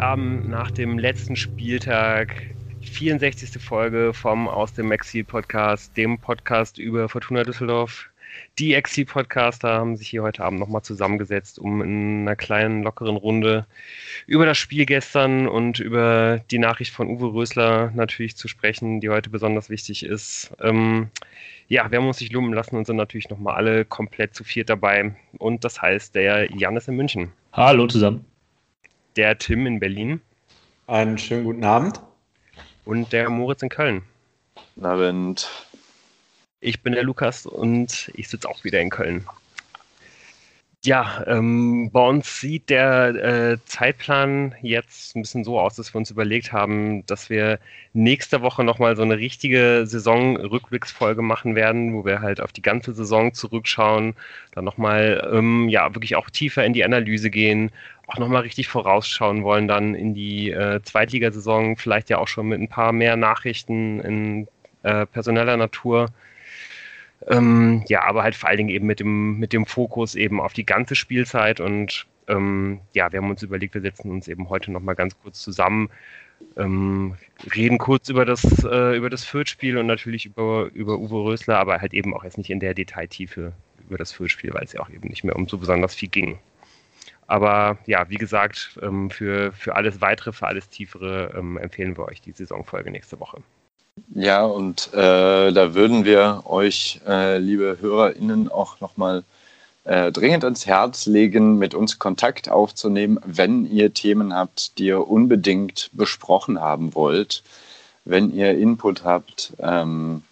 Sonntagabend 0.00 0.48
nach 0.48 0.70
dem 0.70 0.98
letzten 0.98 1.36
Spieltag, 1.36 2.34
64. 2.80 3.62
Folge 3.62 4.14
vom 4.14 4.48
Aus 4.48 4.72
dem 4.72 4.92
Exil 4.92 5.24
Podcast, 5.24 5.94
dem 5.94 6.18
Podcast 6.18 6.78
über 6.78 7.10
Fortuna 7.10 7.42
Düsseldorf. 7.42 8.08
Die 8.58 8.72
Exil-Podcaster 8.72 9.68
haben 9.68 9.98
sich 9.98 10.08
hier 10.08 10.22
heute 10.22 10.42
Abend 10.42 10.58
nochmal 10.58 10.80
zusammengesetzt, 10.80 11.58
um 11.58 11.82
in 11.82 12.22
einer 12.22 12.34
kleinen, 12.34 12.82
lockeren 12.82 13.16
Runde 13.16 13.66
über 14.26 14.46
das 14.46 14.56
Spiel 14.56 14.86
gestern 14.86 15.46
und 15.46 15.80
über 15.80 16.40
die 16.50 16.58
Nachricht 16.58 16.94
von 16.94 17.08
Uwe 17.08 17.34
Rösler 17.34 17.92
natürlich 17.94 18.36
zu 18.36 18.48
sprechen, 18.48 19.00
die 19.00 19.10
heute 19.10 19.28
besonders 19.28 19.68
wichtig 19.68 20.02
ist. 20.02 20.50
Ähm, 20.62 21.10
ja, 21.68 21.90
wir 21.90 21.98
haben 21.98 22.06
uns 22.06 22.22
nicht 22.22 22.32
lumpen 22.32 22.54
lassen 22.54 22.76
und 22.76 22.86
sind 22.86 22.96
natürlich 22.96 23.28
nochmal 23.28 23.56
alle 23.56 23.84
komplett 23.84 24.34
zu 24.34 24.44
viert 24.44 24.70
dabei. 24.70 25.14
Und 25.36 25.62
das 25.64 25.82
heißt, 25.82 26.14
der 26.14 26.50
Jan 26.56 26.78
ist 26.78 26.88
in 26.88 26.96
München. 26.96 27.32
Hallo 27.52 27.86
zusammen. 27.86 28.29
Der 29.16 29.36
Tim 29.38 29.66
in 29.66 29.80
Berlin. 29.80 30.20
Einen 30.86 31.18
schönen 31.18 31.44
guten 31.44 31.64
Abend. 31.64 32.00
Und 32.84 33.12
der 33.12 33.28
Moritz 33.28 33.60
in 33.62 33.68
Köln. 33.68 34.02
Guten 34.74 34.86
Abend. 34.86 35.48
Ich 36.60 36.82
bin 36.82 36.92
der 36.92 37.02
Lukas 37.02 37.44
und 37.44 38.12
ich 38.14 38.28
sitze 38.28 38.48
auch 38.48 38.62
wieder 38.62 38.80
in 38.80 38.90
Köln. 38.90 39.26
Ja, 40.82 41.24
ähm, 41.26 41.90
bei 41.92 42.08
uns 42.08 42.40
sieht 42.40 42.70
der 42.70 43.08
äh, 43.14 43.58
Zeitplan 43.66 44.54
jetzt 44.62 45.14
ein 45.14 45.20
bisschen 45.20 45.44
so 45.44 45.60
aus, 45.60 45.76
dass 45.76 45.92
wir 45.92 45.98
uns 45.98 46.10
überlegt 46.10 46.52
haben, 46.52 47.04
dass 47.04 47.28
wir 47.28 47.58
nächste 47.92 48.40
Woche 48.40 48.64
nochmal 48.64 48.96
so 48.96 49.02
eine 49.02 49.18
richtige 49.18 49.82
Saison-Rückblicksfolge 49.84 51.20
machen 51.20 51.54
werden, 51.54 51.92
wo 51.92 52.06
wir 52.06 52.22
halt 52.22 52.40
auf 52.40 52.52
die 52.52 52.62
ganze 52.62 52.94
Saison 52.94 53.34
zurückschauen, 53.34 54.14
dann 54.52 54.64
nochmal, 54.64 55.28
ähm, 55.30 55.68
ja, 55.68 55.94
wirklich 55.94 56.16
auch 56.16 56.30
tiefer 56.30 56.64
in 56.64 56.72
die 56.72 56.84
Analyse 56.84 57.28
gehen, 57.28 57.72
auch 58.10 58.18
nochmal 58.18 58.42
richtig 58.42 58.68
vorausschauen 58.68 59.44
wollen, 59.44 59.68
dann 59.68 59.94
in 59.94 60.14
die 60.14 60.50
äh, 60.50 60.82
Zweitligasaison, 60.82 61.76
vielleicht 61.76 62.10
ja 62.10 62.18
auch 62.18 62.28
schon 62.28 62.48
mit 62.48 62.60
ein 62.60 62.68
paar 62.68 62.92
mehr 62.92 63.16
Nachrichten 63.16 64.00
in 64.00 64.48
äh, 64.82 65.06
personeller 65.06 65.56
Natur. 65.56 66.08
Ähm, 67.28 67.84
ja, 67.86 68.02
aber 68.04 68.22
halt 68.22 68.34
vor 68.34 68.48
allen 68.48 68.58
Dingen 68.58 68.70
eben 68.70 68.86
mit 68.86 68.98
dem, 68.98 69.38
mit 69.38 69.52
dem 69.52 69.66
Fokus 69.66 70.14
eben 70.14 70.40
auf 70.40 70.54
die 70.54 70.64
ganze 70.64 70.96
Spielzeit 70.96 71.60
und 71.60 72.06
ähm, 72.28 72.80
ja, 72.94 73.12
wir 73.12 73.20
haben 73.20 73.30
uns 73.30 73.42
überlegt, 73.42 73.74
wir 73.74 73.82
setzen 73.82 74.10
uns 74.10 74.26
eben 74.26 74.48
heute 74.48 74.72
nochmal 74.72 74.94
ganz 74.94 75.20
kurz 75.20 75.40
zusammen, 75.42 75.90
ähm, 76.56 77.16
reden 77.54 77.78
kurz 77.78 78.08
über 78.08 78.24
das, 78.24 78.42
äh, 78.64 78.96
über 78.96 79.10
das 79.10 79.24
Fürth-Spiel 79.24 79.76
und 79.76 79.86
natürlich 79.86 80.26
über, 80.26 80.70
über 80.72 80.98
Uwe 80.98 81.24
Rösler, 81.24 81.58
aber 81.58 81.80
halt 81.80 81.92
eben 81.92 82.14
auch 82.14 82.24
jetzt 82.24 82.38
nicht 82.38 82.50
in 82.50 82.60
der 82.60 82.72
Detailtiefe 82.72 83.52
über 83.86 83.98
das 83.98 84.12
Fürth-Spiel, 84.12 84.54
weil 84.54 84.64
es 84.64 84.72
ja 84.72 84.80
auch 84.80 84.88
eben 84.88 85.08
nicht 85.08 85.22
mehr 85.22 85.36
um 85.36 85.46
so 85.46 85.58
besonders 85.58 85.94
viel 85.94 86.08
ging. 86.08 86.38
Aber 87.30 87.78
ja, 87.86 88.10
wie 88.10 88.16
gesagt, 88.16 88.76
ähm, 88.82 89.08
für, 89.08 89.52
für 89.52 89.76
alles 89.76 90.00
Weitere, 90.00 90.32
für 90.32 90.48
alles 90.48 90.68
Tiefere 90.68 91.32
ähm, 91.38 91.58
empfehlen 91.58 91.96
wir 91.96 92.06
euch 92.06 92.20
die 92.20 92.32
Saisonfolge 92.32 92.90
nächste 92.90 93.20
Woche. 93.20 93.38
Ja, 94.16 94.42
und 94.42 94.92
äh, 94.94 95.52
da 95.52 95.74
würden 95.74 96.04
wir 96.04 96.42
euch, 96.46 97.00
äh, 97.06 97.38
liebe 97.38 97.78
HörerInnen, 97.80 98.50
auch 98.50 98.80
nochmal 98.80 99.22
äh, 99.84 100.10
dringend 100.10 100.42
ans 100.42 100.66
Herz 100.66 101.06
legen, 101.06 101.56
mit 101.56 101.72
uns 101.72 102.00
Kontakt 102.00 102.48
aufzunehmen, 102.48 103.20
wenn 103.24 103.64
ihr 103.64 103.94
Themen 103.94 104.34
habt, 104.34 104.76
die 104.78 104.86
ihr 104.86 105.06
unbedingt 105.06 105.88
besprochen 105.92 106.60
haben 106.60 106.96
wollt, 106.96 107.44
wenn 108.04 108.34
ihr 108.34 108.58
Input 108.58 109.04
habt. 109.04 109.52
Ähm, 109.60 110.24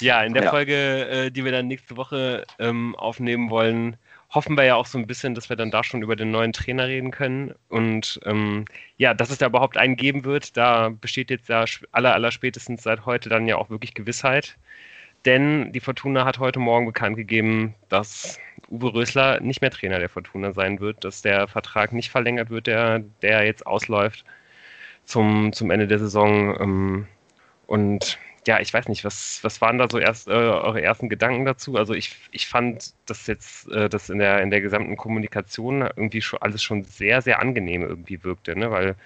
Ja, 0.00 0.24
in 0.24 0.34
der 0.34 0.44
ja. 0.44 0.50
Folge, 0.50 1.08
äh, 1.08 1.30
die 1.30 1.44
wir 1.44 1.52
dann 1.52 1.68
nächste 1.68 1.96
Woche 1.96 2.44
ähm, 2.58 2.96
aufnehmen 2.96 3.50
wollen, 3.50 3.96
hoffen 4.30 4.56
wir 4.56 4.64
ja 4.64 4.76
auch 4.76 4.86
so 4.86 4.98
ein 4.98 5.06
bisschen, 5.06 5.34
dass 5.34 5.48
wir 5.48 5.56
dann 5.56 5.70
da 5.70 5.82
schon 5.82 6.02
über 6.02 6.16
den 6.16 6.30
neuen 6.30 6.52
Trainer 6.52 6.86
reden 6.86 7.10
können. 7.10 7.54
Und 7.68 8.20
ähm, 8.24 8.64
ja, 8.96 9.12
dass 9.14 9.30
es 9.30 9.38
da 9.38 9.46
überhaupt 9.46 9.76
einen 9.76 9.96
geben 9.96 10.24
wird, 10.24 10.56
da 10.56 10.90
besteht 10.90 11.30
jetzt 11.30 11.48
ja 11.48 11.64
aller, 11.92 12.14
aller 12.14 12.30
spätestens 12.30 12.82
seit 12.82 13.06
heute 13.06 13.28
dann 13.28 13.46
ja 13.48 13.56
auch 13.56 13.70
wirklich 13.70 13.94
Gewissheit. 13.94 14.56
Denn 15.24 15.72
die 15.72 15.80
Fortuna 15.80 16.24
hat 16.24 16.38
heute 16.38 16.60
Morgen 16.60 16.86
bekannt 16.86 17.16
gegeben, 17.16 17.74
dass 17.88 18.38
Uwe 18.70 18.94
Rösler 18.94 19.40
nicht 19.40 19.60
mehr 19.60 19.70
Trainer 19.70 19.98
der 19.98 20.08
Fortuna 20.08 20.52
sein 20.52 20.80
wird, 20.80 21.04
dass 21.04 21.22
der 21.22 21.48
Vertrag 21.48 21.92
nicht 21.92 22.10
verlängert 22.10 22.50
wird, 22.50 22.66
der, 22.68 23.00
der 23.22 23.44
jetzt 23.44 23.66
ausläuft 23.66 24.24
zum, 25.04 25.52
zum 25.52 25.70
Ende 25.70 25.88
der 25.88 25.98
Saison. 25.98 26.56
Ähm, 26.60 27.06
und 27.66 28.18
ja, 28.46 28.60
ich 28.60 28.72
weiß 28.72 28.88
nicht, 28.88 29.04
was, 29.04 29.40
was 29.42 29.60
waren 29.60 29.78
da 29.78 29.88
so 29.90 29.98
erst 29.98 30.28
äh, 30.28 30.32
eure 30.32 30.82
ersten 30.82 31.08
Gedanken 31.08 31.44
dazu? 31.44 31.76
Also 31.76 31.94
ich, 31.94 32.16
ich 32.30 32.46
fand, 32.46 32.94
dass 33.06 33.26
jetzt 33.26 33.68
äh, 33.70 33.88
das 33.88 34.08
in 34.08 34.18
der, 34.18 34.40
in 34.40 34.50
der 34.50 34.60
gesamten 34.60 34.96
Kommunikation 34.96 35.82
irgendwie 35.82 36.22
schon 36.22 36.40
alles 36.40 36.62
schon 36.62 36.84
sehr, 36.84 37.22
sehr 37.22 37.40
angenehm 37.40 37.82
irgendwie 37.82 38.24
wirkte, 38.24 38.56
ne? 38.58 38.70
Weil 38.70 38.96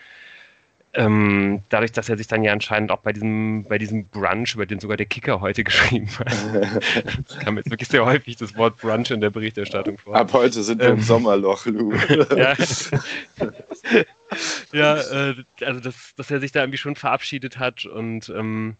ähm, 0.96 1.62
dadurch, 1.68 1.92
dass 1.92 2.08
er 2.08 2.16
sich 2.16 2.28
dann 2.28 2.44
ja 2.44 2.52
anscheinend 2.52 2.92
auch 2.92 2.98
bei 3.00 3.12
diesem, 3.12 3.64
bei 3.64 3.78
diesem 3.78 4.06
Brunch, 4.06 4.54
über 4.54 4.66
den 4.66 4.78
sogar 4.78 4.96
der 4.96 5.06
Kicker 5.06 5.40
heute 5.40 5.64
geschrieben 5.64 6.08
hat, 6.18 6.32
das 7.28 7.38
kam 7.40 7.56
jetzt 7.56 7.70
wirklich 7.70 7.88
sehr 7.88 8.04
häufig 8.04 8.36
das 8.36 8.56
Wort 8.56 8.76
Brunch 8.78 9.10
in 9.10 9.20
der 9.20 9.30
Berichterstattung 9.30 9.98
vor. 9.98 10.14
Ab 10.14 10.32
heute 10.32 10.62
sind 10.62 10.80
wir 10.80 10.88
ähm, 10.88 10.94
im 10.94 11.02
Sommerloch, 11.02 11.66
Lou. 11.66 11.92
ja, 12.36 12.54
ja 14.72 14.96
äh, 14.96 15.34
also 15.62 15.80
dass, 15.80 16.14
dass 16.16 16.30
er 16.30 16.40
sich 16.40 16.52
da 16.52 16.60
irgendwie 16.60 16.78
schon 16.78 16.94
verabschiedet 16.96 17.58
hat 17.58 17.84
und 17.86 18.28
ähm, 18.28 18.76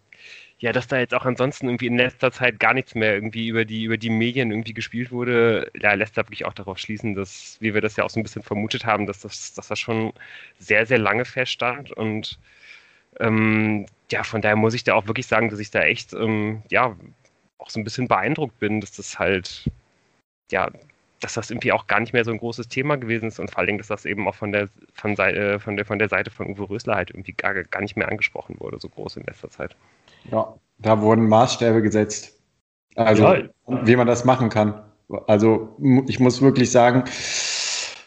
ja, 0.59 0.73
dass 0.73 0.87
da 0.87 0.99
jetzt 0.99 1.15
auch 1.15 1.25
ansonsten 1.27 1.67
irgendwie 1.69 1.87
in 1.89 1.97
letzter 1.97 2.33
Zeit 2.33 2.61
gar 2.61 2.75
nichts 2.75 2.95
mehr 2.95 3.15
irgendwie 3.15 3.49
über 3.49 3.65
die, 3.65 3.85
über 3.85 3.97
die 3.99 4.11
Medien 4.11 4.51
irgendwie 4.51 4.75
gespielt 4.75 5.13
wurde, 5.13 5.71
ja, 5.81 5.95
lässt 5.95 6.17
da 6.17 6.23
wirklich 6.23 6.45
auch 6.47 6.55
darauf 6.55 6.79
schließen, 6.79 7.15
dass, 7.15 7.59
wie 7.61 7.75
wir 7.75 7.81
das 7.81 7.97
ja 7.97 8.05
auch 8.05 8.11
so 8.11 8.21
ein 8.21 8.23
bisschen 8.23 8.43
vermutet 8.43 8.87
haben, 8.87 9.07
dass 9.07 9.21
das, 9.21 9.55
dass 9.55 9.69
das 9.69 9.79
schon 9.79 10.13
sehr, 10.59 10.87
sehr 10.87 10.99
lange 10.99 11.25
feststand 11.25 11.93
und 11.93 12.39
ähm, 13.21 13.87
ja, 14.11 14.23
von 14.25 14.41
daher 14.43 14.57
muss 14.57 14.75
ich 14.75 14.85
da 14.85 14.95
auch 14.95 15.07
wirklich 15.07 15.27
sagen, 15.27 15.49
dass 15.51 15.59
ich 15.61 15.71
da 15.71 15.83
echt, 15.83 16.13
ähm, 16.15 16.63
ja, 16.71 16.97
auch 17.59 17.71
so 17.71 17.81
ein 17.81 17.85
bisschen 17.85 18.09
beeindruckt 18.09 18.59
bin, 18.59 18.81
dass 18.81 18.93
das 18.93 19.19
halt, 19.19 19.71
ja, 20.51 20.71
dass 21.21 21.35
das 21.35 21.51
irgendwie 21.51 21.73
auch 21.73 21.87
gar 21.87 22.01
nicht 22.01 22.13
mehr 22.13 22.25
so 22.25 22.31
ein 22.33 22.39
großes 22.39 22.69
Thema 22.69 22.97
gewesen 22.97 23.29
ist 23.29 23.39
und 23.41 23.51
vor 23.51 23.61
allem, 23.61 23.79
dass 23.79 23.89
das 23.89 24.05
eben 24.05 24.29
auch 24.29 24.35
von 24.35 24.53
der, 24.53 24.69
von, 24.95 25.17
von 25.17 25.77
der, 25.77 25.87
von 25.87 25.99
der 25.99 26.09
Seite 26.09 26.31
von 26.31 26.49
Uwe 26.49 26.69
Rösler 26.69 26.97
halt 26.97 27.11
irgendwie 27.11 27.33
gar, 27.33 27.55
gar 27.55 27.81
nicht 27.81 27.97
mehr 27.97 28.09
angesprochen 28.09 28.57
wurde, 28.61 28.79
so 28.81 28.89
groß 28.89 29.17
in 29.17 29.25
letzter 29.25 29.51
Zeit. 29.51 29.77
Ja, 30.31 30.55
da 30.79 31.01
wurden 31.01 31.29
Maßstäbe 31.29 31.83
gesetzt. 31.83 32.39
Also, 32.97 33.25
ja. 33.35 33.49
wie 33.67 33.97
man 33.97 34.07
das 34.07 34.25
machen 34.25 34.49
kann. 34.49 34.81
Also, 35.27 35.77
ich 36.07 36.21
muss 36.21 36.41
wirklich 36.41 36.71
sagen, 36.71 37.05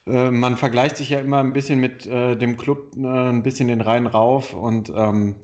äh, 0.05 0.31
man 0.31 0.57
vergleicht 0.57 0.97
sich 0.97 1.09
ja 1.09 1.19
immer 1.19 1.39
ein 1.39 1.53
bisschen 1.53 1.79
mit 1.79 2.05
äh, 2.05 2.35
dem 2.35 2.57
Club, 2.57 2.95
äh, 2.97 3.05
ein 3.05 3.43
bisschen 3.43 3.67
den 3.67 3.81
Rhein 3.81 4.07
rauf 4.07 4.53
und 4.53 4.91
ähm, 4.95 5.35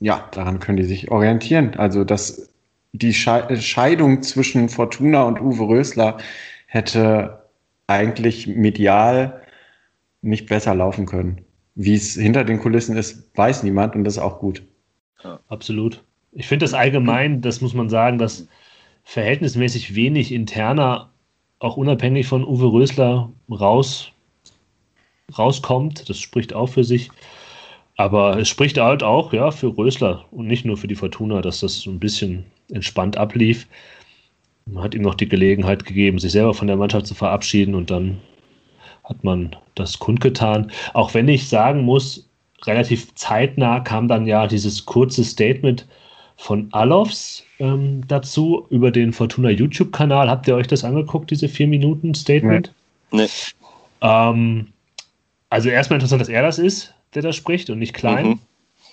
ja, 0.00 0.28
daran 0.32 0.58
können 0.58 0.76
die 0.76 0.84
sich 0.84 1.10
orientieren. 1.10 1.74
Also, 1.76 2.04
dass 2.04 2.50
die 2.92 3.14
Scheidung 3.14 4.22
zwischen 4.22 4.68
Fortuna 4.68 5.24
und 5.24 5.40
Uwe 5.40 5.66
Rösler 5.68 6.18
hätte 6.66 7.44
eigentlich 7.86 8.46
medial 8.46 9.42
nicht 10.22 10.46
besser 10.48 10.74
laufen 10.74 11.06
können. 11.06 11.44
Wie 11.74 11.94
es 11.94 12.14
hinter 12.14 12.44
den 12.44 12.60
Kulissen 12.60 12.96
ist, 12.96 13.36
weiß 13.36 13.62
niemand 13.64 13.96
und 13.96 14.04
das 14.04 14.14
ist 14.14 14.22
auch 14.22 14.38
gut. 14.38 14.62
Absolut. 15.48 16.02
Ich 16.32 16.46
finde 16.46 16.64
das 16.64 16.74
allgemein, 16.74 17.40
das 17.40 17.60
muss 17.60 17.74
man 17.74 17.88
sagen, 17.88 18.18
dass 18.18 18.48
verhältnismäßig 19.04 19.94
wenig 19.94 20.32
interner, 20.32 21.10
auch 21.58 21.76
unabhängig 21.76 22.26
von 22.26 22.44
Uwe 22.44 22.72
Rösler, 22.72 23.30
raus, 23.50 24.10
rauskommt. 25.36 26.08
Das 26.08 26.18
spricht 26.18 26.52
auch 26.52 26.68
für 26.68 26.84
sich. 26.84 27.10
Aber 27.96 28.38
es 28.38 28.48
spricht 28.48 28.78
halt 28.78 29.02
auch 29.02 29.32
ja, 29.32 29.50
für 29.50 29.76
Rösler 29.76 30.24
und 30.32 30.46
nicht 30.46 30.64
nur 30.64 30.76
für 30.76 30.88
die 30.88 30.96
Fortuna, 30.96 31.40
dass 31.42 31.60
das 31.60 31.80
so 31.80 31.90
ein 31.90 32.00
bisschen 32.00 32.44
entspannt 32.72 33.16
ablief. 33.16 33.68
Man 34.66 34.82
hat 34.82 34.94
ihm 34.94 35.02
noch 35.02 35.14
die 35.14 35.28
Gelegenheit 35.28 35.84
gegeben, 35.84 36.18
sich 36.18 36.32
selber 36.32 36.54
von 36.54 36.66
der 36.66 36.76
Mannschaft 36.76 37.06
zu 37.06 37.14
verabschieden 37.14 37.74
und 37.74 37.90
dann 37.90 38.20
hat 39.04 39.22
man 39.22 39.54
das 39.74 39.98
kundgetan. 39.98 40.72
Auch 40.94 41.14
wenn 41.14 41.28
ich 41.28 41.48
sagen 41.48 41.82
muss, 41.82 42.28
relativ 42.66 43.14
zeitnah 43.14 43.80
kam 43.80 44.08
dann 44.08 44.26
ja 44.26 44.46
dieses 44.46 44.84
kurze 44.86 45.24
Statement 45.24 45.86
von 46.36 46.68
Alofs 46.72 47.44
ähm, 47.58 48.02
dazu 48.08 48.66
über 48.70 48.90
den 48.90 49.12
Fortuna 49.12 49.50
YouTube-Kanal. 49.50 50.28
Habt 50.28 50.48
ihr 50.48 50.56
euch 50.56 50.66
das 50.66 50.84
angeguckt, 50.84 51.30
diese 51.30 51.48
vier 51.48 51.68
Minuten 51.68 52.14
Statement? 52.14 52.72
Nee. 53.12 53.26
Ähm, 54.00 54.68
also 55.50 55.68
erstmal 55.68 55.98
interessant, 55.98 56.20
dass 56.20 56.28
er 56.28 56.42
das 56.42 56.58
ist, 56.58 56.94
der 57.14 57.22
da 57.22 57.32
spricht 57.32 57.70
und 57.70 57.78
nicht 57.78 57.94
klein. 57.94 58.26
Mhm. 58.26 58.38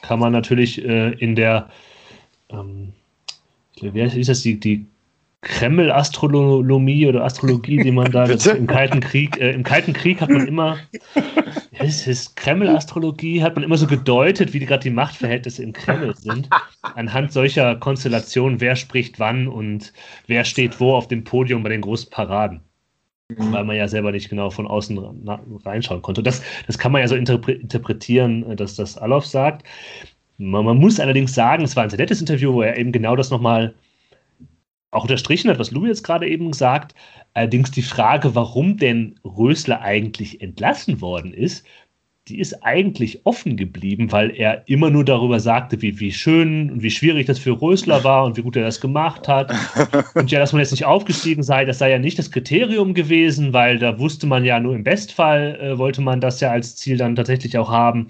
Kann 0.02 0.20
man 0.20 0.32
natürlich 0.32 0.84
äh, 0.84 1.12
in 1.14 1.36
der, 1.36 1.70
ähm, 2.50 2.94
wie 3.80 4.02
heißt 4.02 4.30
das, 4.30 4.42
die, 4.42 4.60
die 4.60 4.86
Kreml-Astronomie 5.42 7.08
oder 7.08 7.24
Astrologie, 7.24 7.78
die 7.78 7.92
man 7.92 8.12
da 8.12 8.26
im 8.56 8.68
Kalten 8.68 9.00
Krieg, 9.00 9.40
äh, 9.40 9.52
im 9.52 9.64
Kalten 9.64 9.94
Krieg 9.94 10.22
hat 10.22 10.30
man 10.30 10.48
immer, 10.48 10.78
es 11.72 12.06
ist 12.06 12.36
Kreml-Astrologie, 12.36 13.42
hat 13.42 13.56
man 13.56 13.64
immer 13.64 13.78
so 13.78 13.88
gedeutet, 13.88 14.54
wie 14.54 14.60
gerade 14.60 14.84
die 14.84 14.92
Machtverhältnisse 14.92 15.64
im 15.64 15.74
Kreml 15.74 16.16
sind, 16.16 16.48
anhand 16.82 17.32
solcher 17.32 17.76
Konstellationen, 17.76 18.62
wer 18.62 18.76
spricht 18.76 19.20
wann 19.20 19.48
und 19.48 19.94
wer 20.28 20.46
steht 20.46 20.80
wo 20.80 20.94
auf 20.94 21.08
dem 21.08 21.24
Podium 21.24 21.64
bei 21.64 21.70
den 21.70 21.82
großen 21.82 22.12
Paraden. 22.12 22.62
Mhm. 23.30 23.52
Weil 23.52 23.64
man 23.64 23.76
ja 23.78 23.88
selber 23.88 24.12
nicht 24.12 24.30
genau 24.30 24.52
von 24.52 24.68
außen 24.68 25.28
reinschauen 25.66 26.04
konnte. 26.04 26.22
Das, 26.22 26.44
das 26.68 26.78
kann 26.78 26.92
man 26.92 27.02
ja 27.02 27.08
so 27.08 27.16
interpre 27.16 27.54
interpretieren, 27.54 28.52
äh, 28.52 28.56
dass 28.56 28.76
das 28.76 28.98
Alof 28.98 29.26
sagt. 29.26 29.66
Man, 30.38 30.66
man, 30.66 30.78
muss 30.78 31.00
allerdings 31.00 31.34
sagen, 31.34 31.64
es 31.64 31.76
war 31.76 31.84
ein 31.84 31.90
sehr 31.90 32.00
nettes 32.00 32.20
Interview, 32.20 32.54
wo 32.54 32.62
er 32.62 32.78
eben 32.78 32.92
genau 32.92 33.16
das 33.16 33.32
nochmal 33.32 33.74
auch 34.92 35.04
unterstrichen 35.04 35.50
hat, 35.50 35.60
was 35.60 35.72
Lou 35.72 35.86
jetzt 35.86 36.04
gerade 36.04 36.28
eben 36.28 36.54
sagt. 36.54 36.94
Allerdings 37.34 37.72
die 37.72 37.82
Frage, 37.82 38.36
warum 38.36 38.78
denn 38.78 39.20
Rösler 39.24 39.82
eigentlich 39.82 40.42
entlassen 40.42 41.02
worden 41.02 41.34
ist, 41.34 41.66
die 42.28 42.40
ist 42.40 42.64
eigentlich 42.64 43.26
offen 43.26 43.58
geblieben, 43.58 44.12
weil 44.12 44.30
er 44.36 44.68
immer 44.68 44.90
nur 44.92 45.04
darüber 45.04 45.40
sagte, 45.40 45.82
wie, 45.82 46.00
wie 46.00 46.12
schön 46.12 46.70
und 46.70 46.84
wie 46.84 46.92
schwierig 46.92 47.26
das 47.26 47.40
für 47.40 47.60
Rösler 47.60 48.04
war 48.04 48.26
und 48.26 48.38
wie 48.38 48.44
gut 48.44 48.56
er 48.56 48.64
das 48.64 48.80
gemacht 48.80 49.28
hat. 49.28 49.52
Und 50.14 50.30
ja, 50.30 50.40
dass 50.40 50.54
man 50.54 50.62
jetzt 50.62 50.72
nicht 50.72 50.86
aufgestiegen 50.86 51.42
sei, 51.42 51.66
das 51.66 51.80
sei 51.80 51.90
ja 51.90 51.98
nicht 51.98 52.20
das 52.20 52.30
Kriterium 52.30 52.94
gewesen, 52.94 53.54
weil 53.54 53.80
da 53.80 53.98
wusste 53.98 54.28
man 54.28 54.46
ja 54.46 54.60
nur 54.60 54.76
im 54.76 54.84
Bestfall, 54.84 55.60
äh, 55.60 55.78
wollte 55.78 56.02
man 56.02 56.22
das 56.22 56.40
ja 56.40 56.52
als 56.52 56.76
Ziel 56.76 56.98
dann 56.98 57.16
tatsächlich 57.16 57.58
auch 57.58 57.72
haben. 57.72 58.08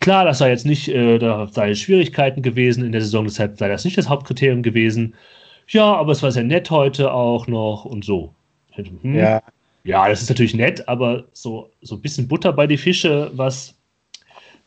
Klar, 0.00 0.24
das 0.24 0.38
sei 0.38 0.50
jetzt 0.50 0.66
nicht, 0.66 0.88
äh, 0.88 1.18
da 1.18 1.48
sei 1.48 1.74
Schwierigkeiten 1.74 2.42
gewesen 2.42 2.84
in 2.84 2.92
der 2.92 3.00
Saison, 3.00 3.24
deshalb 3.24 3.58
sei 3.58 3.68
das 3.68 3.84
nicht 3.84 3.98
das 3.98 4.08
Hauptkriterium 4.08 4.62
gewesen 4.62 5.14
ja, 5.72 5.94
aber 5.94 6.12
es 6.12 6.22
war 6.22 6.32
sehr 6.32 6.44
nett 6.44 6.70
heute 6.70 7.12
auch 7.12 7.46
noch 7.46 7.84
und 7.84 8.04
so. 8.04 8.34
Hm, 8.74 9.14
ja. 9.14 9.42
Ja, 9.84 10.08
das 10.08 10.22
ist 10.22 10.28
natürlich 10.28 10.54
nett, 10.54 10.86
aber 10.88 11.24
so, 11.32 11.70
so 11.80 11.96
ein 11.96 12.00
bisschen 12.00 12.28
Butter 12.28 12.52
bei 12.52 12.66
die 12.66 12.76
Fische, 12.76 13.30
was, 13.34 13.74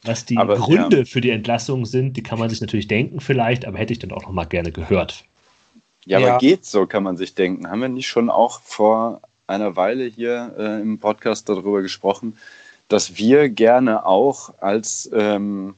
was 0.04 0.26
die 0.26 0.38
aber, 0.38 0.56
Gründe 0.58 1.00
ja. 1.00 1.06
für 1.06 1.22
die 1.22 1.30
Entlassung 1.30 1.86
sind, 1.86 2.18
die 2.18 2.24
kann 2.24 2.38
man 2.38 2.50
sich 2.50 2.60
natürlich 2.60 2.88
denken 2.88 3.22
vielleicht, 3.22 3.66
aber 3.66 3.78
hätte 3.78 3.94
ich 3.94 4.00
dann 4.00 4.12
auch 4.12 4.24
noch 4.24 4.32
mal 4.32 4.46
gerne 4.46 4.72
gehört. 4.72 5.24
Ja, 6.06 6.20
ja, 6.20 6.28
aber 6.28 6.38
geht 6.40 6.66
so, 6.66 6.86
kann 6.86 7.04
man 7.04 7.18
sich 7.18 7.34
denken. 7.34 7.70
Haben 7.70 7.82
wir 7.82 7.90
nicht 7.90 8.08
schon 8.08 8.30
auch 8.30 8.60
vor 8.62 9.22
einer 9.48 9.76
Weile 9.76 10.06
hier 10.06 10.54
äh, 10.58 10.82
im 10.82 11.00
Podcast 11.00 11.48
darüber 11.48 11.82
gesprochen, 11.82 12.38
dass 12.90 13.18
wir 13.18 13.50
gerne 13.50 14.06
auch 14.06 14.54
als 14.60 15.10
ähm, 15.14 15.76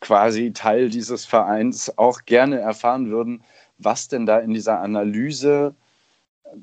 quasi 0.00 0.52
Teil 0.52 0.88
dieses 0.88 1.24
Vereins 1.24 1.98
auch 1.98 2.24
gerne 2.24 2.58
erfahren 2.58 3.10
würden, 3.10 3.42
was 3.78 4.08
denn 4.08 4.26
da 4.26 4.38
in 4.38 4.54
dieser 4.54 4.80
Analyse 4.80 5.74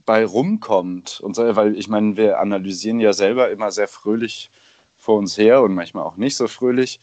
bei 0.05 0.25
rumkommt. 0.25 1.19
Und 1.21 1.35
so, 1.35 1.55
weil 1.55 1.77
ich 1.77 1.87
meine, 1.87 2.17
wir 2.17 2.39
analysieren 2.39 2.99
ja 2.99 3.13
selber 3.13 3.49
immer 3.51 3.71
sehr 3.71 3.87
fröhlich 3.87 4.49
vor 4.95 5.17
uns 5.17 5.37
her 5.37 5.61
und 5.61 5.73
manchmal 5.73 6.05
auch 6.05 6.17
nicht 6.17 6.35
so 6.35 6.47
fröhlich. 6.47 6.99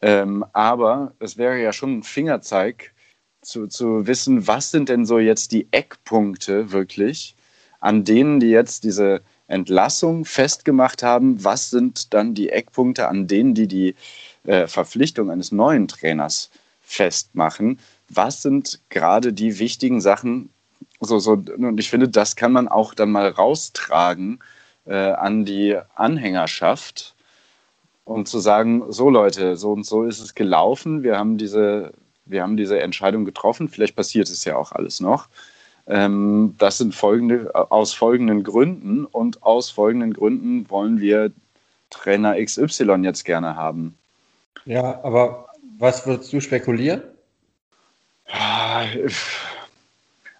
Ähm, 0.00 0.44
aber 0.52 1.12
es 1.18 1.36
wäre 1.36 1.60
ja 1.60 1.72
schon 1.72 1.98
ein 1.98 2.02
Fingerzeig 2.02 2.92
zu, 3.42 3.66
zu 3.66 4.06
wissen, 4.06 4.46
was 4.46 4.70
sind 4.70 4.88
denn 4.88 5.04
so 5.04 5.18
jetzt 5.18 5.52
die 5.52 5.68
Eckpunkte 5.72 6.72
wirklich, 6.72 7.36
an 7.80 8.04
denen 8.04 8.40
die 8.40 8.50
jetzt 8.50 8.84
diese 8.84 9.22
Entlassung 9.48 10.24
festgemacht 10.24 11.02
haben. 11.02 11.44
Was 11.44 11.70
sind 11.70 12.14
dann 12.14 12.34
die 12.34 12.48
Eckpunkte, 12.48 13.08
an 13.08 13.26
denen 13.26 13.54
die 13.54 13.68
die 13.68 13.94
äh, 14.44 14.66
Verpflichtung 14.66 15.30
eines 15.30 15.52
neuen 15.52 15.88
Trainers 15.88 16.50
festmachen? 16.80 17.78
Was 18.14 18.42
sind 18.42 18.80
gerade 18.88 19.32
die 19.32 19.58
wichtigen 19.58 20.00
Sachen? 20.00 20.50
So, 21.00 21.18
so, 21.18 21.32
und 21.32 21.78
ich 21.78 21.90
finde, 21.90 22.08
das 22.08 22.36
kann 22.36 22.52
man 22.52 22.68
auch 22.68 22.94
dann 22.94 23.10
mal 23.10 23.28
raustragen 23.28 24.40
äh, 24.86 24.94
an 24.94 25.44
die 25.44 25.76
Anhängerschaft 25.94 27.14
und 28.04 28.28
zu 28.28 28.38
sagen, 28.38 28.84
so 28.88 29.10
Leute, 29.10 29.56
so 29.56 29.72
und 29.72 29.86
so 29.86 30.04
ist 30.04 30.20
es 30.20 30.34
gelaufen, 30.34 31.02
wir 31.02 31.18
haben 31.18 31.38
diese, 31.38 31.92
wir 32.24 32.42
haben 32.42 32.56
diese 32.56 32.80
Entscheidung 32.80 33.24
getroffen, 33.24 33.68
vielleicht 33.68 33.96
passiert 33.96 34.28
es 34.28 34.44
ja 34.44 34.56
auch 34.56 34.72
alles 34.72 35.00
noch. 35.00 35.28
Ähm, 35.86 36.54
das 36.58 36.78
sind 36.78 36.94
folgende, 36.94 37.50
aus 37.70 37.92
folgenden 37.92 38.44
Gründen 38.44 39.04
und 39.04 39.42
aus 39.42 39.70
folgenden 39.70 40.12
Gründen 40.12 40.70
wollen 40.70 41.00
wir 41.00 41.32
Trainer 41.90 42.42
XY 42.42 43.02
jetzt 43.02 43.24
gerne 43.24 43.56
haben. 43.56 43.96
Ja, 44.64 45.02
aber 45.02 45.46
was 45.78 46.06
würdest 46.06 46.32
du 46.32 46.40
spekulieren? 46.40 47.02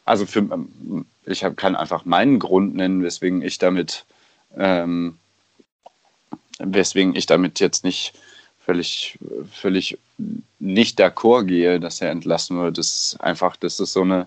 Also 0.04 0.26
für, 0.26 0.40
ähm, 0.40 1.06
ich 1.26 1.44
kann 1.56 1.76
einfach 1.76 2.04
meinen 2.04 2.38
Grund 2.38 2.74
nennen, 2.74 3.02
weswegen 3.02 3.42
ich 3.42 3.58
damit, 3.58 4.04
ähm, 4.56 5.18
weswegen 6.58 7.14
ich 7.14 7.26
damit 7.26 7.60
jetzt 7.60 7.84
nicht 7.84 8.14
völlig, 8.64 9.18
völlig 9.52 9.98
nicht 10.58 11.00
d'accord 11.00 11.44
gehe, 11.44 11.80
dass 11.80 12.00
er 12.00 12.10
entlassen 12.10 12.58
wird. 12.58 12.78
Das 12.78 13.12
ist 13.12 13.20
einfach, 13.20 13.56
das 13.56 13.80
ist 13.80 13.92
so 13.92 14.02
eine, 14.02 14.26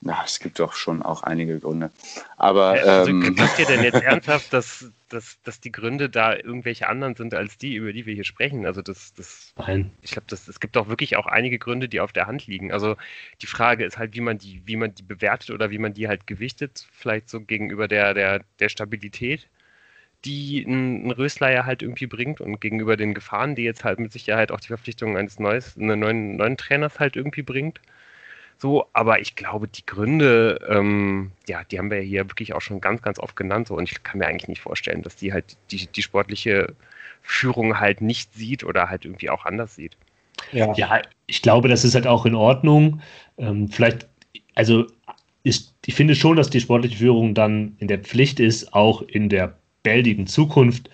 ja, 0.00 0.22
es 0.24 0.38
gibt 0.38 0.60
doch 0.60 0.74
schon 0.74 1.02
auch 1.02 1.24
einige 1.24 1.58
Gründe. 1.58 1.90
Aber 2.36 2.68
also, 2.68 3.10
ähm, 3.10 3.34
glaubt 3.34 3.58
ihr 3.58 3.66
denn 3.66 3.82
jetzt 3.82 4.02
ernsthaft, 4.02 4.52
dass, 4.52 4.92
dass, 5.08 5.42
dass 5.42 5.60
die 5.60 5.72
Gründe 5.72 6.08
da 6.08 6.36
irgendwelche 6.36 6.88
anderen 6.88 7.16
sind 7.16 7.34
als 7.34 7.58
die, 7.58 7.74
über 7.74 7.92
die 7.92 8.06
wir 8.06 8.14
hier 8.14 8.24
sprechen? 8.24 8.64
Also 8.64 8.80
das, 8.80 9.12
das 9.14 9.52
Nein. 9.56 9.90
ich 10.02 10.12
glaube, 10.12 10.26
es 10.30 10.60
gibt 10.60 10.76
auch 10.76 10.88
wirklich 10.88 11.16
auch 11.16 11.26
einige 11.26 11.58
Gründe, 11.58 11.88
die 11.88 11.98
auf 11.98 12.12
der 12.12 12.28
Hand 12.28 12.46
liegen. 12.46 12.72
Also 12.72 12.96
die 13.42 13.46
Frage 13.46 13.84
ist 13.84 13.98
halt, 13.98 14.14
wie 14.14 14.20
man 14.20 14.38
die, 14.38 14.62
wie 14.66 14.76
man 14.76 14.94
die 14.94 15.02
bewertet 15.02 15.50
oder 15.50 15.70
wie 15.70 15.78
man 15.78 15.94
die 15.94 16.06
halt 16.06 16.28
gewichtet, 16.28 16.86
vielleicht 16.92 17.28
so 17.28 17.40
gegenüber 17.40 17.88
der, 17.88 18.14
der, 18.14 18.44
der 18.60 18.68
Stabilität, 18.68 19.48
die 20.24 20.62
ein, 20.62 21.08
ein 21.08 21.10
Rösler 21.10 21.50
ja 21.50 21.64
halt 21.64 21.82
irgendwie 21.82 22.06
bringt 22.06 22.40
und 22.40 22.60
gegenüber 22.60 22.96
den 22.96 23.14
Gefahren, 23.14 23.56
die 23.56 23.62
jetzt 23.62 23.82
halt 23.82 23.98
mit 23.98 24.12
Sicherheit 24.12 24.52
auch 24.52 24.60
die 24.60 24.68
Verpflichtung 24.68 25.16
eines 25.16 25.40
neues, 25.40 25.76
einen 25.76 25.98
neuen, 25.98 26.36
neuen 26.36 26.56
Trainers 26.56 27.00
halt 27.00 27.16
irgendwie 27.16 27.42
bringt. 27.42 27.80
So, 28.60 28.86
aber 28.92 29.20
ich 29.20 29.36
glaube, 29.36 29.68
die 29.68 29.86
Gründe, 29.86 30.58
ähm, 30.68 31.30
ja, 31.46 31.62
die 31.62 31.78
haben 31.78 31.92
wir 31.92 32.00
hier 32.00 32.28
wirklich 32.28 32.54
auch 32.54 32.60
schon 32.60 32.80
ganz, 32.80 33.02
ganz 33.02 33.20
oft 33.20 33.36
genannt. 33.36 33.68
So, 33.68 33.76
und 33.76 33.90
ich 33.90 34.02
kann 34.02 34.18
mir 34.18 34.26
eigentlich 34.26 34.48
nicht 34.48 34.60
vorstellen, 34.60 35.02
dass 35.02 35.14
die 35.14 35.32
halt 35.32 35.56
die, 35.70 35.86
die 35.86 36.02
sportliche 36.02 36.74
Führung 37.22 37.78
halt 37.78 38.00
nicht 38.00 38.34
sieht 38.34 38.64
oder 38.64 38.90
halt 38.90 39.04
irgendwie 39.04 39.30
auch 39.30 39.44
anders 39.44 39.76
sieht. 39.76 39.96
Ja, 40.50 40.72
ja 40.74 41.02
ich 41.26 41.40
glaube, 41.40 41.68
das 41.68 41.84
ist 41.84 41.94
halt 41.94 42.08
auch 42.08 42.26
in 42.26 42.34
Ordnung. 42.34 43.00
Ähm, 43.38 43.68
vielleicht, 43.68 44.08
also 44.56 44.86
ist, 45.44 45.74
ich 45.86 45.94
finde 45.94 46.16
schon, 46.16 46.36
dass 46.36 46.50
die 46.50 46.60
sportliche 46.60 46.96
Führung 46.96 47.34
dann 47.34 47.76
in 47.78 47.86
der 47.86 48.00
Pflicht 48.00 48.40
ist, 48.40 48.74
auch 48.74 49.02
in 49.02 49.28
der 49.28 49.56
bäldigen 49.84 50.26
Zukunft 50.26 50.90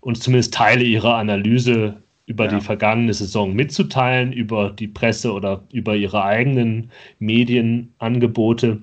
uns 0.00 0.20
zumindest 0.20 0.52
Teile 0.52 0.84
ihrer 0.84 1.16
Analyse 1.16 2.02
über 2.28 2.44
ja. 2.44 2.58
die 2.58 2.60
vergangene 2.60 3.14
Saison 3.14 3.54
mitzuteilen, 3.54 4.32
über 4.32 4.70
die 4.70 4.86
Presse 4.86 5.32
oder 5.32 5.64
über 5.72 5.96
ihre 5.96 6.22
eigenen 6.22 6.90
Medienangebote. 7.18 8.82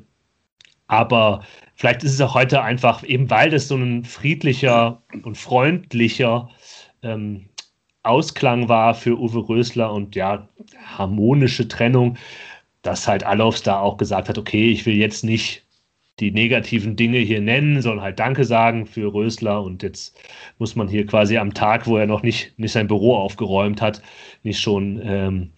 Aber 0.88 1.44
vielleicht 1.76 2.04
ist 2.04 2.14
es 2.14 2.22
auch 2.22 2.34
heute 2.34 2.64
einfach, 2.64 3.04
eben 3.04 3.30
weil 3.30 3.52
das 3.52 3.68
so 3.68 3.76
ein 3.76 4.04
friedlicher 4.04 5.04
und 5.24 5.38
freundlicher 5.38 6.50
ähm, 7.04 7.46
Ausklang 8.02 8.68
war 8.68 8.96
für 8.96 9.18
Uwe 9.20 9.48
Rösler 9.48 9.94
und 9.94 10.16
ja, 10.16 10.48
harmonische 10.84 11.68
Trennung, 11.68 12.18
dass 12.82 13.08
halt 13.08 13.24
Alofs 13.24 13.62
da 13.62 13.80
auch 13.80 13.98
gesagt 13.98 14.28
hat, 14.28 14.40
okay, 14.40 14.72
ich 14.72 14.88
will 14.88 14.96
jetzt 14.96 15.24
nicht 15.24 15.65
die 16.20 16.32
negativen 16.32 16.96
Dinge 16.96 17.18
hier 17.18 17.42
nennen, 17.42 17.82
sondern 17.82 18.04
halt 18.04 18.20
Danke 18.20 18.46
sagen 18.46 18.86
für 18.86 19.14
Rösler. 19.14 19.62
Und 19.62 19.84
jetzt 19.84 20.18
muss 20.60 20.76
man 20.76 20.88
hier 20.88 21.06
quasi 21.06 21.38
am 21.38 21.54
Tag, 21.54 21.88
wo 21.88 21.98
er 21.98 22.08
noch 22.08 22.24
nicht, 22.24 22.58
nicht 22.58 22.72
sein 22.72 22.88
Büro 22.88 23.16
aufgeräumt 23.16 23.82
hat, 23.82 24.02
nicht 24.44 24.60
schon 24.60 25.02
ähm, 25.04 25.52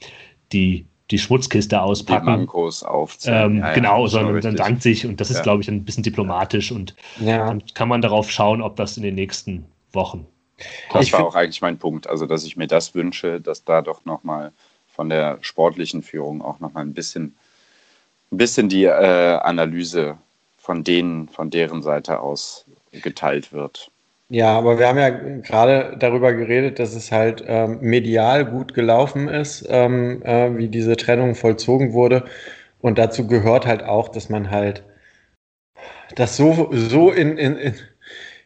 die, 0.52 0.88
die 1.12 1.20
Schmutzkiste 1.20 1.80
auspacken. 1.80 2.26
Die 2.26 2.32
Mankos 2.32 2.84
aufzählen. 2.84 3.58
Ähm, 3.58 3.60
ja, 3.60 3.74
genau, 3.74 4.04
ja, 4.04 4.08
sondern 4.08 4.42
dann 4.42 4.56
dankt 4.56 4.82
sich. 4.82 5.06
Und 5.06 5.22
das 5.22 5.30
ist, 5.30 5.38
ja. 5.38 5.44
glaube 5.44 5.62
ich, 5.62 5.68
ein 5.68 5.86
bisschen 5.86 6.04
diplomatisch. 6.04 6.72
Und 6.72 6.96
dann 7.20 7.64
kann 7.76 7.88
man 7.88 8.02
darauf 8.02 8.32
schauen, 8.32 8.62
ob 8.62 8.76
das 8.78 8.98
in 8.98 9.04
den 9.04 9.16
nächsten 9.16 9.66
Wochen. 9.94 10.26
Das 10.92 11.04
ich 11.04 11.14
war 11.14 11.24
auch 11.24 11.36
eigentlich 11.36 11.62
mein 11.62 11.78
Punkt. 11.78 12.10
Also, 12.10 12.26
dass 12.26 12.44
ich 12.44 12.58
mir 12.58 12.68
das 12.68 12.96
wünsche, 12.96 13.40
dass 13.40 13.64
da 13.64 13.84
doch 13.84 14.06
nochmal 14.06 14.54
von 14.88 15.10
der 15.10 15.38
sportlichen 15.42 16.02
Führung 16.02 16.42
auch 16.42 16.60
nochmal 16.60 16.84
ein 16.84 16.96
bisschen, 16.96 17.38
ein 18.32 18.38
bisschen 18.38 18.68
die 18.68 18.86
äh, 18.86 19.38
Analyse 19.44 20.18
von 20.68 20.84
denen, 20.84 21.30
von 21.30 21.50
deren 21.50 21.82
Seite 21.82 22.20
aus 22.20 22.66
geteilt 22.92 23.54
wird. 23.54 23.90
Ja, 24.28 24.58
aber 24.58 24.78
wir 24.78 24.90
haben 24.90 24.98
ja 24.98 25.10
gerade 25.10 25.96
darüber 25.98 26.34
geredet, 26.34 26.78
dass 26.78 26.94
es 26.94 27.10
halt 27.10 27.42
ähm, 27.48 27.78
medial 27.80 28.44
gut 28.44 28.74
gelaufen 28.74 29.30
ist, 29.30 29.66
ähm, 29.70 30.22
äh, 30.24 30.58
wie 30.58 30.68
diese 30.68 30.98
Trennung 30.98 31.36
vollzogen 31.36 31.94
wurde. 31.94 32.26
Und 32.82 32.98
dazu 32.98 33.28
gehört 33.28 33.66
halt 33.66 33.82
auch, 33.82 34.10
dass 34.10 34.28
man 34.28 34.52
halt 34.52 34.84
das 36.16 36.36
so, 36.36 36.70
so 36.74 37.12
in, 37.12 37.38
in, 37.38 37.74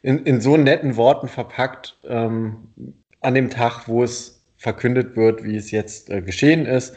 in, 0.04 0.24
in 0.24 0.42
so 0.42 0.58
netten 0.58 0.98
Worten 0.98 1.28
verpackt 1.28 1.98
ähm, 2.08 2.68
an 3.22 3.34
dem 3.34 3.50
Tag, 3.50 3.88
wo 3.88 4.04
es 4.04 4.44
verkündet 4.58 5.16
wird, 5.16 5.44
wie 5.44 5.56
es 5.56 5.72
jetzt 5.72 6.12
äh, 6.12 6.22
geschehen 6.22 6.68
ist 6.68 6.96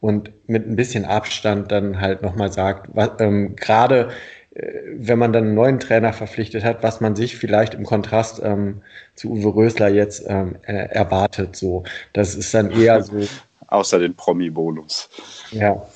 und 0.00 0.32
mit 0.48 0.66
ein 0.66 0.76
bisschen 0.76 1.04
Abstand 1.04 1.70
dann 1.70 2.00
halt 2.00 2.22
nochmal 2.22 2.50
sagt, 2.50 2.88
was, 2.94 3.10
ähm, 3.20 3.54
gerade 3.54 4.10
wenn 4.54 5.18
man 5.18 5.32
dann 5.32 5.44
einen 5.44 5.54
neuen 5.54 5.80
Trainer 5.80 6.12
verpflichtet 6.12 6.64
hat, 6.64 6.82
was 6.82 7.00
man 7.00 7.16
sich 7.16 7.36
vielleicht 7.36 7.74
im 7.74 7.84
Kontrast 7.84 8.40
ähm, 8.42 8.82
zu 9.14 9.30
Uwe 9.30 9.54
Rösler 9.54 9.88
jetzt 9.88 10.24
ähm, 10.28 10.56
äh, 10.62 10.72
erwartet. 10.72 11.56
So, 11.56 11.84
das 12.12 12.34
ist 12.34 12.52
dann 12.52 12.70
eher 12.70 13.02
so. 13.02 13.26
Außer 13.68 13.98
den 13.98 14.14
Promi-Bonus. 14.14 15.08
Ja. 15.50 15.86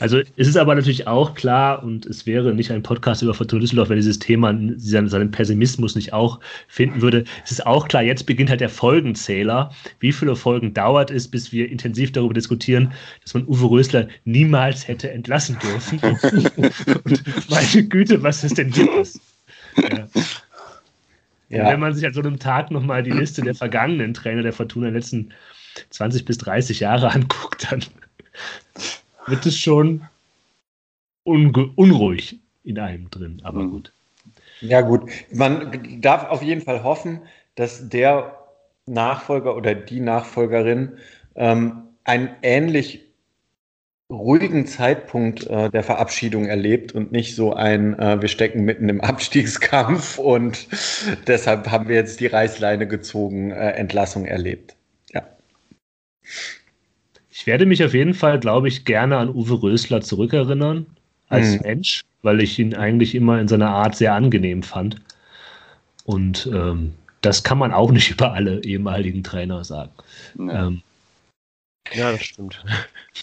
Also 0.00 0.20
es 0.36 0.48
ist 0.48 0.56
aber 0.56 0.74
natürlich 0.74 1.06
auch 1.06 1.34
klar, 1.34 1.82
und 1.82 2.06
es 2.06 2.26
wäre 2.26 2.54
nicht 2.54 2.70
ein 2.70 2.82
Podcast 2.82 3.22
über 3.22 3.34
Fortuna 3.34 3.60
Düsseldorf, 3.60 3.88
wenn 3.88 3.96
dieses 3.96 4.18
Thema 4.18 4.56
seinen, 4.76 5.08
seinen 5.08 5.30
Pessimismus 5.30 5.94
nicht 5.94 6.12
auch 6.12 6.40
finden 6.68 7.00
würde. 7.02 7.24
Es 7.44 7.52
ist 7.52 7.66
auch 7.66 7.88
klar, 7.88 8.02
jetzt 8.02 8.26
beginnt 8.26 8.50
halt 8.50 8.60
der 8.60 8.68
Folgenzähler. 8.68 9.70
Wie 10.00 10.12
viele 10.12 10.36
Folgen 10.36 10.74
dauert 10.74 11.10
es, 11.10 11.28
bis 11.28 11.52
wir 11.52 11.70
intensiv 11.70 12.12
darüber 12.12 12.34
diskutieren, 12.34 12.92
dass 13.22 13.34
man 13.34 13.46
Uwe 13.46 13.70
Rösler 13.70 14.08
niemals 14.24 14.86
hätte 14.88 15.10
entlassen 15.10 15.58
dürfen? 15.58 16.00
und 17.04 17.50
meine 17.50 17.84
Güte, 17.84 18.22
was 18.22 18.44
ist 18.44 18.58
denn 18.58 18.72
hier 18.72 18.86
los? 18.86 19.20
Ja. 19.76 20.08
Ja. 21.48 21.70
Wenn 21.70 21.80
man 21.80 21.94
sich 21.94 22.04
an 22.04 22.12
so 22.12 22.20
einem 22.20 22.38
Tag 22.38 22.70
nochmal 22.70 23.02
die 23.02 23.12
Liste 23.12 23.42
der 23.42 23.54
vergangenen 23.54 24.14
Trainer 24.14 24.42
der 24.42 24.52
Fortuna 24.52 24.88
in 24.88 24.94
den 24.94 25.00
letzten 25.00 25.32
20 25.90 26.24
bis 26.24 26.38
30 26.38 26.80
Jahre 26.80 27.12
anguckt, 27.12 27.70
dann 27.70 27.84
wird 29.26 29.46
es 29.46 29.58
schon 29.58 30.06
unruhig 31.24 32.38
in 32.64 32.78
einem 32.78 33.10
drin, 33.10 33.40
aber 33.44 33.64
mhm. 33.64 33.70
gut. 33.70 33.92
Ja, 34.60 34.80
gut. 34.80 35.10
Man 35.32 36.00
darf 36.00 36.24
auf 36.28 36.42
jeden 36.42 36.62
Fall 36.62 36.82
hoffen, 36.82 37.20
dass 37.56 37.88
der 37.88 38.38
Nachfolger 38.86 39.56
oder 39.56 39.74
die 39.74 40.00
Nachfolgerin 40.00 40.98
ähm, 41.34 41.82
einen 42.04 42.30
ähnlich 42.42 43.06
ruhigen 44.10 44.66
Zeitpunkt 44.66 45.46
äh, 45.48 45.68
der 45.70 45.82
Verabschiedung 45.82 46.46
erlebt 46.46 46.92
und 46.92 47.10
nicht 47.10 47.34
so 47.34 47.54
ein, 47.54 47.98
äh, 47.98 48.20
wir 48.20 48.28
stecken 48.28 48.64
mitten 48.64 48.88
im 48.88 49.00
Abstiegskampf 49.00 50.18
und 50.18 50.68
deshalb 51.26 51.70
haben 51.70 51.88
wir 51.88 51.96
jetzt 51.96 52.20
die 52.20 52.28
Reißleine 52.28 52.86
gezogen, 52.86 53.50
äh, 53.50 53.70
Entlassung 53.72 54.24
erlebt. 54.24 54.76
Ja. 55.12 55.26
Ich 57.38 57.46
werde 57.46 57.66
mich 57.66 57.84
auf 57.84 57.92
jeden 57.92 58.14
Fall, 58.14 58.40
glaube 58.40 58.66
ich, 58.66 58.86
gerne 58.86 59.18
an 59.18 59.28
Uwe 59.28 59.62
Rösler 59.62 60.00
zurückerinnern 60.00 60.86
als 61.28 61.56
hm. 61.56 61.60
Mensch, 61.64 62.02
weil 62.22 62.40
ich 62.40 62.58
ihn 62.58 62.74
eigentlich 62.74 63.14
immer 63.14 63.38
in 63.38 63.46
seiner 63.46 63.68
Art 63.68 63.94
sehr 63.94 64.14
angenehm 64.14 64.62
fand. 64.62 64.96
Und 66.06 66.48
ähm, 66.50 66.94
das 67.20 67.42
kann 67.42 67.58
man 67.58 67.74
auch 67.74 67.90
nicht 67.90 68.10
über 68.12 68.32
alle 68.32 68.64
ehemaligen 68.64 69.22
Trainer 69.22 69.64
sagen. 69.64 69.90
Ja, 70.38 70.66
ähm, 70.66 70.82
ja 71.92 72.12
das 72.12 72.24
stimmt. 72.24 72.64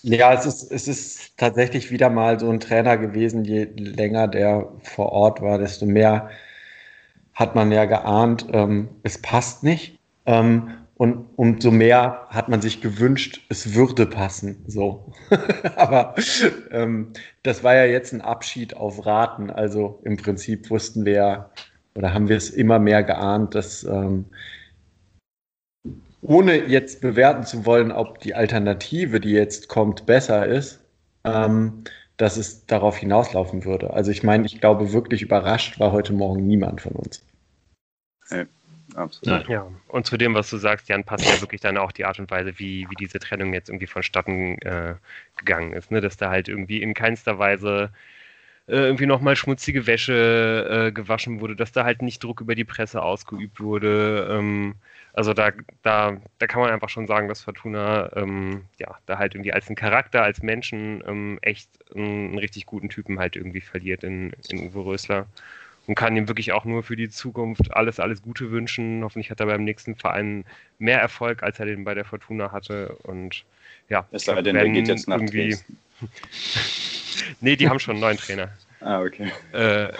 Ja, 0.01 0.33
es 0.33 0.45
ist, 0.45 0.71
es 0.71 0.87
ist 0.87 1.37
tatsächlich 1.37 1.91
wieder 1.91 2.09
mal 2.09 2.39
so 2.39 2.49
ein 2.49 2.59
Trainer 2.59 2.97
gewesen, 2.97 3.45
je 3.45 3.65
länger 3.75 4.27
der 4.27 4.67
vor 4.81 5.11
Ort 5.11 5.39
war, 5.39 5.59
desto 5.59 5.85
mehr 5.85 6.29
hat 7.35 7.53
man 7.55 7.71
ja 7.71 7.85
geahnt, 7.85 8.47
ähm, 8.51 8.89
es 9.03 9.19
passt 9.19 9.63
nicht. 9.63 9.99
Ähm, 10.25 10.71
und 10.95 11.27
umso 11.37 11.71
mehr 11.71 12.27
hat 12.29 12.49
man 12.49 12.61
sich 12.61 12.81
gewünscht, 12.81 13.41
es 13.49 13.73
würde 13.73 14.05
passen. 14.05 14.63
So. 14.67 15.11
Aber 15.75 16.15
ähm, 16.71 17.13
das 17.41 17.63
war 17.63 17.73
ja 17.75 17.85
jetzt 17.85 18.13
ein 18.13 18.21
Abschied 18.21 18.77
auf 18.77 19.05
Raten. 19.05 19.49
Also 19.49 19.99
im 20.03 20.17
Prinzip 20.17 20.69
wussten 20.69 21.05
wir 21.05 21.13
ja, 21.13 21.49
oder 21.95 22.13
haben 22.13 22.29
wir 22.29 22.37
es 22.37 22.51
immer 22.51 22.77
mehr 22.77 23.03
geahnt, 23.03 23.55
dass 23.55 23.83
ähm, 23.83 24.25
ohne 26.21 26.67
jetzt 26.67 27.01
bewerten 27.01 27.43
zu 27.43 27.65
wollen, 27.65 27.91
ob 27.91 28.19
die 28.19 28.35
Alternative, 28.35 29.19
die 29.19 29.31
jetzt 29.31 29.67
kommt, 29.67 30.05
besser 30.05 30.45
ist, 30.45 30.79
ähm, 31.23 31.83
dass 32.17 32.37
es 32.37 32.67
darauf 32.67 32.97
hinauslaufen 32.97 33.65
würde. 33.65 33.91
Also 33.93 34.11
ich 34.11 34.23
meine, 34.23 34.45
ich 34.45 34.61
glaube, 34.61 34.93
wirklich 34.93 35.23
überrascht 35.23 35.79
war 35.79 35.91
heute 35.91 36.13
Morgen 36.13 36.45
niemand 36.45 36.81
von 36.81 36.93
uns. 36.93 37.25
Ja 38.29 38.45
absolut. 38.95 39.47
Ja, 39.47 39.67
und 39.87 40.05
zu 40.05 40.17
dem, 40.17 40.33
was 40.33 40.49
du 40.49 40.57
sagst, 40.57 40.89
Jan, 40.89 41.03
passt 41.03 41.25
ja 41.25 41.41
wirklich 41.41 41.61
dann 41.61 41.77
auch 41.77 41.91
die 41.91 42.05
Art 42.05 42.19
und 42.19 42.29
Weise, 42.31 42.57
wie, 42.59 42.87
wie 42.89 42.95
diese 42.95 43.19
Trennung 43.19 43.53
jetzt 43.53 43.69
irgendwie 43.69 43.87
vonstatten 43.87 44.57
äh, 44.59 44.95
gegangen 45.37 45.73
ist. 45.73 45.91
Ne? 45.91 46.01
Dass 46.01 46.17
da 46.17 46.29
halt 46.29 46.47
irgendwie 46.47 46.81
in 46.81 46.93
keinster 46.93 47.39
Weise 47.39 47.91
äh, 48.67 48.75
irgendwie 48.75 49.05
nochmal 49.05 49.35
schmutzige 49.35 49.87
Wäsche 49.87 50.87
äh, 50.87 50.91
gewaschen 50.91 51.41
wurde, 51.41 51.55
dass 51.55 51.71
da 51.71 51.83
halt 51.83 52.01
nicht 52.01 52.23
Druck 52.23 52.41
über 52.41 52.55
die 52.55 52.63
Presse 52.63 53.01
ausgeübt 53.01 53.59
wurde. 53.59 54.27
Ähm, 54.29 54.75
also 55.13 55.33
da, 55.33 55.51
da, 55.83 56.17
da 56.39 56.47
kann 56.47 56.61
man 56.61 56.71
einfach 56.71 56.89
schon 56.89 57.05
sagen, 57.05 57.27
dass 57.27 57.43
Fortuna 57.43 58.09
ähm, 58.15 58.63
ja 58.79 58.97
da 59.05 59.17
halt 59.17 59.35
irgendwie 59.35 59.53
als 59.53 59.69
ein 59.69 59.75
Charakter, 59.75 60.23
als 60.23 60.41
Menschen 60.41 61.03
ähm, 61.07 61.39
echt 61.41 61.69
einen, 61.93 62.29
einen, 62.29 62.37
richtig 62.39 62.65
guten 62.65 62.89
Typen 62.89 63.19
halt 63.19 63.35
irgendwie 63.35 63.61
verliert 63.61 64.03
in, 64.03 64.31
in 64.49 64.69
Uwe 64.69 64.85
Rösler 64.85 65.27
und 65.87 65.95
kann 65.95 66.15
ihm 66.15 66.27
wirklich 66.27 66.53
auch 66.53 66.65
nur 66.65 66.83
für 66.83 66.95
die 66.95 67.09
Zukunft 67.09 67.73
alles, 67.75 67.99
alles 67.99 68.21
Gute 68.21 68.51
wünschen. 68.51 69.03
Hoffentlich 69.03 69.29
hat 69.31 69.39
er 69.39 69.47
beim 69.47 69.63
nächsten 69.63 69.95
Verein 69.95 70.45
mehr 70.79 70.99
Erfolg, 70.99 71.43
als 71.43 71.59
er 71.59 71.65
den 71.65 71.83
bei 71.83 71.93
der 71.93 72.05
Fortuna 72.05 72.51
hatte. 72.51 72.95
Und 73.03 73.43
ja, 73.89 74.07
es 74.11 74.25
sei 74.25 74.41
denn, 74.41 74.55
der 74.55 74.69
geht 74.69 74.87
jetzt 74.87 75.07
nach 75.07 75.17
irgendwie. 75.17 75.57
nee, 77.41 77.55
die 77.55 77.69
haben 77.69 77.79
schon 77.79 77.93
einen 77.95 78.01
neuen 78.01 78.17
Trainer. 78.17 78.49
Ah, 78.85 79.01
okay. 79.01 79.31
Äh, 79.53 79.93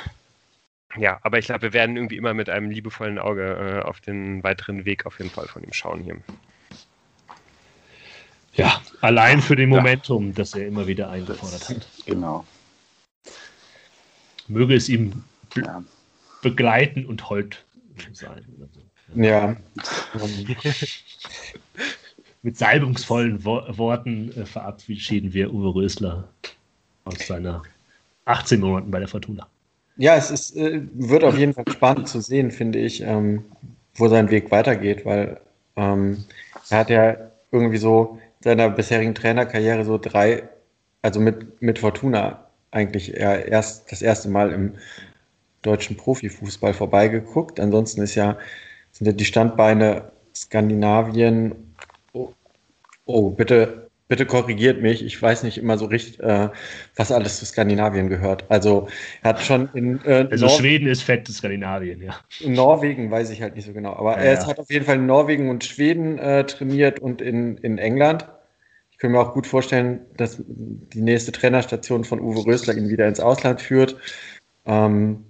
ja, 0.98 1.18
aber 1.22 1.40
ich 1.40 1.46
glaube, 1.46 1.62
wir 1.62 1.72
werden 1.72 1.96
irgendwie 1.96 2.18
immer 2.18 2.34
mit 2.34 2.50
einem 2.50 2.70
liebevollen 2.70 3.18
Auge 3.18 3.82
äh, 3.82 3.88
auf 3.88 4.02
den 4.02 4.44
weiteren 4.44 4.84
Weg 4.84 5.06
auf 5.06 5.20
jeden 5.20 5.32
Fall 5.32 5.48
von 5.48 5.64
ihm 5.64 5.72
schauen 5.72 6.02
hier. 6.02 6.18
Ja, 8.56 8.82
allein 9.00 9.42
für 9.42 9.56
den 9.56 9.70
Momentum, 9.70 10.28
ja. 10.28 10.34
das 10.36 10.54
er 10.54 10.68
immer 10.68 10.86
wieder 10.86 11.10
eingefordert 11.10 11.70
hat. 11.70 11.88
Genau. 12.06 12.46
Möge 14.50 14.76
es 14.76 14.90
ihm 14.90 15.24
ja. 15.56 15.84
begleiten 16.42 17.06
und 17.06 17.30
Holt 17.30 17.64
sein. 18.14 18.46
Ja. 19.16 19.56
Mit 22.42 22.58
salbungsvollen 22.58 23.46
Wo 23.46 23.62
Worten 23.78 24.32
äh, 24.36 24.46
verabschieden 24.46 25.34
wir 25.34 25.54
Uwe 25.54 25.76
Rösler 25.76 26.28
aus 27.06 27.26
seiner 27.26 27.64
18 28.26 28.60
Monaten 28.60 28.92
bei 28.92 29.00
der 29.00 29.08
Fortuna. 29.08 29.48
Ja, 29.98 30.16
es 30.16 30.32
ist, 30.32 30.56
äh, 30.58 30.82
wird 30.94 31.24
auf 31.24 31.38
jeden 31.38 31.54
Fall 31.54 31.66
spannend 31.70 32.10
zu 32.10 32.20
sehen, 32.20 32.52
finde 32.52 32.80
ich, 32.80 33.02
ähm, 33.02 33.46
wo 33.96 34.08
sein 34.08 34.32
Weg 34.32 34.52
weitergeht, 34.52 35.06
weil 35.06 35.40
ähm, 35.76 36.26
er 36.70 36.80
hat 36.80 36.90
ja 36.90 37.16
irgendwie 37.52 37.78
so 37.78 38.20
seiner 38.42 38.70
bisherigen 38.70 39.16
Trainerkarriere 39.16 39.86
so 39.86 39.98
drei, 39.98 40.44
also 41.02 41.20
mit, 41.20 41.62
mit 41.62 41.80
Fortuna 41.80 42.48
eigentlich 42.72 43.14
erst 43.14 43.92
das 43.92 44.02
erste 44.02 44.30
Mal 44.30 44.52
im 44.52 44.74
deutschen 45.64 45.98
Profifußball 45.98 46.74
vorbeigeguckt. 46.74 47.60
Ansonsten 47.60 48.02
ist 48.02 48.16
ja, 48.16 48.38
sind 48.92 49.08
ja 49.08 49.14
die 49.14 49.26
Standbeine 49.26 50.12
Skandinavien. 50.36 51.76
Oh, 52.14 52.30
oh, 53.06 53.30
bitte, 53.32 53.90
bitte 54.08 54.26
korrigiert 54.26 54.82
mich. 54.82 55.04
Ich 55.04 55.20
weiß 55.20 55.44
nicht 55.44 55.58
immer 55.58 55.78
so 55.78 55.86
richtig, 55.86 56.20
äh, 56.20 56.50
was 56.96 57.12
alles 57.12 57.40
zu 57.40 57.46
Skandinavien 57.46 58.10
gehört. 58.10 58.46
Also 58.50 58.88
er 59.22 59.30
hat 59.30 59.42
schon 59.42 59.70
in 59.74 60.00
äh, 60.06 60.28
Also 60.30 60.46
Nor 60.46 60.58
Schweden 60.58 60.88
ist 60.88 61.04
fett 61.04 61.28
Skandinavien, 61.28 62.02
ja. 62.02 62.16
In 62.40 62.54
Norwegen 62.54 63.10
weiß 63.10 63.30
ich 63.30 63.42
halt 63.42 63.56
nicht 63.56 63.66
so 63.66 63.74
genau. 63.74 63.94
Aber 63.94 64.18
ja, 64.18 64.24
er 64.24 64.34
ja. 64.34 64.48
hat 64.48 64.60
auf 64.60 64.70
jeden 64.70 64.86
Fall 64.86 64.98
in 64.98 65.06
Norwegen 65.06 65.50
und 65.50 65.64
Schweden 65.64 66.20
äh, 66.20 66.46
trainiert 66.46 67.00
und 67.00 67.22
in, 67.22 67.58
in 67.58 67.78
England. 67.78 68.28
Ich 68.92 68.98
kann 69.00 69.12
mir 69.12 69.20
auch 69.20 69.34
gut 69.34 69.48
vorstellen, 69.48 70.02
dass 70.16 70.42
die 70.48 71.02
nächste 71.02 71.32
Trainerstation 71.32 72.04
von 72.04 72.22
Uwe 72.22 72.46
Rösler 72.46 72.76
ihn 72.76 72.90
wieder 72.90 73.08
ins 73.08 73.20
Ausland 73.20 73.62
führt. 73.62 73.98
Ähm, 74.66 75.26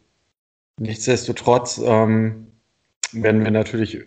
nichtsdestotrotz 0.77 1.81
ähm, 1.83 2.47
werden 3.11 3.43
wir 3.43 3.51
natürlich 3.51 4.05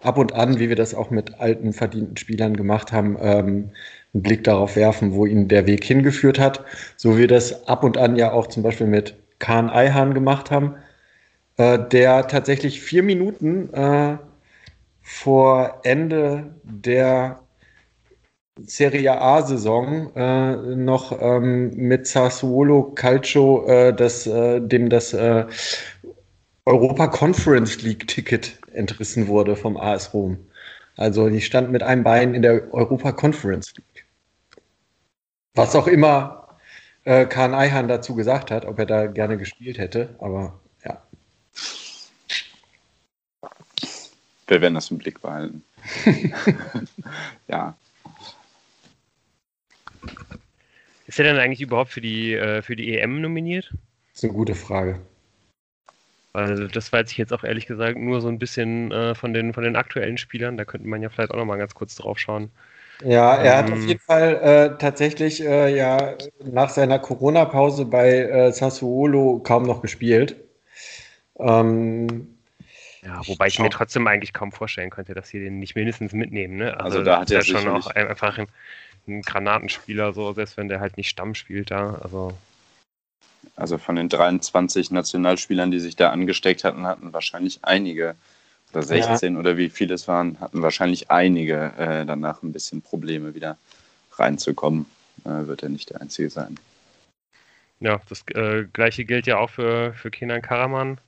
ab 0.00 0.18
und 0.18 0.32
an, 0.34 0.58
wie 0.58 0.68
wir 0.68 0.76
das 0.76 0.94
auch 0.94 1.10
mit 1.10 1.40
alten 1.40 1.72
verdienten 1.72 2.16
Spielern 2.16 2.56
gemacht 2.56 2.92
haben, 2.92 3.16
ähm, 3.20 3.70
einen 4.14 4.22
Blick 4.22 4.44
darauf 4.44 4.76
werfen, 4.76 5.14
wo 5.14 5.26
ihn 5.26 5.48
der 5.48 5.66
Weg 5.66 5.84
hingeführt 5.84 6.38
hat. 6.38 6.64
So 6.96 7.14
wie 7.14 7.20
wir 7.20 7.28
das 7.28 7.68
ab 7.68 7.84
und 7.84 7.96
an 7.96 8.16
ja 8.16 8.32
auch 8.32 8.48
zum 8.48 8.62
Beispiel 8.62 8.86
mit 8.86 9.14
Kahn 9.38 9.70
Eihan 9.70 10.14
gemacht 10.14 10.50
haben, 10.50 10.76
äh, 11.56 11.78
der 11.78 12.26
tatsächlich 12.28 12.80
vier 12.80 13.02
Minuten 13.02 13.72
äh, 13.72 14.18
vor 15.02 15.80
Ende 15.84 16.54
der 16.64 17.40
Serie 18.60 19.20
A-Saison 19.20 20.14
äh, 20.14 20.56
noch 20.76 21.18
ähm, 21.20 21.70
mit 21.74 22.06
Sassuolo 22.06 22.92
Calcio 22.94 23.66
äh, 23.66 23.94
das, 23.94 24.26
äh, 24.26 24.60
dem 24.60 24.90
das 24.90 25.14
äh, 25.14 25.46
Europa 26.64 27.08
Conference 27.08 27.82
League 27.82 28.06
Ticket 28.06 28.58
entrissen 28.72 29.26
wurde 29.26 29.56
vom 29.56 29.76
AS 29.76 30.14
Rom. 30.14 30.38
Also 30.96 31.28
die 31.28 31.40
stand 31.40 31.72
mit 31.72 31.82
einem 31.82 32.04
Bein 32.04 32.34
in 32.34 32.42
der 32.42 32.72
Europa 32.72 33.12
Conference 33.12 33.74
League. 33.74 34.06
Was 35.54 35.74
auch 35.74 35.88
immer 35.88 36.58
äh, 37.04 37.26
Kahn 37.26 37.54
Eihan 37.54 37.88
dazu 37.88 38.14
gesagt 38.14 38.50
hat, 38.50 38.64
ob 38.64 38.78
er 38.78 38.86
da 38.86 39.06
gerne 39.06 39.38
gespielt 39.38 39.78
hätte, 39.78 40.14
aber 40.18 40.60
ja. 40.84 41.02
Wir 44.46 44.60
werden 44.60 44.74
das 44.74 44.90
im 44.90 44.98
Blick 44.98 45.20
behalten. 45.20 45.64
ja. 47.48 47.76
Ist 51.06 51.18
er 51.18 51.24
denn 51.24 51.38
eigentlich 51.38 51.60
überhaupt 51.60 51.90
für 51.90 52.00
die, 52.00 52.34
äh, 52.34 52.62
für 52.62 52.76
die 52.76 52.96
EM 52.96 53.20
nominiert? 53.20 53.70
Das 54.12 54.22
ist 54.22 54.24
eine 54.24 54.32
gute 54.32 54.54
Frage. 54.54 55.00
Also 56.32 56.66
das 56.66 56.92
weiß 56.92 57.10
ich 57.10 57.18
jetzt 57.18 57.32
auch 57.32 57.44
ehrlich 57.44 57.66
gesagt 57.66 57.98
nur 57.98 58.20
so 58.20 58.28
ein 58.28 58.38
bisschen 58.38 58.90
äh, 58.90 59.14
von, 59.14 59.34
den, 59.34 59.52
von 59.52 59.64
den 59.64 59.76
aktuellen 59.76 60.16
Spielern. 60.16 60.56
Da 60.56 60.64
könnte 60.64 60.88
man 60.88 61.02
ja 61.02 61.10
vielleicht 61.10 61.30
auch 61.30 61.36
noch 61.36 61.44
mal 61.44 61.58
ganz 61.58 61.74
kurz 61.74 61.94
drauf 61.94 62.18
schauen. 62.18 62.50
Ja, 63.04 63.34
er 63.34 63.58
hat 63.58 63.64
auf 63.66 63.78
ähm, 63.78 63.88
jeden 63.88 64.00
Fall 64.00 64.34
äh, 64.36 64.78
tatsächlich 64.78 65.44
äh, 65.44 65.76
ja 65.76 66.14
nach 66.44 66.70
seiner 66.70 66.98
Corona-Pause 66.98 67.84
bei 67.84 68.18
äh, 68.18 68.52
Sassuolo 68.52 69.40
kaum 69.40 69.64
noch 69.64 69.82
gespielt. 69.82 70.36
Ähm, 71.38 72.28
ja, 73.04 73.20
wobei 73.26 73.48
ich 73.48 73.58
mir 73.58 73.70
trotzdem 73.70 74.06
eigentlich 74.06 74.32
kaum 74.32 74.52
vorstellen 74.52 74.90
könnte, 74.90 75.14
dass 75.14 75.28
sie 75.28 75.40
den 75.40 75.58
nicht 75.58 75.74
mindestens 75.74 76.12
mitnehmen. 76.12 76.56
Ne? 76.56 76.74
Also, 76.74 76.98
also 76.98 77.02
da 77.02 77.20
hat 77.20 77.30
er 77.30 77.42
schon 77.42 77.66
auch 77.66 77.88
einfach 77.88 78.38
ein, 78.38 78.46
ein, 79.08 79.22
Granatenspieler, 79.22 80.12
so 80.12 80.32
selbst 80.32 80.56
wenn 80.56 80.68
der 80.68 80.78
halt 80.78 80.96
nicht 80.96 81.08
Stamm 81.08 81.34
spielt 81.34 81.72
da. 81.72 81.94
Also 82.02 82.32
also 83.56 83.78
von 83.78 83.96
den 83.96 84.08
23 84.08 84.90
Nationalspielern, 84.90 85.70
die 85.70 85.80
sich 85.80 85.96
da 85.96 86.10
angesteckt 86.10 86.64
hatten, 86.64 86.86
hatten 86.86 87.12
wahrscheinlich 87.12 87.60
einige, 87.62 88.16
oder 88.72 88.82
16 88.82 89.34
ja. 89.34 89.40
oder 89.40 89.56
wie 89.56 89.68
viele 89.68 89.94
es 89.94 90.08
waren, 90.08 90.40
hatten 90.40 90.62
wahrscheinlich 90.62 91.10
einige 91.10 91.72
äh, 91.76 92.06
danach 92.06 92.42
ein 92.42 92.52
bisschen 92.52 92.80
Probleme 92.82 93.34
wieder 93.34 93.58
reinzukommen. 94.12 94.86
Äh, 95.24 95.46
wird 95.46 95.62
er 95.62 95.68
nicht 95.68 95.90
der 95.90 96.00
Einzige 96.00 96.30
sein. 96.30 96.58
Ja, 97.80 98.00
das 98.08 98.24
äh, 98.34 98.64
gleiche 98.72 99.04
gilt 99.04 99.26
ja 99.26 99.38
auch 99.38 99.50
für, 99.50 99.92
für 99.94 100.10
Kenan 100.10 100.42
Karaman. 100.42 100.98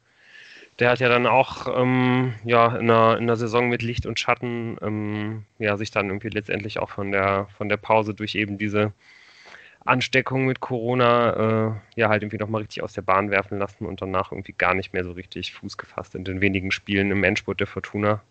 Der 0.80 0.90
hat 0.90 0.98
ja 0.98 1.08
dann 1.08 1.26
auch 1.26 1.68
ähm, 1.80 2.34
ja, 2.44 2.76
in, 2.76 2.90
einer, 2.90 3.16
in 3.16 3.22
einer 3.24 3.36
Saison 3.36 3.68
mit 3.68 3.82
Licht 3.82 4.06
und 4.06 4.18
Schatten 4.18 4.76
ähm, 4.82 5.44
ja, 5.58 5.76
sich 5.76 5.92
dann 5.92 6.08
irgendwie 6.08 6.30
letztendlich 6.30 6.80
auch 6.80 6.90
von 6.90 7.12
der, 7.12 7.46
von 7.56 7.68
der 7.68 7.76
Pause 7.76 8.12
durch 8.12 8.34
eben 8.34 8.58
diese 8.58 8.92
Ansteckung 9.84 10.46
mit 10.46 10.60
Corona 10.60 11.32
äh, 11.66 11.72
ja 11.96 12.08
halt 12.08 12.22
irgendwie 12.22 12.38
nochmal 12.38 12.62
richtig 12.62 12.82
aus 12.82 12.94
der 12.94 13.02
Bahn 13.02 13.30
werfen 13.30 13.58
lassen 13.58 13.86
und 13.86 14.00
danach 14.00 14.32
irgendwie 14.32 14.54
gar 14.56 14.74
nicht 14.74 14.92
mehr 14.92 15.04
so 15.04 15.12
richtig 15.12 15.52
Fuß 15.52 15.76
gefasst 15.76 16.14
in 16.14 16.24
den 16.24 16.40
wenigen 16.40 16.70
Spielen 16.70 17.10
im 17.10 17.24
Endspurt 17.24 17.60
der 17.60 17.66
Fortuna. 17.66 18.22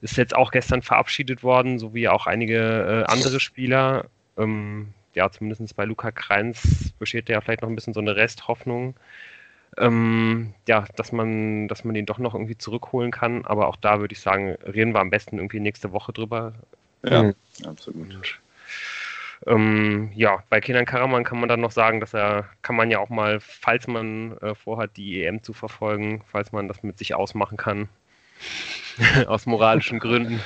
Ist 0.00 0.16
jetzt 0.16 0.34
auch 0.34 0.50
gestern 0.50 0.82
verabschiedet 0.82 1.44
worden, 1.44 1.78
so 1.78 1.94
wie 1.94 2.08
auch 2.08 2.26
einige 2.26 3.04
äh, 3.06 3.12
andere 3.12 3.38
Spieler. 3.38 4.06
Ähm, 4.36 4.88
ja, 5.14 5.30
zumindest 5.30 5.76
bei 5.76 5.84
Luca 5.84 6.10
Kreins 6.10 6.92
besteht 6.98 7.28
ja 7.28 7.40
vielleicht 7.40 7.62
noch 7.62 7.68
ein 7.68 7.76
bisschen 7.76 7.94
so 7.94 8.00
eine 8.00 8.16
Resthoffnung. 8.16 8.94
Ähm, 9.78 10.54
ja, 10.66 10.84
dass 10.96 11.12
man, 11.12 11.68
dass 11.68 11.84
man 11.84 11.94
den 11.94 12.06
doch 12.06 12.18
noch 12.18 12.34
irgendwie 12.34 12.58
zurückholen 12.58 13.10
kann. 13.10 13.44
Aber 13.44 13.68
auch 13.68 13.76
da 13.76 14.00
würde 14.00 14.12
ich 14.12 14.20
sagen, 14.20 14.56
reden 14.66 14.92
wir 14.92 15.00
am 15.00 15.10
besten 15.10 15.38
irgendwie 15.38 15.60
nächste 15.60 15.92
Woche 15.92 16.12
drüber. 16.12 16.52
Ja, 17.04 17.22
mhm. 17.22 17.34
absolut. 17.64 18.40
Ähm, 19.46 20.10
ja, 20.14 20.42
bei 20.50 20.60
Kenan 20.60 20.84
Karaman 20.84 21.24
kann 21.24 21.40
man 21.40 21.48
dann 21.48 21.60
noch 21.60 21.72
sagen, 21.72 22.00
dass 22.00 22.14
er, 22.14 22.48
kann 22.62 22.76
man 22.76 22.90
ja 22.90 22.98
auch 22.98 23.08
mal, 23.08 23.40
falls 23.40 23.88
man 23.88 24.36
äh, 24.38 24.54
vorhat, 24.54 24.96
die 24.96 25.24
EM 25.24 25.42
zu 25.42 25.52
verfolgen, 25.52 26.22
falls 26.30 26.52
man 26.52 26.68
das 26.68 26.82
mit 26.82 26.98
sich 26.98 27.14
ausmachen 27.14 27.56
kann, 27.56 27.88
aus 29.26 29.46
moralischen 29.46 29.98
Gründen. 29.98 30.40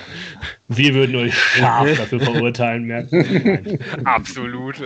Wir 0.69 0.95
würden 0.95 1.17
euch 1.17 1.35
scharf 1.35 1.97
dafür 1.97 2.21
verurteilen, 2.21 2.85
merken. 2.85 3.79
Absolut. 4.05 4.81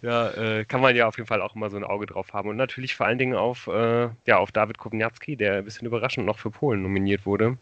Ja, 0.00 0.30
äh, 0.30 0.64
kann 0.64 0.80
man 0.80 0.96
ja 0.96 1.08
auf 1.08 1.16
jeden 1.16 1.26
Fall 1.26 1.42
auch 1.42 1.54
immer 1.54 1.68
so 1.68 1.76
ein 1.76 1.84
Auge 1.84 2.06
drauf 2.06 2.32
haben. 2.32 2.48
Und 2.48 2.56
natürlich 2.56 2.94
vor 2.94 3.06
allen 3.06 3.18
Dingen 3.18 3.34
auf, 3.34 3.66
äh, 3.66 4.08
ja, 4.26 4.38
auf 4.38 4.52
David 4.52 4.78
Kowniatski, 4.78 5.36
der 5.36 5.58
ein 5.58 5.64
bisschen 5.64 5.86
überraschend 5.86 6.26
noch 6.26 6.38
für 6.38 6.50
Polen 6.50 6.82
nominiert 6.82 7.26
wurde. 7.26 7.58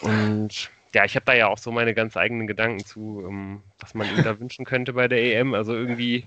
Und 0.00 0.70
ja, 0.94 1.04
ich 1.04 1.14
habe 1.14 1.26
da 1.26 1.34
ja 1.34 1.48
auch 1.48 1.58
so 1.58 1.70
meine 1.70 1.94
ganz 1.94 2.16
eigenen 2.16 2.46
Gedanken 2.46 2.84
zu, 2.84 3.24
ähm, 3.28 3.62
was 3.78 3.94
man 3.94 4.08
ihm 4.08 4.22
da 4.22 4.38
wünschen 4.40 4.64
könnte 4.64 4.94
bei 4.94 5.08
der 5.08 5.22
EM. 5.22 5.54
Also 5.54 5.74
irgendwie, 5.74 6.26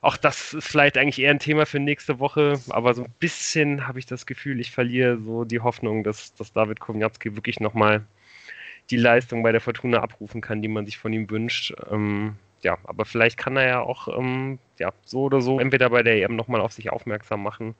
auch 0.00 0.16
das 0.16 0.54
ist 0.54 0.68
vielleicht 0.68 0.98
eigentlich 0.98 1.20
eher 1.20 1.30
ein 1.30 1.38
Thema 1.38 1.66
für 1.66 1.80
nächste 1.80 2.18
Woche, 2.18 2.60
aber 2.70 2.94
so 2.94 3.04
ein 3.04 3.14
bisschen 3.18 3.86
habe 3.86 3.98
ich 3.98 4.06
das 4.06 4.26
Gefühl, 4.26 4.60
ich 4.60 4.70
verliere 4.70 5.18
so 5.18 5.44
die 5.44 5.60
Hoffnung, 5.60 6.04
dass, 6.04 6.34
dass 6.34 6.52
David 6.52 6.80
Kowniatski 6.80 7.34
wirklich 7.36 7.60
nochmal 7.60 8.04
die 8.90 8.96
Leistung 8.96 9.42
bei 9.42 9.52
der 9.52 9.60
Fortuna 9.60 10.00
abrufen 10.00 10.40
kann, 10.40 10.62
die 10.62 10.68
man 10.68 10.86
sich 10.86 10.98
von 10.98 11.12
ihm 11.12 11.30
wünscht. 11.30 11.74
Ähm, 11.90 12.36
ja, 12.62 12.78
aber 12.84 13.04
vielleicht 13.04 13.38
kann 13.38 13.56
er 13.56 13.66
ja 13.66 13.80
auch 13.80 14.08
ähm, 14.08 14.58
ja, 14.78 14.92
so 15.04 15.22
oder 15.22 15.40
so 15.40 15.58
entweder 15.58 15.90
bei 15.90 16.02
der 16.02 16.22
EM 16.22 16.36
nochmal 16.36 16.60
auf 16.60 16.72
sich 16.72 16.90
aufmerksam 16.90 17.42
machen 17.42 17.74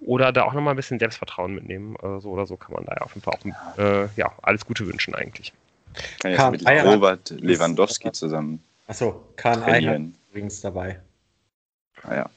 oder 0.00 0.32
da 0.32 0.44
auch 0.44 0.52
nochmal 0.52 0.74
ein 0.74 0.76
bisschen 0.76 0.98
Selbstvertrauen 0.98 1.54
mitnehmen. 1.54 1.96
Äh, 2.02 2.20
so 2.20 2.30
oder 2.30 2.46
so 2.46 2.56
kann 2.56 2.74
man 2.74 2.84
da 2.84 2.94
ja 2.94 3.02
auf 3.02 3.14
jeden 3.14 3.22
Fall 3.22 3.34
auch 3.34 3.78
äh, 3.78 4.08
ja, 4.16 4.32
alles 4.42 4.64
Gute 4.66 4.86
wünschen 4.86 5.14
eigentlich. 5.14 5.52
Kann 6.20 6.32
jetzt 6.32 6.64
mit 6.64 6.84
Robert 6.84 7.30
Lewandowski 7.30 8.12
zusammen. 8.12 8.62
Achso, 8.86 9.24
Kahn 9.36 9.62
Eihan 9.62 10.14
übrigens 10.30 10.60
dabei. 10.60 11.00
Ah 12.02 12.14
ja. 12.14 12.30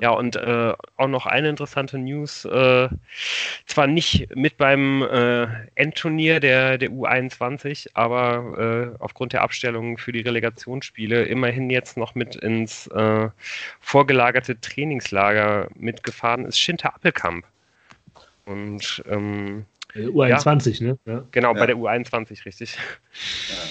Ja, 0.00 0.10
und 0.10 0.36
äh, 0.36 0.74
auch 0.96 1.08
noch 1.08 1.26
eine 1.26 1.48
interessante 1.48 1.98
News. 1.98 2.44
Äh, 2.44 2.88
zwar 3.66 3.86
nicht 3.86 4.34
mit 4.36 4.58
beim 4.58 5.02
äh, 5.02 5.46
Endturnier 5.76 6.40
der, 6.40 6.76
der 6.76 6.90
U21, 6.90 7.88
aber 7.94 8.94
äh, 8.98 9.02
aufgrund 9.02 9.32
der 9.32 9.42
Abstellung 9.42 9.96
für 9.96 10.12
die 10.12 10.20
Relegationsspiele 10.20 11.24
immerhin 11.24 11.70
jetzt 11.70 11.96
noch 11.96 12.14
mit 12.14 12.36
ins 12.36 12.86
äh, 12.88 13.28
vorgelagerte 13.80 14.60
Trainingslager 14.60 15.68
mitgefahren 15.74 16.44
ist 16.44 16.58
Schinter 16.58 16.94
Appelkamp. 16.94 17.46
Und 18.44 19.02
ähm, 19.08 19.64
U21, 19.94 20.82
ja. 20.82 20.86
ne? 20.88 20.98
Ja. 21.06 21.24
Genau, 21.30 21.54
ja. 21.54 21.60
bei 21.60 21.66
der 21.66 21.76
U21, 21.76 22.44
richtig. 22.44 22.76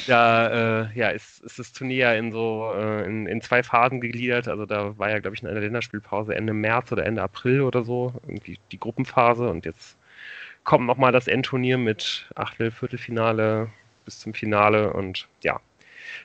Da 0.07 0.83
äh, 0.83 0.97
ja, 0.97 1.09
ist, 1.09 1.41
ist 1.41 1.59
das 1.59 1.73
Turnier 1.73 1.97
ja 1.97 2.13
in 2.13 2.31
so 2.31 2.71
äh, 2.75 3.05
in, 3.05 3.27
in 3.27 3.41
zwei 3.41 3.61
Phasen 3.61 4.01
gegliedert. 4.01 4.47
Also 4.47 4.65
da 4.65 4.97
war 4.97 5.09
ja, 5.09 5.19
glaube 5.19 5.35
ich, 5.35 5.43
in 5.43 5.47
einer 5.47 5.59
Länderspielpause 5.59 6.33
Ende 6.33 6.53
März 6.53 6.91
oder 6.91 7.05
Ende 7.05 7.21
April 7.21 7.61
oder 7.61 7.83
so, 7.83 8.13
irgendwie 8.27 8.57
die 8.71 8.79
Gruppenphase 8.79 9.47
und 9.49 9.65
jetzt 9.65 9.97
kommt 10.63 10.85
nochmal 10.85 11.11
das 11.11 11.27
Endturnier 11.27 11.77
mit 11.77 12.29
Achtel, 12.35 12.71
Viertelfinale 12.71 13.69
bis 14.05 14.19
zum 14.19 14.33
Finale 14.33 14.93
und 14.93 15.27
ja. 15.43 15.59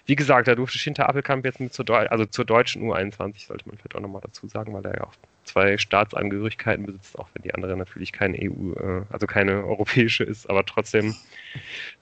Wie 0.06 0.16
gesagt, 0.16 0.48
da 0.48 0.54
durfte 0.54 0.78
Schinter 0.78 1.08
Appelkamp 1.08 1.44
jetzt 1.44 1.60
mit 1.60 1.72
zur, 1.72 1.84
Deu 1.84 2.06
also 2.08 2.24
zur 2.24 2.44
deutschen 2.44 2.82
U21, 2.82 3.46
sollte 3.46 3.68
man 3.68 3.76
vielleicht 3.76 3.94
auch 3.94 4.00
nochmal 4.00 4.22
dazu 4.22 4.48
sagen, 4.48 4.72
weil 4.72 4.84
er 4.84 4.96
ja 4.96 5.04
auch 5.04 5.14
zwei 5.44 5.78
Staatsangehörigkeiten 5.78 6.86
besitzt, 6.86 7.18
auch 7.18 7.28
wenn 7.34 7.42
die 7.42 7.54
andere 7.54 7.76
natürlich 7.76 8.12
keine 8.12 8.38
EU, 8.38 8.72
äh, 8.74 9.04
also 9.10 9.26
keine 9.26 9.64
europäische 9.64 10.24
ist, 10.24 10.48
aber 10.48 10.64
trotzdem 10.64 11.14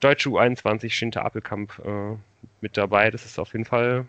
deutsche 0.00 0.29
U21 0.31 0.90
Schinter 0.90 1.24
Appelkamp 1.24 1.81
äh, 1.85 2.16
mit 2.61 2.76
dabei. 2.76 3.11
Das 3.11 3.24
ist 3.24 3.38
auf 3.38 3.53
jeden 3.53 3.64
Fall 3.64 4.07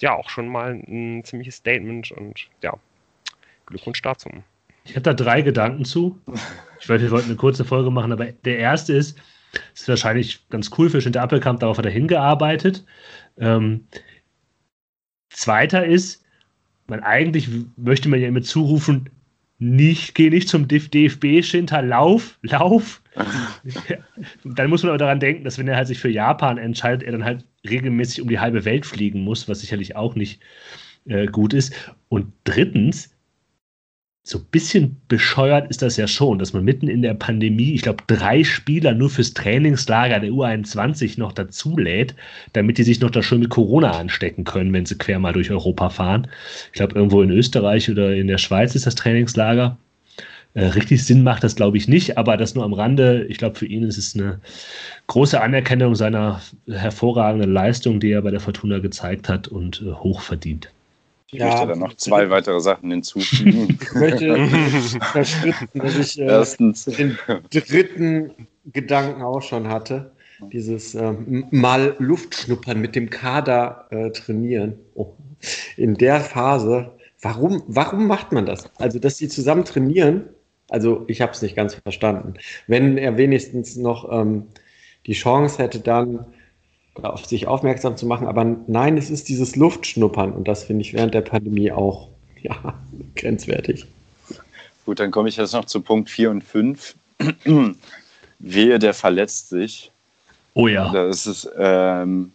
ja 0.00 0.14
auch 0.14 0.28
schon 0.28 0.48
mal 0.48 0.72
ein 0.72 1.24
ziemliches 1.24 1.56
Statement 1.56 2.12
und 2.12 2.48
ja, 2.62 2.74
Glückwunsch 3.66 4.02
dazu. 4.02 4.30
Ich 4.84 4.92
habe 4.92 5.02
da 5.02 5.14
drei 5.14 5.40
Gedanken 5.42 5.84
zu. 5.84 6.20
Ich 6.80 6.88
weiß, 6.88 7.00
wir 7.00 7.10
wollten 7.10 7.28
eine 7.28 7.36
kurze 7.36 7.64
Folge 7.64 7.90
machen, 7.90 8.12
aber 8.12 8.26
der 8.26 8.58
erste 8.58 8.92
ist, 8.92 9.18
es 9.72 9.82
ist 9.82 9.88
wahrscheinlich 9.88 10.46
ganz 10.50 10.70
cool 10.76 10.90
für 10.90 11.00
Schinter 11.00 11.22
Appelkamp, 11.22 11.60
darauf 11.60 11.78
hat 11.78 11.86
er 11.86 11.90
hingearbeitet. 11.90 12.84
Ähm, 13.38 13.86
zweiter 15.30 15.86
ist, 15.86 16.23
man 16.86 17.00
eigentlich 17.00 17.48
möchte 17.76 18.08
man 18.08 18.20
ja 18.20 18.28
immer 18.28 18.42
zurufen, 18.42 19.10
nicht, 19.58 20.14
geh 20.14 20.30
nicht 20.30 20.48
zum 20.48 20.66
DFB, 20.68 21.42
Schinter, 21.42 21.80
lauf, 21.80 22.38
lauf. 22.42 23.02
dann 24.44 24.68
muss 24.68 24.82
man 24.82 24.90
aber 24.90 24.98
daran 24.98 25.20
denken, 25.20 25.44
dass 25.44 25.58
wenn 25.58 25.68
er 25.68 25.76
halt 25.76 25.86
sich 25.86 25.98
für 25.98 26.10
Japan 26.10 26.58
entscheidet, 26.58 27.04
er 27.04 27.12
dann 27.12 27.24
halt 27.24 27.44
regelmäßig 27.68 28.20
um 28.20 28.28
die 28.28 28.40
halbe 28.40 28.64
Welt 28.64 28.84
fliegen 28.84 29.22
muss, 29.22 29.48
was 29.48 29.60
sicherlich 29.60 29.96
auch 29.96 30.16
nicht 30.16 30.40
äh, 31.06 31.26
gut 31.26 31.54
ist. 31.54 31.72
Und 32.08 32.32
drittens, 32.42 33.13
so 34.26 34.38
ein 34.38 34.46
bisschen 34.50 34.96
bescheuert 35.06 35.68
ist 35.68 35.82
das 35.82 35.98
ja 35.98 36.08
schon, 36.08 36.38
dass 36.38 36.54
man 36.54 36.64
mitten 36.64 36.88
in 36.88 37.02
der 37.02 37.12
Pandemie, 37.12 37.74
ich 37.74 37.82
glaube, 37.82 38.02
drei 38.06 38.42
Spieler 38.42 38.94
nur 38.94 39.10
fürs 39.10 39.34
Trainingslager 39.34 40.18
der 40.18 40.30
U21 40.30 41.20
noch 41.20 41.32
dazulädt, 41.32 42.14
damit 42.54 42.78
die 42.78 42.84
sich 42.84 43.00
noch 43.00 43.10
da 43.10 43.22
schön 43.22 43.40
mit 43.40 43.50
Corona 43.50 43.90
anstecken 43.90 44.44
können, 44.44 44.72
wenn 44.72 44.86
sie 44.86 44.96
quer 44.96 45.18
mal 45.18 45.34
durch 45.34 45.50
Europa 45.50 45.90
fahren. 45.90 46.26
Ich 46.68 46.72
glaube, 46.72 46.94
irgendwo 46.94 47.20
in 47.20 47.30
Österreich 47.30 47.90
oder 47.90 48.14
in 48.14 48.26
der 48.26 48.38
Schweiz 48.38 48.74
ist 48.74 48.86
das 48.86 48.94
Trainingslager. 48.94 49.76
Äh, 50.54 50.66
richtig 50.68 51.04
Sinn 51.04 51.22
macht 51.22 51.44
das, 51.44 51.54
glaube 51.54 51.76
ich, 51.76 51.86
nicht, 51.86 52.16
aber 52.16 52.38
das 52.38 52.54
nur 52.54 52.64
am 52.64 52.72
Rande. 52.72 53.26
Ich 53.28 53.36
glaube, 53.36 53.58
für 53.58 53.66
ihn 53.66 53.82
ist 53.82 53.98
es 53.98 54.14
eine 54.14 54.40
große 55.06 55.38
Anerkennung 55.38 55.94
seiner 55.96 56.40
hervorragenden 56.66 57.52
Leistung, 57.52 58.00
die 58.00 58.12
er 58.12 58.22
bei 58.22 58.30
der 58.30 58.40
Fortuna 58.40 58.78
gezeigt 58.78 59.28
hat 59.28 59.48
und 59.48 59.82
äh, 59.82 59.92
hoch 59.92 60.22
verdient. 60.22 60.70
Ich 61.34 61.40
ja, 61.40 61.48
möchte 61.48 61.66
dann 61.66 61.80
noch 61.80 61.96
zwei 61.96 62.30
weitere 62.30 62.60
Sachen 62.60 62.92
hinzufügen. 62.92 63.76
ich 63.82 63.94
möchte 63.94 64.48
verspritzen, 65.00 65.68
dass 65.74 65.98
ich 65.98 66.20
äh, 66.20 66.26
Erstens. 66.26 66.84
den 66.84 67.18
dritten 67.50 68.30
Gedanken 68.72 69.20
auch 69.22 69.42
schon 69.42 69.66
hatte. 69.66 70.12
Dieses 70.52 70.94
äh, 70.94 71.12
mal 71.50 71.96
Luftschnuppern 71.98 72.80
mit 72.80 72.94
dem 72.94 73.10
Kader 73.10 73.88
äh, 73.90 74.10
trainieren. 74.10 74.74
Oh. 74.94 75.12
In 75.76 75.94
der 75.94 76.20
Phase, 76.20 76.92
warum, 77.20 77.64
warum 77.66 78.06
macht 78.06 78.30
man 78.30 78.46
das? 78.46 78.70
Also, 78.76 79.00
dass 79.00 79.16
die 79.16 79.26
zusammen 79.26 79.64
trainieren, 79.64 80.28
also 80.68 81.04
ich 81.08 81.20
habe 81.20 81.32
es 81.32 81.42
nicht 81.42 81.56
ganz 81.56 81.74
verstanden. 81.74 82.34
Wenn 82.68 82.96
er 82.96 83.16
wenigstens 83.16 83.74
noch 83.74 84.08
ähm, 84.12 84.44
die 85.06 85.14
Chance 85.14 85.60
hätte, 85.60 85.80
dann 85.80 86.26
auf 87.02 87.26
sich 87.26 87.46
aufmerksam 87.46 87.96
zu 87.96 88.06
machen. 88.06 88.26
Aber 88.26 88.44
nein, 88.66 88.96
es 88.96 89.10
ist 89.10 89.28
dieses 89.28 89.56
Luftschnuppern 89.56 90.32
und 90.32 90.46
das 90.46 90.64
finde 90.64 90.82
ich 90.82 90.92
während 90.92 91.14
der 91.14 91.22
Pandemie 91.22 91.72
auch 91.72 92.08
ja, 92.42 92.74
grenzwertig. 93.16 93.86
Gut, 94.84 95.00
dann 95.00 95.10
komme 95.10 95.28
ich 95.28 95.36
jetzt 95.36 95.52
noch 95.52 95.64
zu 95.64 95.80
Punkt 95.80 96.10
4 96.10 96.30
und 96.30 96.44
5. 96.44 96.94
Wehe, 98.38 98.78
der 98.78 98.94
verletzt 98.94 99.48
sich. 99.48 99.90
Oh 100.52 100.68
ja. 100.68 100.92
Das 100.92 101.26
ist, 101.26 101.50
ähm, 101.56 102.32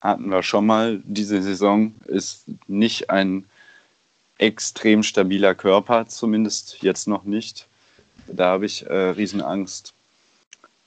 hatten 0.00 0.30
wir 0.30 0.42
schon 0.42 0.66
mal 0.66 1.00
diese 1.04 1.42
Saison, 1.42 1.94
ist 2.06 2.44
nicht 2.68 3.10
ein 3.10 3.44
extrem 4.38 5.02
stabiler 5.02 5.54
Körper, 5.54 6.06
zumindest 6.06 6.82
jetzt 6.82 7.08
noch 7.08 7.24
nicht. 7.24 7.66
Da 8.26 8.46
habe 8.52 8.66
ich 8.66 8.86
äh, 8.86 8.92
Riesenangst. 8.92 9.92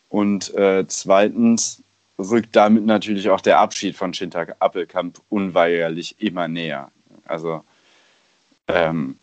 Und 0.10 0.54
äh, 0.56 0.86
zweitens, 0.88 1.84
rückt 2.20 2.56
damit 2.56 2.86
natürlich 2.86 3.30
auch 3.30 3.42
der 3.42 3.60
Abschied 3.60 3.96
von 3.96 4.14
Shintak 4.14 4.56
Appelkamp 4.60 5.22
unweigerlich 5.30 6.16
immer 6.20 6.48
näher. 6.48 6.92
Also 7.26 7.64
ähm, 8.68 9.18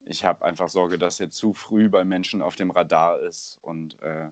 ich 0.00 0.24
habe 0.24 0.44
einfach 0.44 0.68
Sorge, 0.68 0.98
dass 0.98 1.20
er 1.20 1.30
zu 1.30 1.52
früh 1.52 1.88
bei 1.88 2.04
Menschen 2.04 2.42
auf 2.42 2.56
dem 2.56 2.70
Radar 2.70 3.20
ist 3.20 3.58
und 3.60 4.00
äh, 4.02 4.30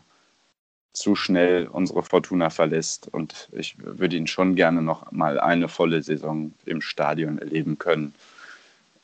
zu 0.92 1.14
schnell 1.14 1.66
unsere 1.68 2.02
Fortuna 2.02 2.50
verlässt. 2.50 3.08
Und 3.08 3.48
ich 3.52 3.76
würde 3.78 4.16
ihn 4.16 4.26
schon 4.26 4.54
gerne 4.54 4.82
noch 4.82 5.12
mal 5.12 5.38
eine 5.38 5.68
volle 5.68 6.02
Saison 6.02 6.52
im 6.64 6.80
Stadion 6.80 7.38
erleben 7.38 7.78
können, 7.78 8.14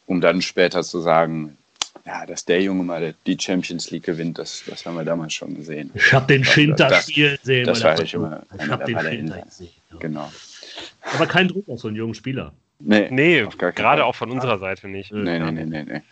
um 0.06 0.20
dann 0.20 0.42
später 0.42 0.82
zu 0.82 1.00
sagen, 1.00 1.56
ja, 2.06 2.26
dass 2.26 2.44
der 2.44 2.60
Junge 2.60 2.82
mal 2.82 3.14
die 3.26 3.36
Champions 3.40 3.90
League 3.90 4.04
gewinnt, 4.04 4.38
das, 4.38 4.62
das 4.66 4.84
haben 4.84 4.96
wir 4.96 5.04
damals 5.04 5.32
schon 5.32 5.54
gesehen. 5.54 5.90
Ich 5.94 6.12
habe 6.12 6.26
den 6.26 6.44
Schinter 6.44 6.92
spielen 7.00 7.38
sehen. 7.42 7.66
Das 7.66 7.82
war 7.82 7.98
ich 7.98 8.14
immer. 8.14 8.42
Ich 8.58 8.68
habe 8.68 8.84
den 8.84 8.98
Schinter 8.98 9.40
gesehen. 9.42 9.70
Ja. 9.90 9.98
Genau. 9.98 10.32
Aber 11.14 11.26
kein 11.26 11.48
Druck 11.48 11.68
auf 11.68 11.80
so 11.80 11.88
einen 11.88 11.96
jungen 11.96 12.14
Spieler. 12.14 12.52
Nee, 12.80 13.08
nee 13.10 13.46
gerade 13.58 14.04
auch 14.04 14.14
von 14.14 14.30
unserer 14.30 14.58
Seite 14.58 14.88
nicht. 14.88 15.12
Nee, 15.12 15.38
nee, 15.38 15.52
nee, 15.52 15.64
nee. 15.64 15.84
nee. 15.84 16.02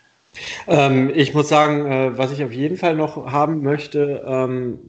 Ähm, 0.67 1.11
ich 1.13 1.33
muss 1.33 1.49
sagen, 1.49 1.85
äh, 1.85 2.17
was 2.17 2.31
ich 2.31 2.43
auf 2.43 2.51
jeden 2.51 2.77
Fall 2.77 2.95
noch 2.95 3.31
haben 3.31 3.61
möchte, 3.61 4.23
ähm, 4.25 4.79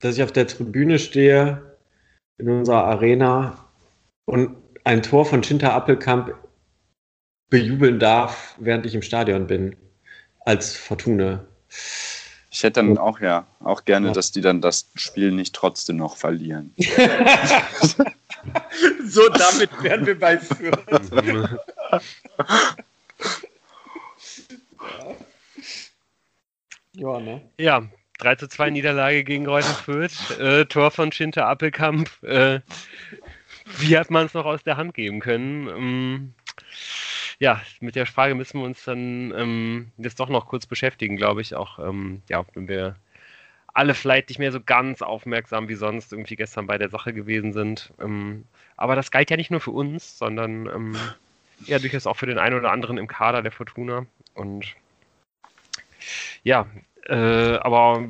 dass 0.00 0.16
ich 0.16 0.22
auf 0.22 0.32
der 0.32 0.46
Tribüne 0.46 0.98
stehe 0.98 1.76
in 2.38 2.50
unserer 2.50 2.84
Arena 2.84 3.66
und 4.26 4.56
ein 4.84 5.02
Tor 5.02 5.24
von 5.24 5.42
Schinter 5.42 5.72
Appelkamp 5.72 6.34
bejubeln 7.50 7.98
darf, 7.98 8.54
während 8.58 8.86
ich 8.86 8.94
im 8.94 9.02
Stadion 9.02 9.46
bin 9.46 9.76
als 10.40 10.76
Fortuna. 10.76 11.44
Ich 12.50 12.62
hätte 12.62 12.80
dann 12.80 12.96
auch 12.96 13.20
ja 13.20 13.46
auch 13.60 13.84
gerne, 13.84 14.06
ja. 14.08 14.12
dass 14.12 14.32
die 14.32 14.40
dann 14.40 14.62
das 14.62 14.90
Spiel 14.94 15.30
nicht 15.30 15.54
trotzdem 15.54 15.96
noch 15.96 16.16
verlieren. 16.16 16.74
so, 19.06 19.28
damit 19.28 19.70
wären 19.82 20.06
wir 20.06 20.18
bei 20.18 20.38
Fürth. 20.38 20.78
ja. 26.94 27.20
ne? 27.20 27.42
Ja, 27.58 27.82
3 28.18 28.36
zu 28.36 28.48
2 28.48 28.70
Niederlage 28.70 29.24
gegen 29.24 29.46
Reuter 29.46 29.74
Fürth, 29.74 30.38
äh, 30.38 30.64
Tor 30.64 30.90
von 30.90 31.12
Schinter 31.12 31.46
Appelkamp. 31.46 32.10
Äh, 32.22 32.60
wie 33.78 33.98
hat 33.98 34.10
man 34.10 34.24
es 34.26 34.34
noch 34.34 34.46
aus 34.46 34.62
der 34.62 34.78
Hand 34.78 34.94
geben 34.94 35.20
können? 35.20 35.68
Ähm, 35.68 36.34
ja, 37.38 37.60
mit 37.80 37.96
der 37.96 38.06
Frage 38.06 38.34
müssen 38.34 38.60
wir 38.60 38.66
uns 38.66 38.84
dann 38.84 39.32
ähm, 39.36 39.92
jetzt 39.98 40.20
doch 40.20 40.28
noch 40.28 40.46
kurz 40.46 40.66
beschäftigen, 40.66 41.16
glaube 41.16 41.42
ich. 41.42 41.54
Auch, 41.54 41.78
ähm, 41.78 42.22
ja, 42.28 42.44
wenn 42.54 42.68
wir 42.68 42.96
alle 43.74 43.94
vielleicht 43.94 44.30
nicht 44.30 44.38
mehr 44.38 44.52
so 44.52 44.60
ganz 44.60 45.02
aufmerksam 45.02 45.68
wie 45.68 45.74
sonst 45.74 46.12
irgendwie 46.12 46.36
gestern 46.36 46.66
bei 46.66 46.78
der 46.78 46.88
Sache 46.88 47.12
gewesen 47.12 47.52
sind. 47.52 47.92
Ähm, 48.00 48.44
aber 48.76 48.96
das 48.96 49.10
galt 49.10 49.30
ja 49.30 49.36
nicht 49.36 49.50
nur 49.50 49.60
für 49.60 49.72
uns, 49.72 50.16
sondern 50.18 50.66
ähm, 50.66 50.96
ja 51.66 51.78
durchaus 51.78 52.06
auch 52.06 52.16
für 52.16 52.26
den 52.26 52.38
einen 52.38 52.58
oder 52.58 52.72
anderen 52.72 52.96
im 52.96 53.06
Kader 53.06 53.42
der 53.42 53.52
Fortuna. 53.52 54.06
Und 54.34 54.74
ja, 56.42 56.66
äh, 57.06 57.56
aber 57.56 58.08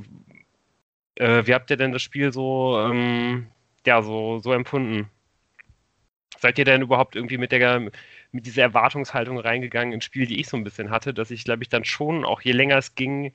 äh, 1.16 1.46
wie 1.46 1.54
habt 1.54 1.70
ihr 1.70 1.76
denn 1.76 1.92
das 1.92 2.02
Spiel 2.02 2.32
so, 2.32 2.78
ähm, 2.80 3.48
ja, 3.84 4.02
so, 4.02 4.38
so 4.38 4.52
empfunden? 4.52 5.10
Seid 6.38 6.58
ihr 6.58 6.64
denn 6.64 6.82
überhaupt 6.82 7.16
irgendwie 7.16 7.38
mit 7.38 7.50
der 7.50 7.90
mit 8.32 8.46
dieser 8.46 8.62
Erwartungshaltung 8.62 9.38
reingegangen 9.38 9.92
ins 9.92 10.04
Spiel, 10.04 10.26
die 10.26 10.40
ich 10.40 10.48
so 10.48 10.56
ein 10.56 10.64
bisschen 10.64 10.90
hatte, 10.90 11.14
dass 11.14 11.30
ich, 11.30 11.44
glaube 11.44 11.62
ich, 11.62 11.68
dann 11.68 11.84
schon, 11.84 12.24
auch 12.24 12.40
je 12.40 12.52
länger 12.52 12.78
es 12.78 12.94
ging, 12.94 13.32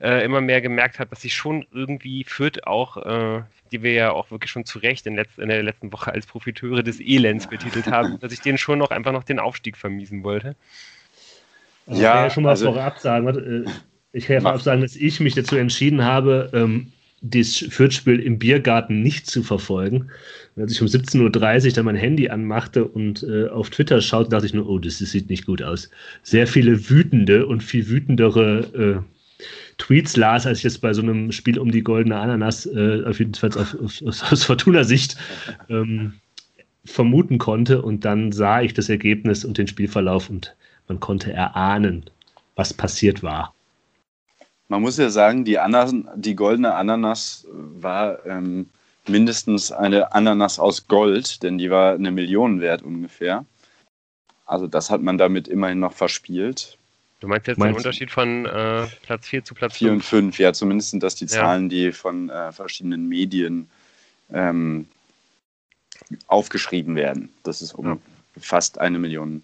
äh, 0.00 0.24
immer 0.24 0.40
mehr 0.40 0.60
gemerkt 0.60 0.98
habe, 0.98 1.10
dass 1.10 1.24
ich 1.24 1.34
schon 1.34 1.66
irgendwie 1.72 2.24
Fürth 2.24 2.66
auch, 2.66 2.96
äh, 2.96 3.42
die 3.70 3.82
wir 3.82 3.92
ja 3.92 4.10
auch 4.10 4.30
wirklich 4.30 4.50
schon 4.50 4.64
zu 4.64 4.78
Recht 4.78 5.06
in, 5.06 5.14
letz 5.14 5.38
in, 5.38 5.48
der 5.48 5.62
letzten 5.62 5.92
Woche 5.92 6.12
als 6.12 6.26
Profiteure 6.26 6.82
des 6.82 7.00
Elends 7.00 7.46
betitelt 7.46 7.86
haben, 7.86 8.18
dass 8.20 8.32
ich 8.32 8.40
denen 8.40 8.58
schon 8.58 8.78
noch 8.78 8.90
einfach 8.90 9.12
noch 9.12 9.24
den 9.24 9.38
Aufstieg 9.38 9.76
vermiesen 9.76 10.24
wollte. 10.24 10.56
Also 11.86 12.02
ja, 12.02 12.08
ich 12.08 12.14
kann 12.14 12.24
ja 12.24 12.30
schon 12.30 12.42
mal 12.44 12.50
also, 12.50 12.72
vorab 12.72 12.98
sagen, 12.98 13.66
äh, 13.66 13.70
ich 14.12 14.26
kann 14.26 14.34
ja 14.34 14.40
vorab 14.40 14.62
sagen, 14.62 14.80
dass 14.80 14.96
ich 14.96 15.20
mich 15.20 15.34
dazu 15.34 15.56
entschieden 15.56 16.04
habe, 16.04 16.50
ähm, 16.52 16.92
das 17.26 17.56
Fürth-Spiel 17.56 18.20
im 18.20 18.38
Biergarten 18.38 19.02
nicht 19.02 19.26
zu 19.26 19.42
verfolgen. 19.42 20.10
Als 20.56 20.72
ich 20.72 20.82
um 20.82 20.88
17.30 20.88 21.66
Uhr 21.66 21.72
dann 21.72 21.84
mein 21.86 21.96
Handy 21.96 22.28
anmachte 22.28 22.84
und 22.84 23.22
äh, 23.22 23.48
auf 23.48 23.70
Twitter 23.70 24.00
schaute, 24.02 24.28
dachte 24.28 24.46
ich 24.46 24.54
nur, 24.54 24.68
oh, 24.68 24.78
das, 24.78 24.98
das, 24.98 25.10
sieht 25.10 25.30
nicht 25.30 25.46
gut 25.46 25.62
aus. 25.62 25.90
Sehr 26.22 26.46
viele 26.46 26.90
wütende 26.90 27.46
und 27.46 27.62
viel 27.62 27.88
wütendere 27.88 29.04
äh, 29.40 29.44
Tweets 29.78 30.16
las, 30.16 30.46
als 30.46 30.58
ich 30.58 30.66
es 30.66 30.78
bei 30.78 30.92
so 30.92 31.02
einem 31.02 31.32
Spiel 31.32 31.58
um 31.58 31.70
die 31.70 31.82
goldene 31.82 32.16
Ananas, 32.16 32.66
äh, 32.66 33.02
auf 33.04 33.18
jeden 33.18 33.34
Fall 33.34 33.50
auf, 33.56 33.74
auf, 33.82 34.02
aus 34.30 34.44
Fortuna-Sicht, 34.44 35.16
ähm, 35.70 36.14
vermuten 36.84 37.38
konnte. 37.38 37.80
Und 37.80 38.04
dann 38.04 38.32
sah 38.32 38.60
ich 38.60 38.74
das 38.74 38.90
Ergebnis 38.90 39.46
und 39.46 39.56
den 39.56 39.66
Spielverlauf 39.66 40.28
und 40.28 40.54
man 40.88 41.00
konnte 41.00 41.32
erahnen, 41.32 42.04
was 42.54 42.74
passiert 42.74 43.22
war. 43.22 43.54
Man 44.68 44.82
muss 44.82 44.96
ja 44.96 45.10
sagen, 45.10 45.44
die, 45.44 45.58
Ananas, 45.58 45.94
die 46.16 46.34
goldene 46.34 46.74
Ananas 46.74 47.46
war 47.50 48.24
ähm, 48.26 48.70
mindestens 49.06 49.72
eine 49.72 50.12
Ananas 50.12 50.58
aus 50.58 50.88
Gold, 50.88 51.42
denn 51.42 51.58
die 51.58 51.70
war 51.70 51.94
eine 51.94 52.10
Million 52.10 52.60
wert 52.60 52.82
ungefähr. 52.82 53.44
Also 54.46 54.66
das 54.66 54.90
hat 54.90 55.02
man 55.02 55.18
damit 55.18 55.48
immerhin 55.48 55.80
noch 55.80 55.92
verspielt. 55.92 56.78
Du 57.20 57.28
meinst 57.28 57.46
jetzt 57.46 57.58
meinst 57.58 57.74
den 57.74 57.76
Unterschied 57.78 58.10
von 58.10 58.44
äh, 58.44 58.86
Platz 59.02 59.28
4 59.28 59.44
zu 59.44 59.54
Platz 59.54 59.76
4 59.76 59.92
und 59.92 60.04
5, 60.04 60.38
ja, 60.38 60.52
zumindest 60.52 60.90
sind 60.90 61.02
das 61.02 61.14
die 61.14 61.26
Zahlen, 61.26 61.64
ja. 61.64 61.68
die 61.68 61.92
von 61.92 62.28
äh, 62.28 62.52
verschiedenen 62.52 63.08
Medien 63.08 63.70
ähm, 64.30 64.88
aufgeschrieben 66.26 66.96
werden. 66.96 67.30
Das 67.42 67.62
ist 67.62 67.72
um 67.72 67.86
ja. 67.86 67.98
fast 68.38 68.78
eine 68.78 68.98
Million 68.98 69.42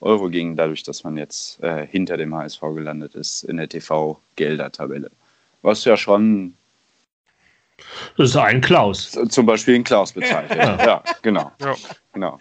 Euro 0.00 0.28
ging, 0.28 0.56
dadurch, 0.56 0.82
dass 0.84 1.04
man 1.04 1.16
jetzt 1.16 1.62
äh, 1.62 1.86
hinter 1.86 2.16
dem 2.16 2.34
HSV 2.34 2.60
gelandet 2.74 3.14
ist 3.14 3.42
in 3.42 3.56
der 3.56 3.68
TV-Gelder-Tabelle. 3.68 5.10
Was 5.62 5.84
ja 5.84 5.96
schon. 5.96 6.54
Das 8.16 8.30
ist 8.30 8.36
ein 8.36 8.60
Klaus. 8.60 9.12
Zum 9.28 9.46
Beispiel 9.46 9.76
ein 9.76 9.84
Klaus 9.84 10.12
bezahlt. 10.12 10.50
ja. 10.50 10.84
ja, 10.84 11.04
genau. 11.22 11.52
Ja. 11.60 11.74
genau. 12.12 12.38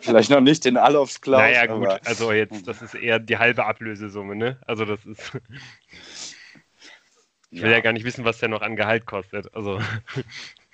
Vielleicht 0.00 0.30
noch 0.30 0.40
nicht 0.40 0.64
den 0.64 0.76
Allofs 0.76 1.20
Klaus. 1.20 1.40
Naja, 1.40 1.66
gut, 1.66 1.88
also 2.04 2.32
jetzt, 2.32 2.66
das 2.66 2.82
ist 2.82 2.94
eher 2.94 3.18
die 3.18 3.38
halbe 3.38 3.64
Ablösesumme, 3.64 4.34
ne? 4.34 4.58
Also, 4.66 4.84
das 4.84 5.04
ist. 5.04 5.32
Ich 7.52 7.62
will 7.62 7.70
ja. 7.70 7.76
ja 7.76 7.82
gar 7.82 7.92
nicht 7.92 8.04
wissen, 8.04 8.24
was 8.24 8.38
der 8.38 8.48
noch 8.48 8.60
an 8.60 8.76
Gehalt 8.76 9.06
kostet. 9.06 9.54
Also. 9.54 9.80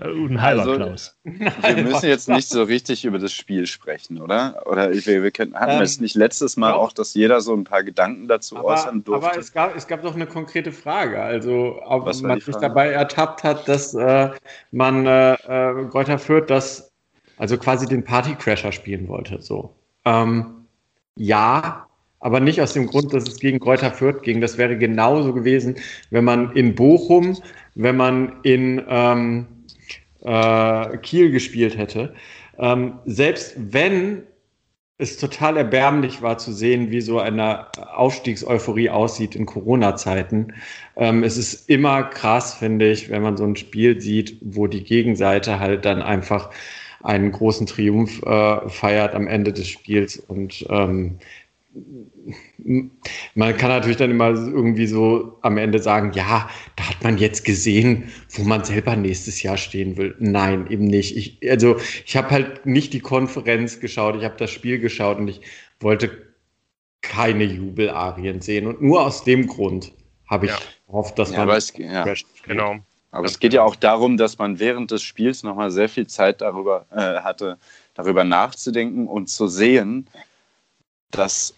Ein 0.00 0.40
halber 0.40 0.62
also, 0.62 0.76
Klaus. 0.76 1.16
Wir 1.24 1.82
müssen 1.82 2.08
jetzt 2.08 2.28
nicht 2.28 2.48
so 2.48 2.62
richtig 2.62 3.04
über 3.04 3.18
das 3.18 3.32
Spiel 3.32 3.66
sprechen, 3.66 4.20
oder? 4.20 4.62
Oder 4.66 4.92
wir, 4.92 5.22
wir 5.24 5.30
können, 5.32 5.54
hatten 5.54 5.72
ähm, 5.72 5.78
wir 5.78 5.84
es 5.84 6.00
nicht 6.00 6.14
letztes 6.14 6.56
Mal 6.56 6.72
auch, 6.72 6.92
dass 6.92 7.14
jeder 7.14 7.40
so 7.40 7.52
ein 7.52 7.64
paar 7.64 7.82
Gedanken 7.82 8.28
dazu 8.28 8.56
aber, 8.56 8.68
äußern 8.68 9.02
durfte? 9.02 9.26
Aber 9.26 9.38
es 9.38 9.52
gab, 9.52 9.76
es 9.76 9.88
gab 9.88 10.02
doch 10.02 10.14
eine 10.14 10.26
konkrete 10.26 10.70
Frage. 10.70 11.20
Also, 11.20 11.80
ob 11.84 12.06
man 12.22 12.40
sich 12.40 12.54
dabei 12.56 12.90
ertappt 12.90 13.42
hat, 13.42 13.68
dass 13.68 13.92
äh, 13.94 14.30
man 14.70 15.04
äh, 15.06 15.32
äh, 15.32 15.84
Greuther 15.86 16.18
Fürth 16.18 16.48
das, 16.48 16.92
also 17.36 17.58
quasi 17.58 17.86
den 17.86 18.04
Partycrasher 18.04 18.70
spielen 18.70 19.08
wollte. 19.08 19.42
So. 19.42 19.74
Ähm, 20.04 20.66
ja, 21.16 21.88
aber 22.20 22.38
nicht 22.38 22.62
aus 22.62 22.72
dem 22.72 22.86
Grund, 22.86 23.12
dass 23.12 23.24
es 23.24 23.40
gegen 23.40 23.58
Kräuter 23.58 23.90
Fürth 23.90 24.22
ging. 24.22 24.40
Das 24.40 24.58
wäre 24.58 24.78
genauso 24.78 25.32
gewesen, 25.32 25.74
wenn 26.10 26.24
man 26.24 26.52
in 26.52 26.76
Bochum, 26.76 27.36
wenn 27.74 27.96
man 27.96 28.40
in 28.42 28.84
ähm, 28.88 29.46
äh, 30.22 30.96
Kiel 30.98 31.30
gespielt 31.30 31.76
hätte. 31.76 32.14
Ähm, 32.58 32.98
selbst 33.06 33.54
wenn 33.56 34.22
es 34.98 35.16
total 35.16 35.56
erbärmlich 35.56 36.22
war 36.22 36.38
zu 36.38 36.52
sehen, 36.52 36.90
wie 36.90 37.00
so 37.00 37.20
eine 37.20 37.66
Aufstiegseuphorie 37.76 38.90
aussieht 38.90 39.36
in 39.36 39.46
Corona-Zeiten. 39.46 40.54
Ähm, 40.96 41.22
es 41.22 41.36
ist 41.36 41.70
immer 41.70 42.02
krass, 42.02 42.54
finde 42.54 42.90
ich, 42.90 43.08
wenn 43.08 43.22
man 43.22 43.36
so 43.36 43.44
ein 43.44 43.54
Spiel 43.54 44.00
sieht, 44.00 44.38
wo 44.40 44.66
die 44.66 44.82
Gegenseite 44.82 45.60
halt 45.60 45.84
dann 45.84 46.02
einfach 46.02 46.50
einen 47.04 47.30
großen 47.30 47.68
Triumph 47.68 48.20
äh, 48.22 48.68
feiert 48.68 49.14
am 49.14 49.28
Ende 49.28 49.52
des 49.52 49.68
Spiels 49.68 50.16
und 50.16 50.66
ähm, 50.68 51.18
man 53.34 53.56
kann 53.56 53.70
natürlich 53.70 53.96
dann 53.96 54.10
immer 54.10 54.28
irgendwie 54.28 54.86
so 54.86 55.38
am 55.42 55.58
Ende 55.58 55.80
sagen, 55.80 56.12
ja, 56.12 56.48
da 56.76 56.88
hat 56.88 57.02
man 57.02 57.18
jetzt 57.18 57.44
gesehen, 57.44 58.10
wo 58.30 58.42
man 58.42 58.64
selber 58.64 58.96
nächstes 58.96 59.42
Jahr 59.42 59.56
stehen 59.56 59.96
will. 59.96 60.14
Nein, 60.18 60.66
eben 60.70 60.84
nicht. 60.84 61.16
Ich, 61.16 61.50
also 61.50 61.76
ich 62.06 62.16
habe 62.16 62.30
halt 62.30 62.66
nicht 62.66 62.92
die 62.92 63.00
Konferenz 63.00 63.80
geschaut, 63.80 64.16
ich 64.16 64.24
habe 64.24 64.36
das 64.36 64.50
Spiel 64.50 64.78
geschaut 64.78 65.18
und 65.18 65.28
ich 65.28 65.40
wollte 65.80 66.10
keine 67.00 67.44
Jubelarien 67.44 68.40
sehen. 68.40 68.66
Und 68.66 68.82
nur 68.82 69.04
aus 69.04 69.24
dem 69.24 69.46
Grund 69.46 69.92
habe 70.26 70.46
ich 70.46 70.52
ja. 70.52 70.58
gehofft, 70.86 71.18
dass 71.18 71.32
ja, 71.32 71.44
man. 71.44 71.56
Es, 71.56 71.72
ja. 71.76 72.04
Genau. 72.46 72.76
Aber 73.10 73.26
es 73.26 73.38
geht 73.38 73.54
ja 73.54 73.62
auch 73.62 73.76
darum, 73.76 74.16
dass 74.16 74.38
man 74.38 74.58
während 74.58 74.90
des 74.90 75.02
Spiels 75.02 75.42
nochmal 75.42 75.70
sehr 75.70 75.88
viel 75.88 76.06
Zeit 76.06 76.42
darüber 76.42 76.86
äh, 76.90 77.20
hatte, 77.22 77.58
darüber 77.94 78.24
nachzudenken 78.24 79.06
und 79.06 79.28
zu 79.28 79.48
sehen, 79.48 80.08
dass 81.10 81.54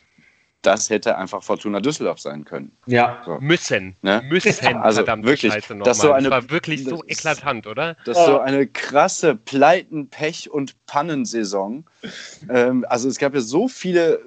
das 0.63 0.91
hätte 0.91 1.17
einfach 1.17 1.43
Fortuna 1.43 1.81
Düsseldorf 1.81 2.21
sein 2.21 2.45
können. 2.45 2.73
Ja, 2.87 3.23
so. 3.25 3.39
müssen. 3.41 3.97
Ne? 4.03 4.23
Müssen, 4.29 4.67
also 4.77 4.97
verdammt 4.97 5.25
wirklich, 5.25 5.53
Scheiße 5.53 5.77
das, 5.77 5.99
so 5.99 6.13
eine, 6.13 6.29
das 6.29 6.45
war 6.45 6.51
wirklich 6.51 6.85
so 6.85 7.03
eklatant, 7.07 7.67
oder? 7.67 7.97
Das 8.05 8.19
ist 8.19 8.27
so 8.27 8.41
eine 8.41 8.67
krasse 8.67 9.35
Pleiten-, 9.35 10.11
Pech- 10.11 10.49
und 10.49 10.75
Pannensaison. 10.87 11.85
ähm, 12.51 12.85
also 12.89 13.09
es 13.09 13.19
gab 13.19 13.35
ja 13.35 13.41
so 13.41 13.69
viele 13.69 14.21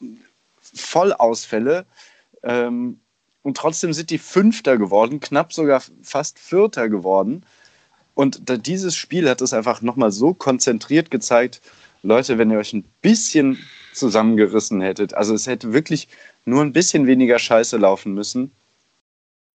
äh, 0.00 0.06
Vollausfälle 0.60 1.84
ähm, 2.42 3.00
und 3.42 3.56
trotzdem 3.56 3.92
sind 3.92 4.10
die 4.10 4.18
Fünfter 4.18 4.78
geworden, 4.78 5.20
knapp 5.20 5.52
sogar 5.52 5.82
fast 6.02 6.38
Vierter 6.38 6.88
geworden. 6.88 7.44
Und 8.14 8.66
dieses 8.66 8.96
Spiel 8.96 9.28
hat 9.28 9.42
es 9.42 9.52
einfach 9.52 9.82
nochmal 9.82 10.10
so 10.10 10.32
konzentriert 10.32 11.10
gezeigt, 11.10 11.60
Leute, 12.02 12.38
wenn 12.38 12.50
ihr 12.50 12.58
euch 12.58 12.72
ein 12.72 12.84
bisschen 13.02 13.58
zusammengerissen 13.96 14.80
hättet. 14.80 15.14
Also 15.14 15.34
es 15.34 15.46
hätte 15.46 15.72
wirklich 15.72 16.08
nur 16.44 16.62
ein 16.62 16.72
bisschen 16.72 17.06
weniger 17.06 17.38
Scheiße 17.38 17.76
laufen 17.76 18.14
müssen. 18.14 18.52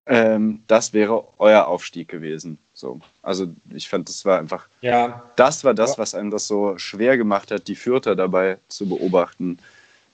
Ähm, 0.04 0.64
das 0.66 0.92
wäre 0.92 1.24
euer 1.38 1.66
Aufstieg 1.66 2.08
gewesen. 2.08 2.58
So. 2.74 3.00
Also 3.22 3.46
ich 3.72 3.88
fand, 3.88 4.08
das 4.08 4.24
war 4.24 4.38
einfach, 4.38 4.66
ja. 4.80 5.22
das 5.36 5.62
war 5.62 5.74
das, 5.74 5.96
was 5.96 6.14
einem 6.14 6.30
das 6.30 6.46
so 6.46 6.76
schwer 6.76 7.16
gemacht 7.16 7.50
hat, 7.50 7.68
die 7.68 7.76
Fürther 7.76 8.16
dabei 8.16 8.58
zu 8.68 8.88
beobachten, 8.88 9.58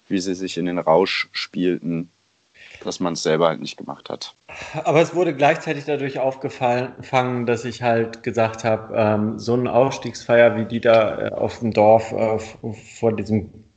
wie 0.09 0.19
sie 0.19 0.35
sich 0.35 0.59
in 0.59 0.67
den 0.67 0.79
Rausch 0.79 1.29
spielten, 1.33 2.11
dass 2.85 3.01
man 3.01 3.15
es 3.15 3.23
selber 3.23 3.49
halt 3.49 3.61
nicht 3.61 3.79
gemacht 3.79 4.11
hat. 4.11 4.35
Aber 4.85 5.01
es 5.01 5.15
wurde 5.15 5.35
gleichzeitig 5.35 5.87
dadurch 5.87 6.19
aufgefangen, 6.19 7.47
dass 7.47 7.65
ich 7.65 7.83
halt 7.83 8.23
gesagt 8.23 8.65
habe, 8.65 8.95
ähm, 8.95 9.39
so 9.39 9.55
eine 9.55 9.73
Aufstiegsfeier 9.73 10.57
wie 10.57 10.67
die 10.67 10.81
da 10.81 11.19
äh, 11.19 11.31
auf 11.31 11.61
dem 11.61 11.73
Dorf 11.73 12.13
äh, 12.13 12.39
vor 12.99 13.15
diesem 13.15 13.68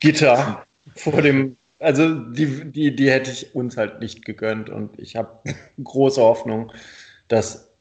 Gitter 0.00 0.64
vor 0.94 1.22
dem, 1.22 1.56
also 1.78 2.14
die, 2.14 2.70
die, 2.70 2.94
die 2.94 3.10
hätte 3.10 3.30
ich 3.30 3.54
uns 3.54 3.76
halt 3.76 4.00
nicht 4.00 4.24
gegönnt 4.24 4.70
und 4.70 4.98
ich 4.98 5.16
habe 5.16 5.40
große 5.82 6.20
Hoffnung, 6.20 6.72
dass 7.28 7.72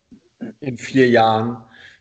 in 0.59 0.77
vier 0.77 1.07
Jahren, 1.09 1.57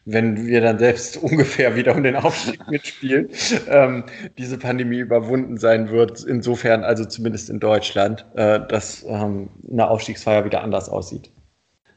wenn 0.07 0.47
wir 0.47 0.61
dann 0.61 0.79
selbst 0.79 1.17
ungefähr 1.23 1.77
wieder 1.77 1.95
um 1.95 2.03
den 2.03 2.17
Aufstieg 2.17 2.67
mitspielen, 2.69 3.29
ähm, 3.69 4.05
diese 4.39 4.59
Pandemie 4.59 4.99
überwunden 4.99 5.59
sein 5.59 5.91
wird. 5.91 6.25
Insofern, 6.25 6.85
also 6.85 7.05
zumindest 7.05 7.51
in 7.51 7.61
Deutschland, 7.61 8.25
äh, 8.35 8.61
dass 8.67 9.05
ähm, 9.07 9.51
eine 9.71 9.89
Aufstiegsfeier 9.89 10.45
wieder 10.45 10.63
anders 10.63 10.89
aussieht. 10.89 11.31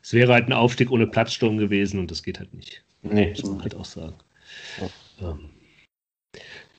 Es 0.01 0.13
wäre 0.13 0.33
halt 0.33 0.47
ein 0.47 0.53
Aufstieg 0.53 0.91
ohne 0.91 1.07
Platzsturm 1.07 1.57
gewesen 1.57 1.99
und 1.99 2.11
das 2.11 2.23
geht 2.23 2.39
halt 2.39 2.53
nicht. 2.53 2.83
Nee. 3.03 3.31
Das 3.31 3.43
muss 3.43 3.51
man 3.51 3.61
halt 3.61 3.75
auch 3.75 3.85
sagen. 3.85 4.15
Ja. 4.81 5.29
Ähm, 5.29 5.49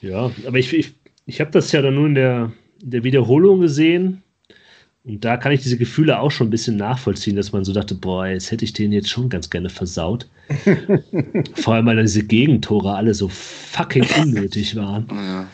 ja, 0.04 0.30
aber 0.46 0.58
ich, 0.58 0.72
ich, 0.72 0.92
ich 1.26 1.40
habe 1.40 1.50
das 1.50 1.72
ja 1.72 1.82
dann 1.82 1.94
nur 1.94 2.06
in 2.06 2.14
der, 2.14 2.52
in 2.82 2.90
der 2.90 3.04
Wiederholung 3.04 3.60
gesehen. 3.60 4.22
Und 5.04 5.22
da 5.22 5.36
kann 5.36 5.52
ich 5.52 5.62
diese 5.62 5.76
Gefühle 5.76 6.18
auch 6.18 6.30
schon 6.30 6.46
ein 6.46 6.50
bisschen 6.50 6.76
nachvollziehen, 6.76 7.36
dass 7.36 7.52
man 7.52 7.64
so 7.64 7.72
dachte, 7.72 7.94
boah, 7.94 8.26
jetzt 8.26 8.50
hätte 8.50 8.64
ich 8.64 8.72
den 8.72 8.90
jetzt 8.90 9.10
schon 9.10 9.28
ganz 9.28 9.50
gerne 9.50 9.68
versaut. 9.68 10.28
Vor 11.54 11.74
allem, 11.74 11.86
weil 11.86 12.00
diese 12.00 12.24
Gegentore 12.24 12.94
alle 12.94 13.12
so 13.12 13.28
fucking 13.28 14.06
unnötig 14.22 14.76
waren. 14.76 15.06
Ja. 15.10 15.48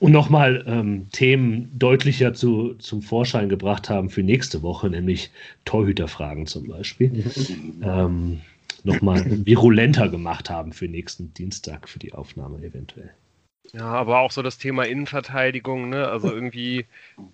Und 0.00 0.12
nochmal 0.12 0.64
ähm, 0.66 1.06
Themen 1.12 1.70
deutlicher 1.76 2.34
zu, 2.34 2.74
zum 2.78 3.02
Vorschein 3.02 3.48
gebracht 3.48 3.88
haben 3.88 4.10
für 4.10 4.22
nächste 4.22 4.62
Woche, 4.62 4.90
nämlich 4.90 5.30
Torhüterfragen 5.64 6.46
zum 6.46 6.68
Beispiel. 6.68 7.24
ähm, 7.82 8.40
nochmal 8.84 9.24
virulenter 9.44 10.08
gemacht 10.08 10.50
haben 10.50 10.72
für 10.72 10.86
nächsten 10.86 11.34
Dienstag 11.34 11.88
für 11.88 11.98
die 11.98 12.12
Aufnahme 12.12 12.62
eventuell. 12.62 13.10
Ja, 13.72 13.84
aber 13.84 14.20
auch 14.20 14.30
so 14.30 14.42
das 14.42 14.58
Thema 14.58 14.84
Innenverteidigung, 14.84 15.88
ne? 15.88 16.08
Also 16.08 16.28
irgendwie 16.32 16.86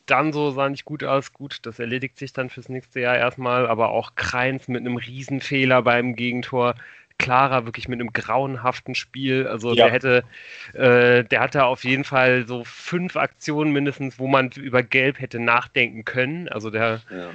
dann 0.07 0.33
so 0.33 0.51
sah 0.51 0.69
nicht 0.69 0.85
gut 0.85 1.05
aus. 1.05 1.33
Gut, 1.33 1.61
das 1.63 1.79
erledigt 1.79 2.19
sich 2.19 2.33
dann 2.33 2.51
fürs 2.51 2.69
nächste 2.69 3.01
Jahr 3.01 3.17
erstmal, 3.17 3.67
aber 3.67 3.91
auch 3.91 4.15
Kreins 4.17 4.69
mit 4.69 4.81
einem 4.81 4.97
Riesenfehler 4.97 5.83
beim 5.83 6.17
Gegentor. 6.17 6.75
Clara 7.17 7.65
wirklich 7.65 7.87
mit 7.87 8.01
einem 8.01 8.13
grauenhaften 8.13 8.97
Spiel. 8.97 9.47
Also 9.47 9.73
ja. 9.73 9.85
der 9.85 9.93
hätte, 9.93 10.25
äh, 10.73 11.25
der 11.25 11.41
hatte 11.41 11.65
auf 11.65 11.85
jeden 11.85 12.03
Fall 12.03 12.45
so 12.47 12.65
fünf 12.65 13.17
Aktionen 13.17 13.73
mindestens, 13.73 14.19
wo 14.19 14.27
man 14.27 14.51
über 14.51 14.83
Gelb 14.83 15.21
hätte 15.21 15.39
nachdenken 15.39 16.05
können. 16.05 16.49
Also 16.49 16.71
der 16.71 17.03
ja. 17.11 17.31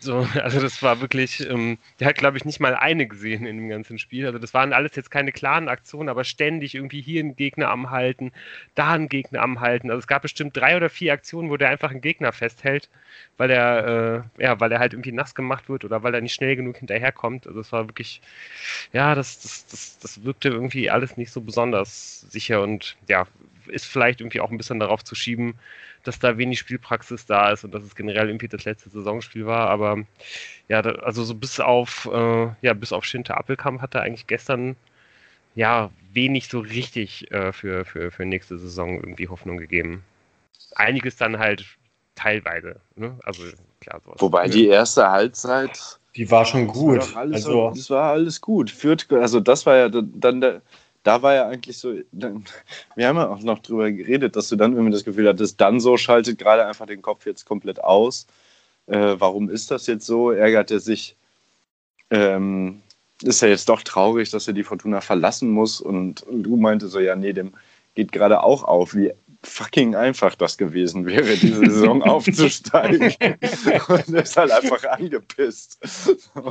So, 0.00 0.18
also 0.42 0.60
das 0.60 0.82
war 0.82 1.00
wirklich, 1.00 1.40
ähm, 1.48 1.78
der 1.98 2.08
hat 2.08 2.16
glaube 2.16 2.36
ich 2.36 2.44
nicht 2.44 2.60
mal 2.60 2.74
eine 2.76 3.06
gesehen 3.06 3.46
in 3.46 3.56
dem 3.56 3.68
ganzen 3.70 3.98
Spiel. 3.98 4.26
Also 4.26 4.38
das 4.38 4.52
waren 4.52 4.72
alles 4.72 4.94
jetzt 4.96 5.10
keine 5.10 5.32
klaren 5.32 5.68
Aktionen, 5.68 6.08
aber 6.10 6.24
ständig 6.24 6.74
irgendwie 6.74 7.00
hier 7.00 7.20
einen 7.20 7.36
Gegner 7.36 7.70
am 7.70 7.90
Halten, 7.90 8.32
da 8.74 8.92
einen 8.92 9.08
Gegner 9.08 9.40
am 9.40 9.60
Halten. 9.60 9.90
Also 9.90 10.00
es 10.00 10.06
gab 10.06 10.22
bestimmt 10.22 10.56
drei 10.56 10.76
oder 10.76 10.90
vier 10.90 11.12
Aktionen, 11.14 11.48
wo 11.50 11.56
der 11.56 11.70
einfach 11.70 11.90
einen 11.90 12.02
Gegner 12.02 12.32
festhält, 12.32 12.90
weil 13.38 13.50
er, 13.50 14.24
äh, 14.38 14.42
ja, 14.42 14.60
weil 14.60 14.72
er 14.72 14.78
halt 14.78 14.92
irgendwie 14.92 15.12
nass 15.12 15.34
gemacht 15.34 15.68
wird 15.68 15.84
oder 15.84 16.02
weil 16.02 16.14
er 16.14 16.20
nicht 16.20 16.34
schnell 16.34 16.56
genug 16.56 16.76
hinterherkommt. 16.78 17.46
Also 17.46 17.60
es 17.60 17.72
war 17.72 17.88
wirklich, 17.88 18.20
ja, 18.92 19.14
das, 19.14 19.40
das, 19.40 19.66
das, 19.66 19.98
das 19.98 20.24
wirkte 20.24 20.48
irgendwie 20.48 20.90
alles 20.90 21.16
nicht 21.16 21.32
so 21.32 21.40
besonders 21.40 22.20
sicher 22.30 22.62
und 22.62 22.96
ja, 23.08 23.26
ist 23.68 23.86
vielleicht 23.86 24.20
irgendwie 24.20 24.40
auch 24.40 24.50
ein 24.50 24.58
bisschen 24.58 24.80
darauf 24.80 25.04
zu 25.04 25.14
schieben, 25.14 25.54
dass 26.04 26.18
da 26.18 26.38
wenig 26.38 26.58
Spielpraxis 26.58 27.26
da 27.26 27.50
ist 27.50 27.64
und 27.64 27.74
dass 27.74 27.82
es 27.82 27.94
generell 27.94 28.28
irgendwie 28.28 28.48
das 28.48 28.64
letzte 28.64 28.90
Saisonspiel 28.90 29.46
war. 29.46 29.68
Aber 29.68 29.98
ja, 30.68 30.82
da, 30.82 30.92
also 31.02 31.24
so 31.24 31.34
bis 31.34 31.60
auf, 31.60 32.08
äh, 32.12 32.48
ja, 32.62 32.74
bis 32.74 32.92
auf 32.92 33.04
Schinte 33.04 33.36
Appelkamp 33.36 33.80
hat 33.80 33.94
er 33.94 34.02
eigentlich 34.02 34.26
gestern 34.26 34.76
ja 35.54 35.90
wenig 36.12 36.48
so 36.48 36.60
richtig 36.60 37.30
äh, 37.32 37.52
für, 37.52 37.84
für, 37.84 38.10
für 38.10 38.24
nächste 38.24 38.58
Saison 38.58 38.96
irgendwie 38.96 39.28
Hoffnung 39.28 39.56
gegeben. 39.56 40.04
Einiges 40.74 41.16
dann 41.16 41.38
halt 41.38 41.64
teilweise. 42.14 42.80
Ne? 42.96 43.18
Also 43.24 43.42
klar, 43.80 44.00
sowas. 44.04 44.20
Wobei 44.20 44.48
die 44.48 44.68
erste 44.68 45.08
Halbzeit. 45.10 45.98
Die 46.16 46.30
war 46.30 46.44
schon 46.44 46.66
gut. 46.66 46.98
Das 46.98 47.14
war 47.14 47.20
alles, 47.22 47.46
also, 47.46 47.70
das 47.70 47.90
war 47.90 48.10
alles 48.12 48.40
gut. 48.40 48.70
Führt, 48.70 49.12
also 49.12 49.40
das 49.40 49.66
war 49.66 49.76
ja 49.76 49.88
dann 49.88 50.40
der, 50.40 50.62
da 51.02 51.22
war 51.22 51.34
ja 51.34 51.48
eigentlich 51.48 51.78
so, 51.78 51.94
wir 52.12 53.08
haben 53.08 53.16
ja 53.16 53.28
auch 53.28 53.40
noch 53.40 53.60
drüber 53.60 53.90
geredet, 53.90 54.36
dass 54.36 54.48
du 54.48 54.56
dann 54.56 54.72
irgendwie 54.72 54.92
das 54.92 55.04
Gefühl 55.04 55.28
hattest, 55.28 55.60
dann 55.60 55.80
so 55.80 55.96
schaltet 55.96 56.38
gerade 56.38 56.66
einfach 56.66 56.86
den 56.86 57.02
Kopf 57.02 57.26
jetzt 57.26 57.44
komplett 57.46 57.82
aus. 57.82 58.26
Äh, 58.86 59.16
warum 59.18 59.48
ist 59.50 59.70
das 59.70 59.86
jetzt 59.86 60.06
so? 60.06 60.30
Ärgert 60.30 60.70
er 60.70 60.80
sich? 60.80 61.16
Ähm, 62.10 62.82
ist 63.22 63.42
er 63.42 63.48
jetzt 63.48 63.68
doch 63.68 63.82
traurig, 63.82 64.30
dass 64.30 64.48
er 64.48 64.54
die 64.54 64.64
Fortuna 64.64 65.00
verlassen 65.00 65.50
muss? 65.50 65.80
Und, 65.80 66.22
und 66.22 66.42
du 66.42 66.56
meinte 66.56 66.88
so, 66.88 67.00
ja, 67.00 67.16
nee, 67.16 67.32
dem 67.32 67.54
geht 67.94 68.12
gerade 68.12 68.42
auch 68.42 68.64
auf, 68.64 68.94
wie 68.94 69.12
fucking 69.42 69.94
einfach 69.94 70.34
das 70.34 70.58
gewesen 70.58 71.06
wäre, 71.06 71.36
diese 71.36 71.60
Saison 71.60 72.02
aufzusteigen. 72.04 73.14
und 73.88 74.08
er 74.14 74.22
ist 74.22 74.36
halt 74.36 74.50
einfach 74.50 74.84
angepisst. 74.84 75.78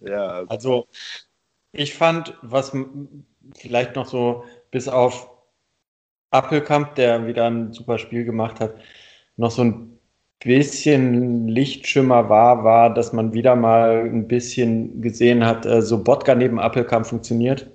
Ja. 0.00 0.44
Also, 0.48 0.86
ich 1.72 1.94
fand, 1.94 2.36
was 2.42 2.72
vielleicht 3.56 3.96
noch 3.96 4.06
so 4.06 4.44
bis 4.70 4.88
auf 4.88 5.30
Appelkamp, 6.30 6.94
der 6.96 7.26
wieder 7.26 7.46
ein 7.46 7.72
super 7.72 7.98
Spiel 7.98 8.24
gemacht 8.24 8.60
hat, 8.60 8.74
noch 9.36 9.50
so 9.50 9.62
ein 9.62 9.98
bisschen 10.40 11.48
Lichtschimmer 11.48 12.28
war, 12.28 12.64
war, 12.64 12.92
dass 12.92 13.12
man 13.12 13.32
wieder 13.32 13.56
mal 13.56 14.04
ein 14.04 14.28
bisschen 14.28 15.00
gesehen 15.00 15.44
hat, 15.44 15.66
äh, 15.66 15.82
so 15.82 16.02
Botka 16.02 16.34
neben 16.34 16.58
Appelkamp 16.58 17.06
funktioniert. 17.06 17.70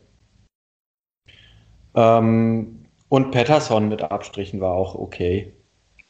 Ähm, 1.96 2.86
und 3.10 3.32
Patterson 3.32 3.90
mit 3.90 4.04
Abstrichen 4.04 4.62
war 4.62 4.74
auch 4.74 4.96
okay. 4.96 5.54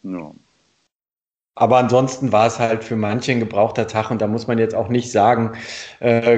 Ja. 0.04 0.32
Aber 1.56 1.78
ansonsten 1.78 2.32
war 2.32 2.48
es 2.48 2.60
halt 2.60 2.84
für 2.84 2.96
manche 2.96 3.34
ein 3.34 3.40
gebrauchter 3.40 3.88
Tag 3.88 4.10
und 4.10 4.22
da 4.22 4.28
muss 4.28 4.48
man 4.48 4.58
jetzt 4.58 4.74
auch 4.74 4.88
nicht 4.88 5.12
sagen, 5.12 5.52
äh, 6.00 6.38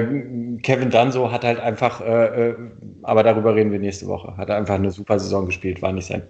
Kevin 0.62 0.90
Danso 0.90 1.30
hat 1.30 1.44
halt 1.44 1.60
einfach, 1.60 2.00
äh, 2.00 2.50
äh, 2.50 2.56
aber 3.02 3.22
darüber 3.22 3.54
reden 3.54 3.70
wir 3.70 3.78
nächste 3.78 4.06
Woche, 4.08 4.36
hat 4.36 4.50
einfach 4.50 4.74
eine 4.74 4.90
super 4.90 5.18
Saison 5.20 5.46
gespielt, 5.46 5.82
war 5.82 5.92
nicht 5.92 6.06
sein, 6.06 6.22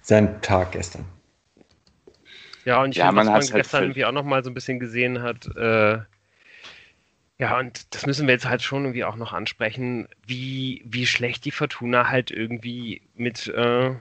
sein 0.00 0.40
Tag 0.42 0.72
gestern. 0.72 1.04
Ja, 2.64 2.82
und 2.82 2.90
ich 2.90 2.98
ja, 2.98 3.06
finde, 3.06 3.24
man, 3.24 3.34
was 3.34 3.46
man 3.46 3.54
halt 3.54 3.62
gestern 3.64 3.82
irgendwie 3.84 4.04
auch 4.04 4.12
nochmal 4.12 4.44
so 4.44 4.50
ein 4.50 4.54
bisschen 4.54 4.78
gesehen 4.78 5.20
hat, 5.20 5.48
äh, 5.56 5.98
ja, 7.40 7.58
und 7.58 7.94
das 7.94 8.04
müssen 8.04 8.26
wir 8.26 8.34
jetzt 8.34 8.48
halt 8.48 8.62
schon 8.62 8.84
irgendwie 8.84 9.04
auch 9.04 9.16
noch 9.16 9.32
ansprechen, 9.32 10.08
wie, 10.26 10.82
wie 10.84 11.06
schlecht 11.06 11.44
die 11.44 11.52
Fortuna 11.52 12.08
halt 12.08 12.30
irgendwie 12.30 13.02
mit, 13.14 13.46
äh, 13.48 13.94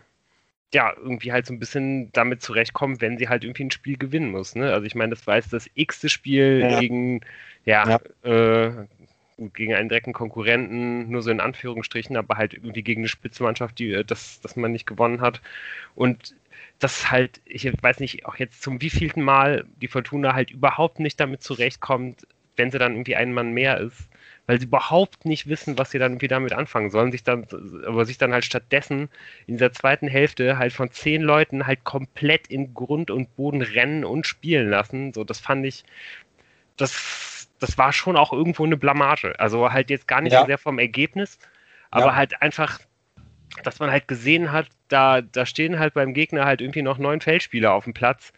ja, 0.74 0.94
irgendwie 0.96 1.32
halt 1.32 1.46
so 1.46 1.54
ein 1.54 1.60
bisschen 1.60 2.12
damit 2.12 2.42
zurechtkommen, 2.42 3.00
wenn 3.00 3.18
sie 3.18 3.30
halt 3.30 3.44
irgendwie 3.44 3.66
ein 3.66 3.72
Spiel 3.72 3.98
gewinnen 3.98 4.32
muss. 4.32 4.56
Ne? 4.56 4.74
Also 4.74 4.86
ich 4.86 4.96
meine, 4.96 5.12
das 5.12 5.26
war 5.26 5.36
jetzt 5.36 5.54
das 5.54 5.70
x-te 5.76 6.10
Spiel 6.10 6.60
ja. 6.62 6.80
gegen, 6.80 7.22
ja, 7.66 8.00
ja. 8.24 8.30
Äh, 8.68 8.88
gegen 9.54 9.74
einen 9.76 9.88
direkten 9.88 10.14
Konkurrenten, 10.14 11.10
nur 11.10 11.22
so 11.22 11.30
in 11.30 11.40
Anführungsstrichen, 11.40 12.18
aber 12.18 12.38
halt 12.38 12.54
irgendwie 12.54 12.82
gegen 12.82 13.02
eine 13.02 13.08
Spitzenmannschaft, 13.08 13.78
die 13.80 13.94
äh, 13.94 14.04
das, 14.04 14.42
das 14.42 14.56
man 14.56 14.72
nicht 14.72 14.88
gewonnen 14.88 15.22
hat. 15.22 15.42
Und 15.96 16.36
das 16.80 17.12
halt, 17.12 17.42
ich 17.46 17.72
weiß 17.82 18.00
nicht, 18.00 18.26
auch 18.26 18.36
jetzt 18.36 18.62
zum 18.62 18.82
wievielten 18.82 19.24
Mal 19.24 19.66
die 19.82 19.88
Fortuna 19.88 20.34
halt 20.34 20.52
überhaupt 20.52 21.00
nicht 21.00 21.20
damit 21.20 21.44
zurechtkommt, 21.44 22.28
wenn 22.58 22.72
sie 22.72 22.80
dann 22.80 22.94
irgendwie 22.94 23.16
ein 23.16 23.34
Mann 23.34 23.52
mehr 23.52 23.80
ist 23.80 24.10
weil 24.48 24.60
sie 24.60 24.66
überhaupt 24.66 25.26
nicht 25.26 25.48
wissen, 25.48 25.78
was 25.78 25.92
sie 25.92 26.00
dann 26.00 26.14
irgendwie 26.14 26.30
damit 26.30 26.54
anfangen 26.54 26.90
sollen, 26.90 27.12
sich 27.12 27.24
dann, 27.24 27.46
aber 27.86 28.06
sich 28.06 28.18
dann 28.18 28.32
halt 28.32 28.46
stattdessen 28.46 29.10
in 29.46 29.56
dieser 29.56 29.74
zweiten 29.74 30.08
Hälfte 30.08 30.58
halt 30.58 30.72
von 30.72 30.90
zehn 30.90 31.22
Leuten 31.22 31.68
halt 31.68 31.84
komplett 31.84 32.48
in 32.48 32.74
Grund 32.74 33.12
und 33.12 33.36
Boden 33.36 33.62
rennen 33.62 34.06
und 34.06 34.26
spielen 34.26 34.70
lassen. 34.70 35.14
So, 35.14 35.26
das 35.26 35.40
fand 35.40 35.66
ich, 35.66 35.84
das, 36.78 37.50
das 37.60 37.78
war 37.78 37.92
schon 37.92 38.16
auch 38.16 38.32
irgendwo 38.32 38.64
eine 38.64 38.78
Blamage. 38.78 39.38
Also 39.38 39.72
halt 39.72 39.90
jetzt 39.90 40.08
gar 40.08 40.22
nicht 40.22 40.34
ja. 40.34 40.42
so 40.42 40.46
sehr 40.48 40.58
vom 40.58 40.80
Ergebnis, 40.80 41.38
aber 41.92 42.08
ja. 42.08 42.16
halt 42.16 42.42
einfach, 42.42 42.80
dass 43.64 43.80
man 43.80 43.92
halt 43.92 44.08
gesehen 44.08 44.54
hat, 44.54 44.68
da, 44.88 45.20
da 45.20 45.46
stehen 45.46 45.78
halt 45.78 45.94
beim 45.94 46.14
Gegner 46.14 46.46
halt 46.46 46.62
irgendwie 46.62 46.84
noch 46.84 46.98
neun 46.98 47.20
Feldspieler 47.20 47.74
auf 47.74 47.84
dem 47.84 47.94
Platz, 47.94 48.32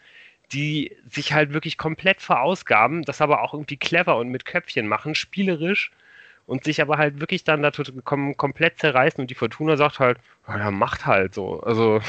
die 0.52 0.96
sich 1.08 1.32
halt 1.32 1.52
wirklich 1.52 1.78
komplett 1.78 2.20
verausgaben, 2.20 3.02
das 3.02 3.20
aber 3.20 3.42
auch 3.42 3.54
irgendwie 3.54 3.76
clever 3.76 4.16
und 4.16 4.28
mit 4.28 4.44
Köpfchen 4.44 4.88
machen, 4.88 5.14
spielerisch 5.14 5.92
und 6.46 6.64
sich 6.64 6.82
aber 6.82 6.98
halt 6.98 7.20
wirklich 7.20 7.44
dann 7.44 7.62
dazu 7.62 7.82
kommen, 8.04 8.36
komplett 8.36 8.78
zerreißen 8.78 9.20
und 9.20 9.30
die 9.30 9.36
Fortuna 9.36 9.76
sagt 9.76 10.00
halt, 10.00 10.18
ja, 10.48 10.70
macht 10.70 11.06
halt 11.06 11.34
so. 11.34 11.60
Also 11.60 12.00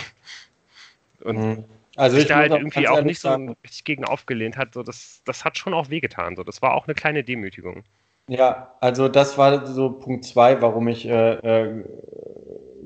und 1.24 1.38
mhm. 1.38 1.66
also 1.96 2.18
sich 2.18 2.28
da 2.28 2.38
halt 2.38 2.52
irgendwie 2.52 2.88
auch 2.88 3.04
nicht 3.04 3.20
so 3.20 3.30
richtig 3.64 3.84
gegen 3.84 4.06
aufgelehnt 4.06 4.58
hat, 4.58 4.74
so 4.74 4.84
das, 4.84 5.22
das 5.26 5.46
hat 5.46 5.58
schon 5.58 5.74
auch 5.74 5.90
wehgetan. 5.90 6.36
So. 6.36 6.44
Das 6.44 6.62
war 6.62 6.74
auch 6.74 6.88
eine 6.88 6.96
kleine 6.96 7.24
Demütigung. 7.24 7.84
Ja, 8.28 8.76
also 8.80 9.08
das 9.08 9.38
war 9.38 9.66
so 9.68 9.92
Punkt 9.92 10.26
zwei, 10.26 10.62
warum 10.62 10.88
ich 10.88 11.08
äh, 11.08 11.34
äh, 11.34 11.84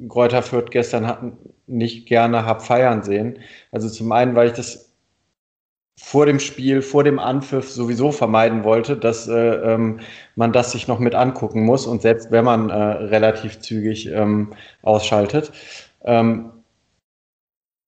Gräuter 0.07 0.41
Fürth 0.41 0.71
gestern 0.71 1.07
hatten, 1.07 1.37
nicht 1.67 2.07
gerne 2.07 2.45
habe 2.45 2.61
feiern 2.61 3.03
sehen. 3.03 3.39
Also 3.71 3.89
zum 3.89 4.11
einen, 4.11 4.35
weil 4.35 4.47
ich 4.47 4.53
das 4.53 4.94
vor 5.97 6.25
dem 6.25 6.39
Spiel, 6.39 6.81
vor 6.81 7.03
dem 7.03 7.19
Anpfiff 7.19 7.69
sowieso 7.71 8.11
vermeiden 8.11 8.63
wollte, 8.63 8.97
dass 8.97 9.27
äh, 9.27 9.33
ähm, 9.33 10.01
man 10.35 10.51
das 10.51 10.71
sich 10.71 10.87
noch 10.87 10.99
mit 10.99 11.15
angucken 11.15 11.63
muss 11.63 11.85
und 11.87 12.01
selbst 12.01 12.31
wenn 12.31 12.45
man 12.45 12.69
äh, 12.69 12.73
relativ 12.73 13.59
zügig 13.59 14.07
ähm, 14.07 14.53
ausschaltet, 14.81 15.51
ähm, 16.03 16.51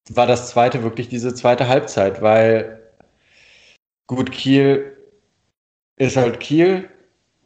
war 0.09 0.25
das 0.27 0.49
zweite 0.49 0.83
wirklich 0.83 1.09
diese 1.09 1.33
zweite 1.35 1.67
Halbzeit, 1.67 2.21
weil 2.21 2.81
gut, 4.07 4.31
Kiel 4.31 4.97
ist 5.97 6.17
halt 6.17 6.39
Kiel, 6.39 6.89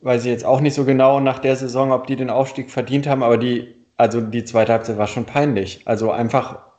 weiß 0.02 0.26
ich 0.26 0.32
jetzt 0.32 0.46
auch 0.46 0.62
nicht 0.62 0.76
so 0.76 0.86
genau 0.86 1.20
nach 1.20 1.40
der 1.40 1.56
Saison, 1.56 1.92
ob 1.92 2.08
die 2.08 2.16
den 2.16 2.30
Aufstieg 2.30 2.70
verdient 2.70 3.08
haben, 3.08 3.24
aber 3.24 3.38
die, 3.38 3.76
also 3.98 4.22
die 4.22 4.44
zweite 4.44 4.74
Halbzeit 4.74 4.98
war 4.98 5.08
schon 5.08 5.26
peinlich. 5.26 5.82
Also 5.86 6.12
einfach 6.12 6.71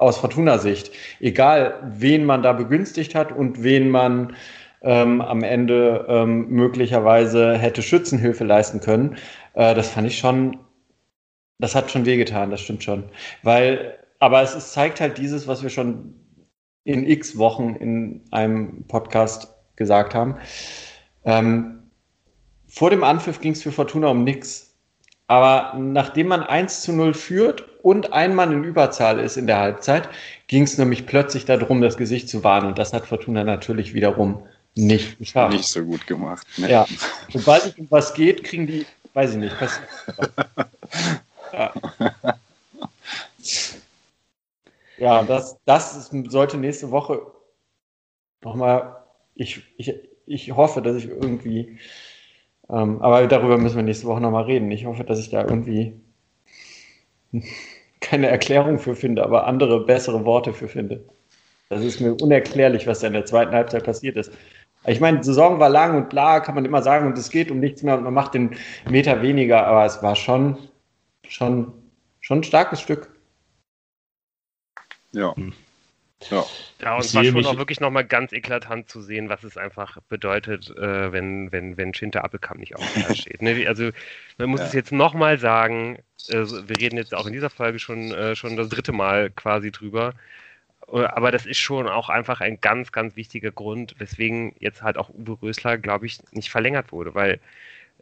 aus 0.00 0.18
Fortuna-Sicht. 0.18 0.92
Egal, 1.20 1.78
wen 1.84 2.24
man 2.24 2.42
da 2.42 2.52
begünstigt 2.52 3.14
hat 3.14 3.32
und 3.32 3.62
wen 3.62 3.90
man 3.90 4.34
ähm, 4.82 5.20
am 5.20 5.42
Ende 5.42 6.06
ähm, 6.08 6.48
möglicherweise 6.48 7.58
hätte 7.58 7.82
Schützenhilfe 7.82 8.44
leisten 8.44 8.80
können. 8.80 9.16
Äh, 9.54 9.74
das 9.74 9.90
fand 9.90 10.06
ich 10.06 10.18
schon, 10.18 10.58
das 11.58 11.74
hat 11.74 11.90
schon 11.90 12.06
wehgetan, 12.06 12.50
das 12.50 12.62
stimmt 12.62 12.82
schon. 12.82 13.04
Weil, 13.42 13.98
aber 14.18 14.42
es, 14.42 14.54
es 14.54 14.72
zeigt 14.72 15.00
halt 15.00 15.18
dieses, 15.18 15.46
was 15.46 15.62
wir 15.62 15.70
schon 15.70 16.14
in 16.84 17.06
x 17.06 17.36
Wochen 17.36 17.76
in 17.76 18.22
einem 18.30 18.84
Podcast 18.88 19.54
gesagt 19.76 20.14
haben. 20.14 20.36
Ähm, 21.24 21.90
vor 22.66 22.88
dem 22.88 23.04
Anpfiff 23.04 23.40
ging 23.40 23.52
es 23.52 23.62
für 23.62 23.72
Fortuna 23.72 24.08
um 24.08 24.24
nichts. 24.24 24.78
Aber 25.26 25.78
nachdem 25.78 26.28
man 26.28 26.42
1 26.42 26.80
zu 26.80 26.92
0 26.92 27.12
führt 27.12 27.69
und 27.82 28.12
ein 28.12 28.34
Mann 28.34 28.52
in 28.52 28.64
Überzahl 28.64 29.18
ist 29.18 29.36
in 29.36 29.46
der 29.46 29.58
Halbzeit, 29.58 30.08
ging 30.46 30.64
es 30.64 30.78
nämlich 30.78 31.06
plötzlich 31.06 31.44
darum, 31.44 31.80
das 31.80 31.96
Gesicht 31.96 32.28
zu 32.28 32.44
wahren. 32.44 32.66
Und 32.66 32.78
das 32.78 32.92
hat 32.92 33.06
Fortuna 33.06 33.44
natürlich 33.44 33.94
wiederum 33.94 34.42
nicht 34.74 35.18
geschafft. 35.18 35.52
Nicht 35.52 35.66
so 35.66 35.84
gut 35.84 36.06
gemacht. 36.06 36.46
Ne? 36.56 36.70
Ja. 36.70 36.86
Sobald 37.32 37.66
es 37.66 37.74
um 37.78 37.86
was 37.90 38.14
geht, 38.14 38.44
kriegen 38.44 38.66
die, 38.66 38.86
weiß 39.14 39.32
ich 39.32 39.36
nicht, 39.38 39.58
passiert. 39.58 39.88
ja. 41.52 41.72
ja, 44.98 45.22
das, 45.24 45.56
das 45.64 46.10
sollte 46.28 46.56
nächste 46.56 46.90
Woche 46.90 47.20
nochmal, 48.42 48.96
ich, 49.34 49.62
ich, 49.76 49.94
ich 50.26 50.52
hoffe, 50.52 50.82
dass 50.82 50.96
ich 50.96 51.08
irgendwie 51.08 51.78
ähm, 52.70 53.02
aber 53.02 53.26
darüber 53.26 53.58
müssen 53.58 53.76
wir 53.76 53.82
nächste 53.82 54.06
Woche 54.06 54.20
nochmal 54.20 54.44
reden. 54.44 54.70
Ich 54.70 54.86
hoffe, 54.86 55.04
dass 55.04 55.18
ich 55.18 55.30
da 55.30 55.42
irgendwie 55.42 56.00
keine 58.00 58.28
Erklärung 58.28 58.78
für 58.78 58.96
finde, 58.96 59.22
aber 59.22 59.46
andere, 59.46 59.84
bessere 59.84 60.24
Worte 60.24 60.52
für 60.52 60.68
finde. 60.68 61.04
Das 61.68 61.84
ist 61.84 62.00
mir 62.00 62.14
unerklärlich, 62.14 62.86
was 62.86 63.00
da 63.00 63.06
in 63.06 63.12
der 63.12 63.26
zweiten 63.26 63.52
Halbzeit 63.52 63.84
passiert 63.84 64.16
ist. 64.16 64.32
Ich 64.86 64.98
meine, 64.98 65.18
die 65.18 65.24
Saison 65.24 65.58
war 65.60 65.68
lang 65.68 65.96
und 65.96 66.08
bla, 66.08 66.40
kann 66.40 66.54
man 66.54 66.64
immer 66.64 66.82
sagen, 66.82 67.06
und 67.06 67.18
es 67.18 67.30
geht 67.30 67.50
um 67.50 67.60
nichts 67.60 67.82
mehr 67.82 67.96
und 67.96 68.04
man 68.04 68.14
macht 68.14 68.34
den 68.34 68.56
Meter 68.88 69.22
weniger, 69.22 69.66
aber 69.66 69.84
es 69.84 70.02
war 70.02 70.16
schon, 70.16 70.56
schon, 71.28 71.72
schon 72.20 72.38
ein 72.38 72.44
starkes 72.44 72.80
Stück. 72.80 73.14
Ja. 75.12 75.34
Ja, 76.28 76.44
ja 76.82 76.94
und 76.96 77.04
es 77.04 77.14
war 77.14 77.24
schon 77.24 77.46
auch 77.46 77.56
wirklich 77.56 77.80
nochmal 77.80 78.04
ganz 78.04 78.32
eklatant 78.32 78.88
zu 78.90 79.00
sehen, 79.00 79.28
was 79.28 79.42
es 79.42 79.56
einfach 79.56 79.98
bedeutet, 80.08 80.68
äh, 80.76 81.12
wenn, 81.12 81.50
wenn, 81.50 81.76
wenn 81.76 81.94
Schinter 81.94 82.24
Appelkamp 82.24 82.60
nicht 82.60 82.76
auf 82.76 82.92
dem 82.92 83.14
steht. 83.14 83.40
Ne? 83.40 83.66
Also, 83.66 83.90
man 84.36 84.50
muss 84.50 84.60
ja. 84.60 84.66
es 84.66 84.72
jetzt 84.74 84.92
nochmal 84.92 85.38
sagen, 85.38 85.98
äh, 86.28 86.44
wir 86.44 86.78
reden 86.78 86.96
jetzt 86.96 87.14
auch 87.14 87.26
in 87.26 87.32
dieser 87.32 87.50
Folge 87.50 87.78
schon, 87.78 88.12
äh, 88.12 88.36
schon 88.36 88.56
das 88.56 88.68
dritte 88.68 88.92
Mal 88.92 89.30
quasi 89.30 89.70
drüber. 89.70 90.14
Äh, 90.92 91.04
aber 91.04 91.30
das 91.30 91.46
ist 91.46 91.58
schon 91.58 91.88
auch 91.88 92.08
einfach 92.08 92.40
ein 92.40 92.60
ganz, 92.60 92.92
ganz 92.92 93.16
wichtiger 93.16 93.50
Grund, 93.50 93.94
weswegen 93.98 94.54
jetzt 94.58 94.82
halt 94.82 94.98
auch 94.98 95.10
Uwe 95.10 95.38
Rösler, 95.42 95.78
glaube 95.78 96.06
ich, 96.06 96.18
nicht 96.32 96.50
verlängert 96.50 96.92
wurde. 96.92 97.14
Weil 97.14 97.40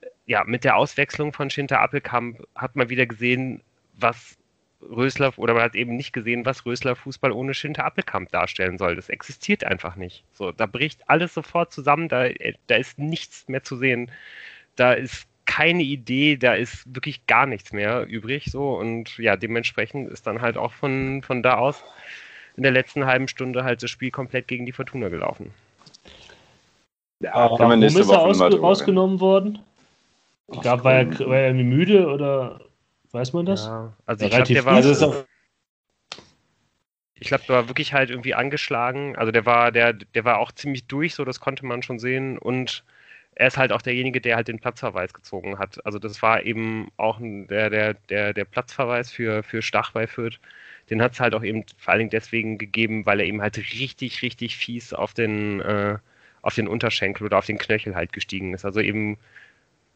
äh, 0.01 0.07
ja, 0.27 0.45
mit 0.45 0.65
der 0.65 0.77
Auswechslung 0.77 1.33
von 1.33 1.51
Schinter 1.51 1.81
Appelkamp 1.81 2.47
hat 2.55 2.75
man 2.75 2.89
wieder 2.89 3.07
gesehen, 3.07 3.63
was 3.95 4.38
Rösler 4.83 5.33
oder 5.37 5.55
man 5.55 5.63
hat 5.65 5.75
eben 5.75 5.97
nicht 5.97 6.13
gesehen, 6.13 6.47
was 6.47 6.65
Rösler 6.65 6.95
Fußball 6.95 7.33
ohne 7.33 7.55
Schinter 7.55 7.85
Appelkamp 7.85 8.31
darstellen 8.31 8.79
soll. 8.79 8.97
Das 8.97 9.09
existiert 9.09 9.65
einfach 9.65 9.97
nicht. 9.97 10.25
So, 10.33 10.53
da 10.53 10.67
bricht 10.67 11.09
alles 11.09 11.35
sofort 11.35 11.73
zusammen, 11.73 12.09
da, 12.09 12.29
da 12.69 12.77
ist 12.77 12.99
nichts 12.99 13.49
mehr 13.49 13.63
zu 13.63 13.77
sehen. 13.77 14.11
Da 14.77 14.93
ist 14.93 15.27
keine 15.47 15.83
Idee, 15.83 16.37
da 16.37 16.55
ist 16.55 16.85
wirklich 16.95 17.27
gar 17.27 17.47
nichts 17.47 17.73
mehr 17.73 18.07
übrig. 18.07 18.47
So 18.51 18.79
und 18.79 19.19
ja, 19.19 19.37
dementsprechend 19.37 20.09
ist 20.11 20.27
dann 20.27 20.41
halt 20.41 20.57
auch 20.57 20.73
von, 20.73 21.23
von 21.23 21.43
da 21.43 21.57
aus 21.57 21.83
in 22.57 22.63
der 22.63 22.73
letzten 22.73 23.07
halben 23.07 23.29
Stunde 23.29 23.65
halt 23.65 23.83
das 23.83 23.91
Spiel 23.91 24.11
komplett 24.11 24.49
gegen 24.49 24.67
die 24.67 24.73
Fortuna 24.73 25.09
gelaufen. 25.09 25.53
Ja, 27.21 27.33
warum 27.35 27.83
ist 27.83 27.97
er 27.97 28.21
ausge 28.21 28.61
rausgenommen 28.61 29.21
worden? 29.21 29.59
Ich 30.53 30.61
glaube, 30.61 30.85
war 30.85 30.95
er, 30.95 31.19
war 31.21 31.37
er 31.37 31.55
müde 31.55 32.07
oder 32.07 32.61
Weiß 33.19 33.33
man 33.33 33.47
das? 33.47 33.67
Ja, 33.67 33.93
also 34.07 34.25
ich 34.25 34.31
glaube, 34.31 34.53
der 34.53 34.65
war. 34.65 34.77
Also 34.77 35.25
ich 37.15 37.27
glaube, 37.27 37.43
der 37.49 37.57
war 37.57 37.69
wirklich 37.69 37.93
halt 37.93 38.11
irgendwie 38.11 38.35
angeschlagen. 38.35 39.17
Also 39.17 39.33
der 39.33 39.45
war, 39.45 39.73
der, 39.73 39.93
der 39.93 40.25
war 40.25 40.39
auch 40.39 40.53
ziemlich 40.53 40.87
durch, 40.87 41.17
so 41.17 41.25
das 41.25 41.41
konnte 41.41 41.67
man 41.67 41.83
schon 41.83 41.99
sehen. 41.99 42.39
Und 42.39 42.85
er 43.35 43.49
ist 43.49 43.57
halt 43.57 43.73
auch 43.73 43.83
derjenige, 43.83 44.21
der 44.21 44.37
halt 44.37 44.47
den 44.47 44.61
Platzverweis 44.61 45.13
gezogen 45.13 45.59
hat. 45.59 45.85
Also 45.85 45.99
das 45.99 46.23
war 46.23 46.45
eben 46.45 46.93
auch 46.97 47.19
der, 47.21 47.71
der, 47.71 47.95
der, 47.95 48.35
der 48.35 48.45
Platzverweis 48.45 49.11
für, 49.11 49.43
für 49.43 49.63
Stach 49.63 49.91
bei 49.91 50.07
Fürth. 50.07 50.39
Den 50.89 51.03
hat 51.03 51.15
es 51.15 51.21
halt 51.21 51.35
auch 51.35 51.43
eben 51.43 51.65
vor 51.77 51.91
allen 51.91 51.99
Dingen 51.99 52.11
deswegen 52.11 52.57
gegeben, 52.57 53.05
weil 53.05 53.19
er 53.19 53.27
eben 53.27 53.43
halt 53.43 53.59
richtig, 53.59 54.23
richtig 54.23 54.57
fies 54.57 54.93
auf 54.93 55.13
den, 55.13 55.61
äh, 55.61 55.99
auf 56.43 56.55
den 56.55 56.69
Unterschenkel 56.69 57.27
oder 57.27 57.39
auf 57.39 57.47
den 57.47 57.59
Knöchel 57.59 57.97
halt 57.97 58.13
gestiegen 58.13 58.55
ist. 58.55 58.65
Also 58.65 58.79
eben, 58.79 59.19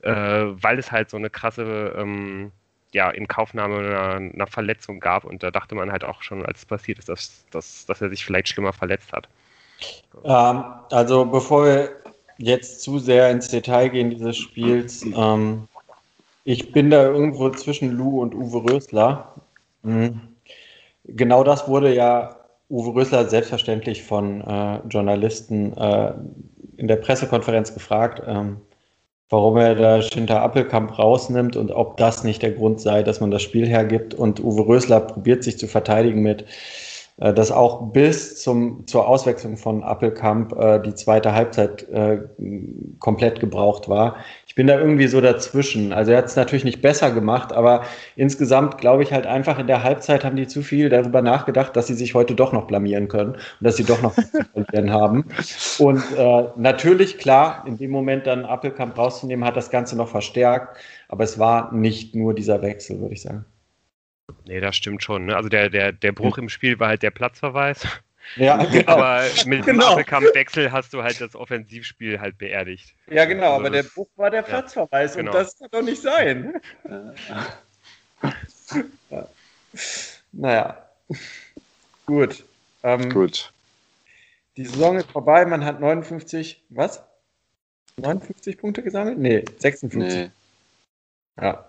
äh, 0.01 0.11
weil 0.11 0.81
es 0.81 0.91
halt 0.91 1.09
so 1.09 1.17
eine 1.17 1.31
krasse 1.31 1.95
ähm, 1.97 2.51
ja, 2.93 3.11
in 3.11 3.27
Kaufnahme 3.27 3.79
einer, 3.79 4.33
einer, 4.35 4.47
Verletzung 4.47 5.01
gab 5.01 5.25
und 5.25 5.43
da 5.43 5.51
dachte 5.51 5.75
man 5.75 5.91
halt 5.91 6.05
auch 6.05 6.23
schon, 6.23 6.45
als 6.45 6.61
es 6.61 6.67
passiert 6.67 6.99
ist, 6.99 7.09
dass, 7.09 7.45
dass, 7.51 7.87
dass 7.87 8.01
er 8.01 8.11
sich 8.11 8.25
vielleicht 8.25 8.49
schlimmer 8.49 8.73
verletzt 8.73 9.13
hat. 9.13 9.29
Ähm, 10.25 10.65
also 10.91 11.25
bevor 11.25 11.65
wir 11.65 11.91
jetzt 12.39 12.83
zu 12.83 12.99
sehr 12.99 13.31
ins 13.31 13.49
Detail 13.49 13.89
gehen 13.89 14.11
dieses 14.11 14.37
Spiels, 14.37 15.05
ähm, 15.15 15.69
ich 16.45 16.73
bin 16.73 16.91
da 16.91 17.05
irgendwo 17.05 17.51
zwischen 17.51 17.93
Lou 17.93 18.21
und 18.21 18.35
Uwe 18.35 18.71
Rösler. 18.71 19.35
Mhm. 19.83 20.21
Genau 21.05 21.45
das 21.45 21.69
wurde 21.69 21.95
ja 21.95 22.37
Uwe 22.69 22.95
Rösler 22.95 23.29
selbstverständlich 23.29 24.03
von 24.03 24.41
äh, 24.41 24.81
Journalisten 24.89 25.77
äh, 25.77 26.13
in 26.77 26.89
der 26.89 26.97
Pressekonferenz 26.97 27.75
gefragt. 27.75 28.23
Ähm, 28.27 28.61
warum 29.33 29.57
er 29.57 29.75
da 29.75 30.03
Schinter 30.03 30.43
Appelkamp 30.43 30.99
rausnimmt 30.99 31.57
und 31.57 31.71
ob 31.73 31.97
das 31.97 32.23
nicht 32.23 32.43
der 32.43 32.53
Grund 32.53 32.81
sei, 32.81 33.03
dass 33.03 33.21
man 33.21 33.31
das 33.31 33.43
Spiel 33.43 33.67
hergibt. 33.67 34.15
Und 34.15 34.45
Uwe 34.45 34.67
Rösler 34.67 35.01
probiert 35.01 35.43
sich 35.43 35.59
zu 35.59 35.67
verteidigen 35.67 36.23
mit, 36.23 36.45
äh, 37.17 37.33
dass 37.33 37.51
auch 37.51 37.93
bis 37.93 38.43
zum, 38.43 38.87
zur 38.87 39.09
Auswechslung 39.09 39.57
von 39.57 39.83
Appelkamp 39.83 40.53
äh, 40.53 40.81
die 40.81 40.95
zweite 40.95 41.35
Halbzeit 41.35 41.89
äh, 41.89 42.21
komplett 42.99 43.41
gebraucht 43.41 43.89
war. 43.89 44.17
Ich 44.53 44.57
bin 44.57 44.67
da 44.67 44.79
irgendwie 44.79 45.07
so 45.07 45.23
dazwischen. 45.23 45.95
Also 45.95 46.13
er 46.13 46.19
hat 46.19 46.27
es 46.27 46.37
natürlich 46.37 46.63
nicht 46.63 46.83
besser 46.83 47.11
gemacht, 47.11 47.55
aber 47.55 47.87
insgesamt 48.17 48.77
glaube 48.77 49.03
ich 49.03 49.11
halt 49.11 49.27
einfach 49.27 49.59
in 49.59 49.67
der 49.67 49.83
Halbzeit 49.83 50.27
haben 50.27 50.37
die 50.37 50.47
zu 50.47 50.61
viel 50.61 50.91
darüber 50.91 51.23
nachgedacht, 51.23 51.75
dass 51.75 51.87
sie 51.87 51.95
sich 51.95 52.13
heute 52.13 52.35
doch 52.35 52.53
noch 52.53 52.67
blamieren 52.67 53.09
können 53.09 53.33
und 53.33 53.41
dass 53.63 53.79
sie 53.79 53.85
doch 53.85 54.03
noch 54.03 54.13
verlieren 54.53 54.93
haben. 54.93 55.25
Und 55.79 56.03
äh, 56.19 56.45
natürlich, 56.57 57.17
klar, 57.17 57.65
in 57.67 57.79
dem 57.79 57.91
Moment 57.91 58.27
dann 58.27 58.45
Appelkamp 58.45 58.99
rauszunehmen, 58.99 59.43
hat 59.47 59.57
das 59.57 59.71
Ganze 59.71 59.97
noch 59.97 60.09
verstärkt, 60.09 60.77
aber 61.09 61.25
es 61.25 61.39
war 61.39 61.73
nicht 61.73 62.15
nur 62.15 62.35
dieser 62.35 62.61
Wechsel, 62.61 63.01
würde 63.01 63.15
ich 63.15 63.23
sagen. 63.23 63.47
Nee, 64.45 64.61
das 64.61 64.77
stimmt 64.77 65.03
schon. 65.03 65.25
Ne? 65.25 65.35
Also 65.35 65.49
der, 65.49 65.71
der, 65.71 65.93
der 65.93 66.13
Bruch 66.13 66.37
im 66.37 66.51
Spiel 66.51 66.79
war 66.79 66.89
halt 66.89 67.03
der 67.03 67.11
Platzverweis. 67.11 67.87
Ja, 68.37 68.65
genau. 68.73 68.93
Aber 68.93 69.25
mit 69.47 69.67
dem 69.67 69.79
genau. 69.79 69.97
Wechsel 69.97 70.73
hast 70.73 70.93
du 70.93 71.03
halt 71.03 71.21
das 71.21 71.35
Offensivspiel 71.35 72.21
halt 72.21 72.39
beerdigt. 72.39 72.95
Ja, 73.09 73.25
genau, 73.25 73.55
also 73.55 73.61
aber 73.61 73.71
der 73.71 73.83
Bruch 73.83 74.09
war 74.17 74.31
der 74.31 74.43
Platzverweis 74.43 75.15
ja, 75.15 75.21
genau. 75.21 75.33
und 75.33 75.39
das 75.39 75.59
kann 75.59 75.69
doch 75.71 75.83
nicht 75.83 76.03
sein. 76.03 76.61
ja. 79.11 79.29
Naja. 80.33 80.89
Gut. 82.07 82.45
Ähm, 82.83 83.11
Gut. 83.11 83.53
Die 84.57 84.65
Saison 84.65 84.97
ist 84.97 85.11
vorbei, 85.11 85.45
man 85.47 85.65
hat 85.65 85.81
59, 85.81 86.63
was? 86.69 87.03
59 87.97 88.59
Punkte 88.59 88.83
gesammelt? 88.83 89.19
Nee, 89.19 89.45
56. 89.59 90.19
Nee. 90.19 90.31
Ja. 91.41 91.69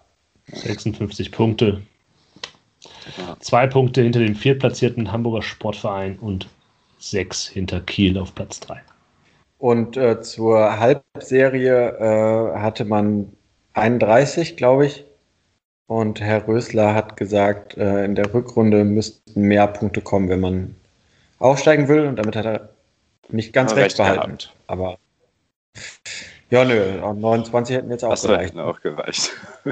56 0.51 1.31
Punkte. 1.31 1.81
Zwei 3.39 3.67
Punkte 3.67 4.01
hinter 4.01 4.19
dem 4.19 4.35
viertplatzierten 4.35 5.11
Hamburger 5.11 5.41
Sportverein 5.41 6.17
und 6.19 6.47
sechs 6.99 7.47
hinter 7.47 7.81
Kiel 7.81 8.17
auf 8.17 8.33
Platz 8.33 8.59
drei. 8.59 8.81
Und 9.57 9.97
äh, 9.97 10.21
zur 10.21 10.79
Halbserie 10.79 11.89
äh, 11.97 12.59
hatte 12.59 12.85
man 12.85 13.31
31, 13.73 14.57
glaube 14.57 14.87
ich. 14.87 15.05
Und 15.87 16.21
Herr 16.21 16.47
Rösler 16.47 16.93
hat 16.93 17.17
gesagt, 17.17 17.77
äh, 17.77 18.03
in 18.05 18.15
der 18.15 18.33
Rückrunde 18.33 18.83
müssten 18.83 19.41
mehr 19.41 19.67
Punkte 19.67 20.01
kommen, 20.01 20.29
wenn 20.29 20.39
man 20.39 20.75
aufsteigen 21.39 21.87
will. 21.87 22.07
Und 22.07 22.17
damit 22.17 22.35
hat 22.35 22.45
er 22.45 22.69
nicht 23.29 23.53
ganz 23.53 23.71
recht, 23.71 23.85
recht 23.85 23.97
behalten. 23.97 24.37
Gehabt. 24.37 24.53
Aber 24.67 24.97
ja, 26.49 26.65
nö, 26.65 26.99
29 27.01 27.75
hätten 27.75 27.89
jetzt 27.89 28.03
auch 28.03 28.11
das 28.11 28.23
gereicht. 28.23 28.49
Hätten 28.49 28.59
auch 28.59 28.79
gereicht. 28.81 29.31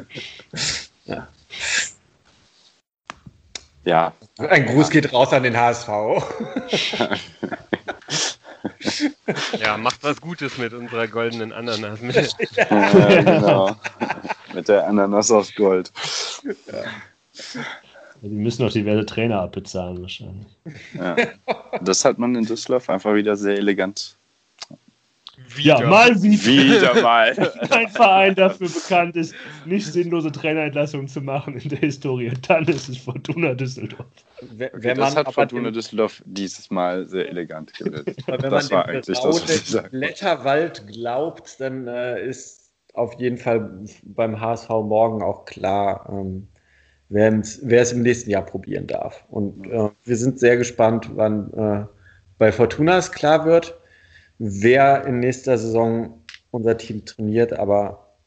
ja. 1.05 1.27
Ja. 3.83 4.13
Ein 4.37 4.65
Gruß 4.67 4.87
ja. 4.87 5.01
geht 5.01 5.13
raus 5.13 5.33
an 5.33 5.43
den 5.43 5.57
HSV. 5.57 5.87
ja, 9.59 9.77
macht 9.77 10.03
was 10.03 10.21
Gutes 10.21 10.57
mit 10.57 10.73
unserer 10.73 11.07
goldenen 11.07 11.51
Ananas. 11.51 11.99
ja, 12.55 13.21
genau. 13.21 13.75
mit 14.53 14.67
der 14.67 14.87
Ananas 14.87 15.31
aus 15.31 15.53
Gold. 15.55 15.91
Ja. 16.43 16.83
Die 18.21 18.29
müssen 18.29 18.65
auch 18.65 18.71
diverse 18.71 19.05
Trainer 19.05 19.41
abbezahlen 19.41 20.01
wahrscheinlich. 20.01 20.47
Ja. 20.93 21.15
Das 21.81 22.05
hat 22.05 22.19
man 22.19 22.35
in 22.35 22.45
Düsseldorf 22.45 22.89
einfach 22.89 23.15
wieder 23.15 23.35
sehr 23.35 23.57
elegant 23.57 24.17
wieder. 25.55 25.79
Ja, 25.79 25.87
mal 25.87 26.21
wieder. 26.21 26.43
Wieder 26.43 27.01
mal. 27.01 27.33
Kein 27.69 27.89
Verein 27.89 28.35
dafür 28.35 28.69
bekannt 28.69 29.15
ist, 29.15 29.33
nicht 29.65 29.85
sinnlose 29.85 30.31
Trainerentlassungen 30.31 31.07
zu 31.07 31.21
machen 31.21 31.57
in 31.57 31.69
der 31.69 31.79
Historie. 31.79 32.31
Dann 32.47 32.65
ist 32.65 32.89
es 32.89 32.97
Fortuna 32.97 33.53
Düsseldorf. 33.53 34.05
Okay, 34.41 34.69
wenn 34.73 34.97
das 34.97 35.15
hat 35.15 35.33
Fortuna 35.33 35.71
Düsseldorf 35.71 36.21
dieses 36.25 36.69
Mal 36.69 37.07
sehr 37.07 37.29
elegant 37.29 37.73
gelöst. 37.73 38.07
wenn 38.27 38.39
das 38.39 38.69
man 38.69 38.79
war 38.79 38.85
eigentlich 38.87 39.05
das, 39.05 39.23
was 39.23 39.49
ich 39.49 39.65
sagen 39.67 39.89
Blätterwald 39.91 40.87
glaubt, 40.87 41.59
dann 41.59 41.87
äh, 41.87 42.25
ist 42.25 42.71
auf 42.93 43.13
jeden 43.19 43.37
Fall 43.37 43.85
beim 44.03 44.39
HSV 44.39 44.69
morgen 44.69 45.21
auch 45.21 45.45
klar, 45.45 46.07
ähm, 46.11 46.47
wer 47.09 47.33
es 47.33 47.91
im 47.91 48.01
nächsten 48.01 48.29
Jahr 48.29 48.45
probieren 48.45 48.87
darf. 48.87 49.23
Und 49.29 49.69
äh, 49.69 49.89
wir 50.03 50.17
sind 50.17 50.39
sehr 50.39 50.57
gespannt, 50.57 51.09
wann 51.15 51.53
äh, 51.53 51.85
bei 52.37 52.51
Fortuna 52.51 52.97
es 52.97 53.11
klar 53.11 53.45
wird 53.45 53.80
wer 54.41 55.05
in 55.05 55.19
nächster 55.19 55.57
Saison 55.57 56.23
unser 56.49 56.77
Team 56.77 57.05
trainiert. 57.05 57.53
Aber 57.53 58.17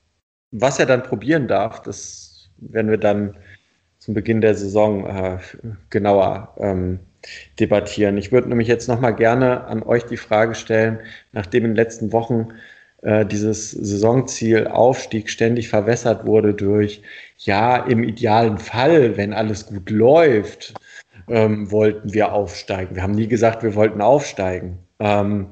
was 0.53 0.79
er 0.79 0.87
dann 0.87 1.03
probieren 1.03 1.49
darf, 1.49 1.83
das 1.83 2.51
werden 2.59 2.91
wir 2.91 2.99
dann 2.99 3.37
zum 3.99 4.15
Beginn 4.15 4.41
der 4.41 4.55
Saison 4.55 5.07
äh, 5.07 5.39
genauer 5.91 6.55
ähm, 6.59 7.01
debattieren. 7.59 8.17
Ich 8.17 8.31
würde 8.33 8.49
nämlich 8.49 8.69
jetzt 8.69 8.87
nochmal 8.87 9.15
gerne 9.17 9.65
an 9.65 9.83
euch 9.83 10.05
die 10.05 10.17
Frage 10.17 10.55
stellen, 10.55 11.01
nachdem 11.33 11.65
in 11.65 11.71
den 11.71 11.77
letzten 11.77 12.13
Wochen 12.13 12.49
äh, 13.03 13.27
dieses 13.27 13.73
Saisonziel 13.73 14.69
Aufstieg 14.69 15.31
ständig 15.31 15.69
verwässert 15.69 16.27
wurde 16.27 16.55
durch, 16.55 17.03
ja, 17.39 17.77
im 17.77 18.05
idealen 18.05 18.59
Fall, 18.59 19.17
wenn 19.17 19.33
alles 19.33 19.67
gut 19.67 19.91
läuft, 19.91 20.75
ähm, 21.29 21.71
wollten 21.73 22.13
wir 22.15 22.33
aufsteigen. 22.33 22.95
Wir 22.95 23.03
haben 23.03 23.15
nie 23.15 23.29
gesagt, 23.29 23.63
wir 23.63 23.75
wollten 23.75 24.01
aufsteigen. 24.01 24.79
Ähm, 25.01 25.47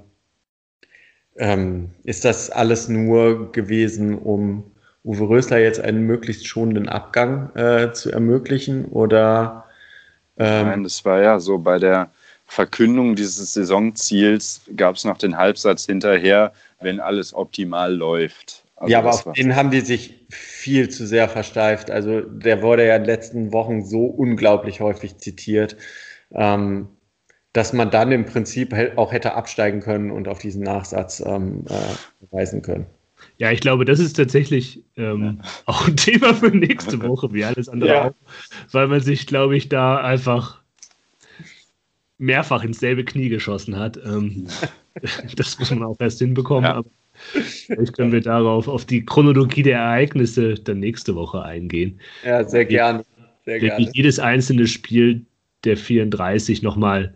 ähm, 1.36 1.90
ist 2.04 2.24
das 2.24 2.50
alles 2.50 2.88
nur 2.88 3.52
gewesen, 3.52 4.18
um 4.18 4.64
Uwe 5.04 5.28
Rösler 5.28 5.58
jetzt 5.58 5.80
einen 5.80 6.02
möglichst 6.06 6.46
schonenden 6.46 6.88
Abgang 6.88 7.54
äh, 7.56 7.92
zu 7.92 8.12
ermöglichen? 8.12 8.84
Oder 8.86 9.64
ähm 10.36 10.66
Nein, 10.66 10.82
das 10.84 11.04
war 11.04 11.20
ja 11.20 11.40
so 11.40 11.58
bei 11.58 11.78
der 11.78 12.10
Verkündung 12.46 13.16
dieses 13.16 13.54
Saisonziels 13.54 14.60
gab 14.76 14.96
es 14.96 15.04
noch 15.04 15.16
den 15.16 15.38
Halbsatz 15.38 15.86
hinterher, 15.86 16.52
wenn 16.80 17.00
alles 17.00 17.32
optimal 17.32 17.94
läuft. 17.94 18.64
Also 18.76 18.92
ja, 18.92 18.98
aber 18.98 19.10
auf 19.10 19.32
den 19.32 19.56
haben 19.56 19.70
die 19.70 19.80
sich 19.80 20.26
viel 20.28 20.88
zu 20.88 21.06
sehr 21.06 21.28
versteift. 21.28 21.90
Also 21.90 22.20
der 22.20 22.62
wurde 22.62 22.86
ja 22.86 22.96
in 22.96 23.02
den 23.02 23.06
letzten 23.06 23.52
Wochen 23.52 23.84
so 23.84 24.04
unglaublich 24.04 24.80
häufig 24.80 25.18
zitiert. 25.18 25.76
Ähm, 26.32 26.88
dass 27.52 27.72
man 27.72 27.90
dann 27.90 28.12
im 28.12 28.24
Prinzip 28.24 28.74
auch 28.96 29.12
hätte 29.12 29.34
absteigen 29.34 29.80
können 29.80 30.10
und 30.10 30.28
auf 30.28 30.38
diesen 30.38 30.62
Nachsatz 30.62 31.22
ähm, 31.24 31.64
äh, 31.68 32.34
weisen 32.34 32.62
können. 32.62 32.86
Ja, 33.38 33.50
ich 33.50 33.60
glaube, 33.60 33.84
das 33.84 33.98
ist 33.98 34.14
tatsächlich 34.14 34.82
ähm, 34.96 35.38
ja. 35.38 35.48
auch 35.66 35.86
ein 35.86 35.96
Thema 35.96 36.34
für 36.34 36.50
nächste 36.50 37.02
Woche, 37.02 37.32
wie 37.32 37.44
alles 37.44 37.68
andere 37.68 37.90
ja. 37.90 38.08
auch, 38.08 38.14
weil 38.72 38.88
man 38.88 39.00
sich, 39.00 39.26
glaube 39.26 39.56
ich, 39.56 39.68
da 39.68 39.98
einfach 39.98 40.60
mehrfach 42.18 42.62
ins 42.64 42.80
selbe 42.80 43.04
Knie 43.04 43.28
geschossen 43.28 43.76
hat. 43.76 43.98
Ähm, 44.04 44.46
das 45.36 45.58
muss 45.58 45.70
man 45.70 45.82
auch 45.82 45.96
erst 46.00 46.18
hinbekommen, 46.20 46.64
ja. 46.64 46.74
aber 46.76 46.90
vielleicht 47.22 47.96
können 47.96 48.12
wir 48.12 48.20
darauf, 48.20 48.68
auf 48.68 48.84
die 48.84 49.04
Chronologie 49.04 49.62
der 49.62 49.78
Ereignisse 49.78 50.54
dann 50.54 50.78
nächste 50.78 51.14
Woche 51.14 51.42
eingehen. 51.42 52.00
Ja, 52.24 52.48
sehr 52.48 52.64
gerne. 52.64 53.04
Sehr 53.44 53.58
gerne. 53.58 53.90
Jedes 53.92 54.18
einzelne 54.18 54.66
Spiel 54.66 55.26
der 55.64 55.76
34 55.76 56.62
nochmal 56.62 57.14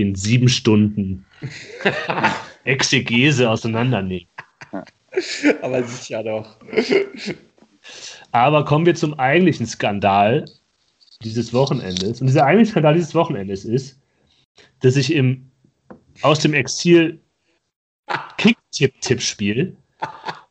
in 0.00 0.14
sieben 0.14 0.48
Stunden 0.48 1.24
Exegese 2.64 3.48
auseinandernehmen. 3.48 4.28
Aber 5.62 5.82
sicher 5.84 6.22
doch. 6.22 6.56
Aber 8.32 8.64
kommen 8.64 8.86
wir 8.86 8.94
zum 8.94 9.18
eigentlichen 9.18 9.66
Skandal 9.66 10.44
dieses 11.22 11.52
Wochenendes. 11.52 12.20
Und 12.20 12.28
dieser 12.28 12.44
eigentliche 12.44 12.72
Skandal 12.72 12.94
dieses 12.94 13.14
Wochenendes 13.14 13.64
ist, 13.64 14.00
dass 14.80 14.96
ich 14.96 15.12
im, 15.12 15.50
aus 16.22 16.38
dem 16.38 16.54
Exil 16.54 17.20
Kick-Tipp-Tippspiel 18.38 19.76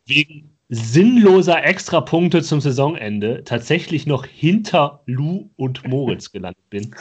wegen 0.06 0.50
sinnloser 0.70 1.64
Extrapunkte 1.64 2.44
zum 2.44 2.62
Saisonende 2.62 3.44
tatsächlich 3.44 4.06
noch 4.06 4.26
hinter 4.26 5.02
Lou 5.08 5.50
und 5.56 5.88
Moritz 5.88 6.32
gelandet 6.32 6.70
bin. 6.70 6.96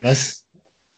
Was? 0.00 0.45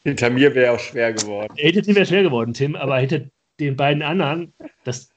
Hinter 0.09 0.31
mir 0.31 0.55
wäre 0.55 0.73
auch 0.73 0.81
schwer 0.81 1.13
geworden. 1.13 1.53
Hinter 1.57 1.83
dir 1.83 1.95
wäre 1.95 2.07
schwer 2.07 2.23
geworden, 2.23 2.55
Tim, 2.55 2.77
aber 2.77 2.99
hinter 2.99 3.21
den 3.61 3.77
beiden 3.77 4.03
anderen, 4.03 4.53
das 4.85 5.11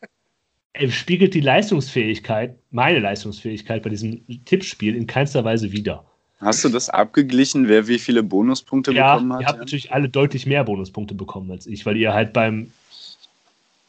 spiegelt 0.89 1.33
die 1.33 1.41
Leistungsfähigkeit, 1.41 2.55
meine 2.71 2.99
Leistungsfähigkeit 2.99 3.83
bei 3.83 3.89
diesem 3.89 4.25
Tippspiel 4.45 4.95
in 4.95 5.07
keinster 5.07 5.43
Weise 5.43 5.71
wider. 5.71 6.05
Hast 6.39 6.65
du 6.65 6.69
das 6.69 6.89
abgeglichen, 6.89 7.67
wer 7.67 7.87
wie 7.87 7.99
viele 7.99 8.23
Bonuspunkte 8.23 8.91
ja, 8.93 9.13
bekommen 9.13 9.33
hat? 9.33 9.41
Ihr 9.41 9.47
habt 9.47 9.57
ja? 9.57 9.61
natürlich 9.61 9.91
alle 9.91 10.09
deutlich 10.09 10.47
mehr 10.47 10.63
Bonuspunkte 10.63 11.13
bekommen 11.13 11.51
als 11.51 11.67
ich, 11.67 11.85
weil 11.85 11.97
ihr 11.97 12.13
halt 12.13 12.33
beim 12.33 12.71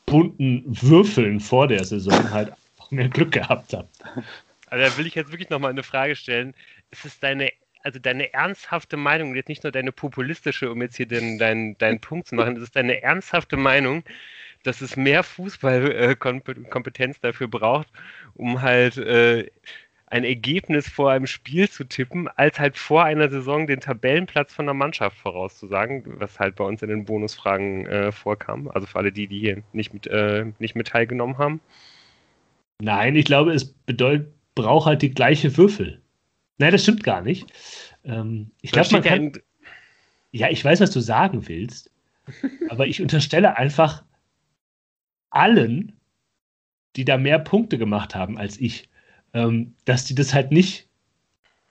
bunten 0.04 0.62
Würfeln 0.66 1.40
vor 1.40 1.66
der 1.68 1.84
Saison 1.84 2.30
halt 2.30 2.52
auch 2.78 2.90
mehr 2.90 3.08
Glück 3.08 3.32
gehabt 3.32 3.72
habt. 3.72 4.02
Also 4.66 4.84
da 4.84 4.98
will 4.98 5.06
ich 5.06 5.14
jetzt 5.14 5.32
wirklich 5.32 5.48
nochmal 5.48 5.70
eine 5.70 5.82
Frage 5.82 6.14
stellen. 6.14 6.54
Ist 6.90 7.06
es 7.06 7.18
deine, 7.18 7.50
also 7.82 7.98
deine 7.98 8.32
ernsthafte 8.32 8.96
Meinung, 8.96 9.34
jetzt 9.34 9.48
nicht 9.48 9.62
nur 9.62 9.72
deine 9.72 9.92
populistische, 9.92 10.70
um 10.70 10.80
jetzt 10.82 10.96
hier 10.96 11.06
den, 11.06 11.38
deinen, 11.38 11.76
deinen 11.78 12.00
Punkt 12.00 12.28
zu 12.28 12.34
machen, 12.34 12.56
ist 12.56 12.62
es 12.62 12.70
deine 12.70 13.02
ernsthafte 13.02 13.56
Meinung, 13.56 14.04
dass 14.62 14.80
es 14.80 14.96
mehr 14.96 15.22
Fußballkompetenz 15.22 17.20
dafür 17.20 17.48
braucht, 17.48 17.88
um 18.34 18.62
halt 18.62 18.96
äh, 18.96 19.50
ein 20.06 20.24
Ergebnis 20.24 20.88
vor 20.88 21.10
einem 21.10 21.26
Spiel 21.26 21.70
zu 21.70 21.84
tippen, 21.84 22.28
als 22.28 22.60
halt 22.60 22.76
vor 22.76 23.04
einer 23.04 23.30
Saison 23.30 23.66
den 23.66 23.80
Tabellenplatz 23.80 24.52
von 24.52 24.66
der 24.66 24.74
Mannschaft 24.74 25.16
vorauszusagen, 25.16 26.04
was 26.20 26.38
halt 26.38 26.56
bei 26.56 26.64
uns 26.64 26.82
in 26.82 26.90
den 26.90 27.06
Bonusfragen 27.06 27.86
äh, 27.86 28.12
vorkam. 28.12 28.68
Also 28.68 28.86
für 28.86 28.98
alle 28.98 29.10
die, 29.10 29.26
die 29.26 29.40
hier 29.40 29.62
nicht 29.72 29.94
mit, 29.94 30.06
äh, 30.08 30.44
nicht 30.58 30.76
mit 30.76 30.88
teilgenommen 30.88 31.38
haben. 31.38 31.60
Nein, 32.82 33.16
ich 33.16 33.24
glaube, 33.24 33.52
es 33.52 33.64
bedeutet, 33.64 34.28
braucht 34.54 34.86
halt 34.86 35.00
die 35.00 35.14
gleiche 35.14 35.56
Würfel. 35.56 36.01
Nein, 36.58 36.72
das 36.72 36.82
stimmt 36.82 37.02
gar 37.02 37.22
nicht. 37.22 37.46
Ähm, 38.04 38.50
ich 38.60 38.72
glaube, 38.72 38.88
man 38.92 39.02
kann. 39.02 39.32
Ja, 40.30 40.48
ich 40.48 40.64
weiß, 40.64 40.80
was 40.80 40.90
du 40.90 41.00
sagen 41.00 41.46
willst, 41.48 41.90
aber 42.70 42.86
ich 42.86 43.02
unterstelle 43.02 43.56
einfach, 43.56 44.04
allen, 45.30 45.92
die 46.96 47.04
da 47.04 47.16
mehr 47.16 47.38
Punkte 47.38 47.78
gemacht 47.78 48.14
haben 48.14 48.38
als 48.38 48.58
ich, 48.60 48.88
ähm, 49.34 49.74
dass 49.84 50.04
die 50.04 50.14
das 50.14 50.34
halt 50.34 50.52
nicht 50.52 50.88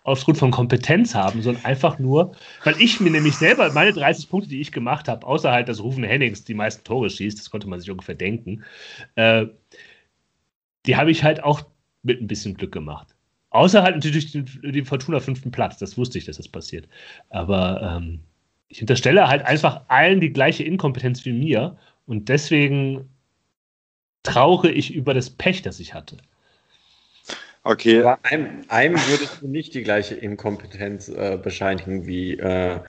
aufgrund 0.03 0.39
von 0.39 0.49
Kompetenz 0.49 1.13
haben, 1.13 1.43
sondern 1.43 1.63
einfach 1.63 1.99
nur, 1.99 2.35
weil 2.63 2.79
ich 2.81 2.99
mir 2.99 3.11
nämlich 3.11 3.35
selber 3.35 3.71
meine 3.71 3.93
30 3.93 4.29
Punkte, 4.29 4.49
die 4.49 4.59
ich 4.59 4.71
gemacht 4.71 5.07
habe, 5.07 5.25
außer 5.27 5.51
halt, 5.51 5.69
dass 5.69 5.81
Rufen 5.81 6.03
Hennings 6.03 6.43
die 6.43 6.55
meisten 6.55 6.83
Tore 6.83 7.09
schießt, 7.09 7.37
das 7.37 7.51
konnte 7.51 7.69
man 7.69 7.79
sich 7.79 7.91
ungefähr 7.91 8.15
denken, 8.15 8.63
äh, 9.15 9.45
die 10.87 10.95
habe 10.95 11.11
ich 11.11 11.23
halt 11.23 11.43
auch 11.43 11.61
mit 12.01 12.19
ein 12.19 12.27
bisschen 12.27 12.55
Glück 12.55 12.71
gemacht. 12.71 13.15
Außer 13.51 13.83
halt 13.83 13.95
natürlich 13.95 14.31
den, 14.31 14.45
den 14.63 14.85
Fortuna 14.85 15.19
fünften 15.19 15.51
Platz, 15.51 15.77
das 15.77 15.97
wusste 15.97 16.17
ich, 16.17 16.25
dass 16.25 16.37
das 16.37 16.47
passiert. 16.47 16.87
Aber 17.29 17.97
ähm, 17.97 18.21
ich 18.69 18.81
unterstelle 18.81 19.27
halt 19.27 19.43
einfach 19.43 19.81
allen 19.89 20.21
die 20.21 20.33
gleiche 20.33 20.63
Inkompetenz 20.63 21.23
wie 21.25 21.33
mir 21.33 21.77
und 22.07 22.29
deswegen 22.29 23.09
trauere 24.23 24.69
ich 24.69 24.93
über 24.93 25.13
das 25.13 25.29
Pech, 25.29 25.61
das 25.61 25.79
ich 25.79 25.93
hatte. 25.93 26.17
Okay. 27.63 27.99
Aber 27.99 28.19
einem, 28.23 28.61
einem 28.69 28.95
würdest 28.95 29.41
du 29.41 29.47
nicht 29.47 29.73
die 29.73 29.83
gleiche 29.83 30.15
Inkompetenz 30.15 31.09
äh, 31.09 31.37
bescheinigen 31.41 32.07
wie, 32.07 32.37
äh, 32.37 32.79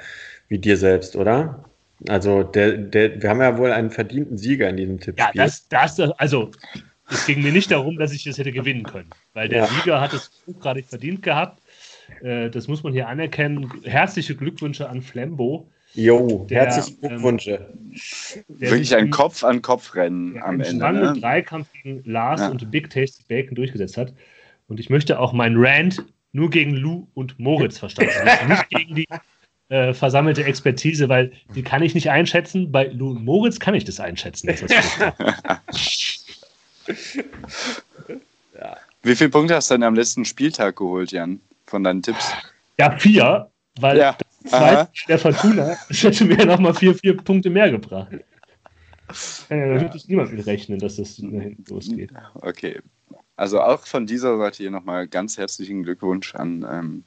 wie 0.48 0.58
dir 0.58 0.76
selbst, 0.76 1.16
oder? 1.16 1.64
Also 2.08 2.42
der, 2.42 2.78
der, 2.78 3.20
wir 3.20 3.30
haben 3.30 3.40
ja 3.40 3.58
wohl 3.58 3.72
einen 3.72 3.90
verdienten 3.90 4.38
Sieger 4.38 4.68
in 4.68 4.76
diesem 4.76 5.00
Tippspiel. 5.00 5.30
Ja, 5.34 5.44
das, 5.44 5.68
das, 5.68 5.98
also 5.98 6.50
es 7.10 7.26
ging 7.26 7.42
mir 7.42 7.52
nicht 7.52 7.70
darum, 7.70 7.98
dass 7.98 8.12
ich 8.12 8.24
das 8.24 8.38
hätte 8.38 8.52
gewinnen 8.52 8.84
können, 8.84 9.10
weil 9.34 9.48
der 9.48 9.62
ja. 9.62 9.66
Sieger 9.66 10.00
hat 10.00 10.12
es 10.12 10.30
gerade 10.60 10.82
verdient 10.82 11.22
gehabt. 11.22 11.62
Äh, 12.22 12.50
das 12.50 12.68
muss 12.68 12.82
man 12.82 12.92
hier 12.92 13.08
anerkennen. 13.08 13.70
Herzliche 13.84 14.34
Glückwünsche 14.34 14.88
an 14.88 15.02
Flembo. 15.02 15.68
Jo, 15.94 16.46
herzlichen 16.48 16.98
ähm, 17.02 17.08
Glückwunsch. 17.08 17.48
Ähm, 17.48 17.92
Wirklich 18.48 18.94
ein 18.94 19.10
Kopf-an-Kopf-Rennen 19.10 20.42
am 20.42 20.60
Ende. 20.60 20.92
Ne? 20.92 21.14
Dreikampf 21.20 21.68
gegen 21.72 22.02
Lars 22.10 22.40
ja. 22.40 22.48
und 22.48 22.70
Big 22.70 22.88
Tasty 22.88 23.22
Bacon 23.28 23.54
durchgesetzt 23.54 23.98
hat. 23.98 24.14
Und 24.68 24.80
ich 24.80 24.88
möchte 24.88 25.18
auch 25.18 25.32
meinen 25.34 25.56
Rant 25.58 26.02
nur 26.32 26.48
gegen 26.48 26.74
Lou 26.74 27.08
und 27.12 27.38
Moritz 27.38 27.78
verstanden. 27.78 28.48
nicht 28.48 28.70
gegen 28.70 28.94
die 28.94 29.06
äh, 29.68 29.92
versammelte 29.92 30.44
Expertise, 30.44 31.10
weil 31.10 31.32
die 31.54 31.62
kann 31.62 31.82
ich 31.82 31.94
nicht 31.94 32.10
einschätzen. 32.10 32.72
Bei 32.72 32.86
Lou 32.86 33.10
und 33.10 33.24
Moritz 33.24 33.60
kann 33.60 33.74
ich 33.74 33.84
das 33.84 34.00
einschätzen. 34.00 34.48
ja. 38.58 38.76
Wie 39.02 39.16
viele 39.16 39.30
Punkte 39.30 39.56
hast 39.56 39.70
du 39.70 39.74
denn 39.74 39.82
am 39.82 39.94
letzten 39.94 40.24
Spieltag 40.24 40.76
geholt, 40.76 41.12
Jan, 41.12 41.40
von 41.66 41.84
deinen 41.84 42.02
Tipps? 42.02 42.32
Ja, 42.78 42.96
vier, 42.98 43.50
weil 43.80 43.98
ja. 43.98 44.16
Zweitens, 44.44 45.04
der 45.06 45.18
Fortuna, 45.18 45.76
das 45.88 46.02
hätte 46.02 46.24
mir 46.24 46.44
nochmal 46.44 46.74
vier, 46.74 46.94
vier 46.94 47.16
Punkte 47.16 47.50
mehr 47.50 47.70
gebracht. 47.70 48.10
Kann 49.48 49.58
ja, 49.58 49.66
ja. 49.66 49.80
wirklich 49.80 50.08
niemand 50.08 50.32
mit 50.32 50.46
rechnen, 50.46 50.78
dass 50.78 50.96
das 50.96 51.16
hinten 51.16 51.64
losgeht. 51.68 52.10
Okay. 52.34 52.80
Also 53.36 53.60
auch 53.60 53.86
von 53.86 54.06
dieser 54.06 54.38
Seite 54.38 54.58
hier 54.58 54.70
nochmal 54.70 55.08
ganz 55.08 55.38
herzlichen 55.38 55.82
Glückwunsch 55.82 56.34
an 56.34 56.66
ähm, 56.68 57.04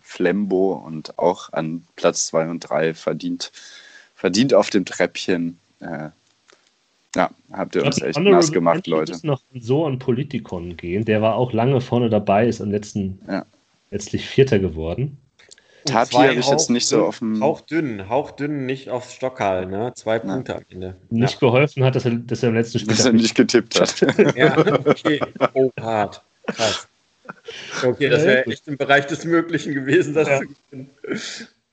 Flembo 0.00 0.72
und 0.74 1.18
auch 1.18 1.52
an 1.52 1.86
Platz 1.96 2.26
2 2.28 2.48
und 2.48 2.60
3 2.60 2.94
verdient, 2.94 3.52
verdient 4.14 4.54
auf 4.54 4.70
dem 4.70 4.84
Treppchen. 4.84 5.58
Äh, 5.80 6.10
ja, 7.16 7.30
habt 7.52 7.74
ihr 7.74 7.84
uns 7.84 8.00
echt 8.00 8.18
nass 8.18 8.52
gemacht, 8.52 8.86
Leute. 8.86 9.12
muss 9.12 9.24
noch 9.24 9.42
so 9.58 9.86
an 9.86 9.98
Politikon 9.98 10.76
gehen. 10.76 11.04
Der 11.04 11.22
war 11.22 11.36
auch 11.36 11.52
lange 11.52 11.80
vorne 11.80 12.10
dabei, 12.10 12.46
ist 12.46 12.60
am 12.60 12.70
letzten 12.70 13.20
ja. 13.28 13.46
letztlich 13.90 14.26
Vierter 14.26 14.58
geworden. 14.58 15.18
Tapi 15.84 16.14
habe 16.16 16.34
ich 16.34 16.48
jetzt 16.48 16.70
nicht 16.70 16.86
so 16.86 17.06
auf 17.06 17.20
dem. 17.20 17.40
Hauchdünn, 17.42 18.08
hauchdünn, 18.08 18.66
nicht 18.66 18.90
aufs 18.90 19.14
Stockhall, 19.14 19.66
ne? 19.66 19.92
Zwei 19.94 20.18
Punkte 20.18 20.56
am 20.56 20.62
Ende. 20.68 20.96
Nicht 21.08 21.34
ja. 21.34 21.38
geholfen 21.40 21.84
hat, 21.84 21.94
dass 21.94 22.04
er, 22.04 22.16
dass 22.16 22.42
er 22.42 22.50
im 22.50 22.56
letzten 22.56 22.80
Spiel. 22.80 22.94
Dass 22.94 23.06
er 23.06 23.12
nicht 23.12 23.34
getippt 23.34 23.80
hat. 23.80 24.36
ja, 24.36 24.58
okay. 24.58 25.20
Oh, 25.54 25.70
hart. 25.80 26.22
Krass. 26.46 26.88
Okay, 27.84 28.08
das 28.08 28.24
wäre 28.24 28.46
echt 28.46 28.66
im 28.68 28.76
Bereich 28.76 29.06
des 29.06 29.24
Möglichen 29.24 29.74
gewesen, 29.74 30.14
das 30.14 30.28
ja. 30.28 30.40
zu 30.40 30.46
gewinnen. 30.46 30.90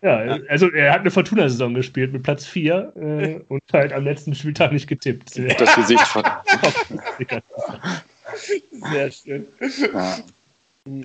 Ja, 0.06 0.38
also 0.50 0.70
er 0.70 0.94
hat 0.94 1.02
eine 1.02 1.10
Fortuna-Saison 1.10 1.74
gespielt 1.74 2.14
mit 2.14 2.22
Platz 2.22 2.46
4 2.46 2.94
äh, 2.96 3.40
und 3.48 3.64
halt 3.74 3.92
am 3.92 4.04
letzten 4.04 4.36
Spieltag 4.36 4.72
nicht 4.72 4.86
getippt. 4.86 5.36
Das 5.60 5.76
Gesicht 5.76 6.06
von. 6.06 6.22
Sehr 8.92 9.12
schön. 9.12 9.48
Ja. 9.92 10.20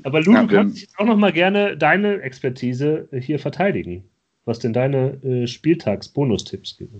Aber 0.02 0.20
Lu, 0.20 0.34
ja, 0.34 0.42
du 0.42 0.54
kannst 0.54 0.82
jetzt 0.82 0.98
auch 0.98 1.06
noch 1.06 1.16
mal 1.16 1.32
gerne 1.32 1.78
deine 1.78 2.20
Expertise 2.20 3.08
hier 3.10 3.38
verteidigen, 3.38 4.04
was 4.44 4.58
denn 4.58 4.74
deine 4.74 5.12
äh, 5.24 5.46
Spieltags-Bonustipps 5.46 6.76
geht. 6.76 6.90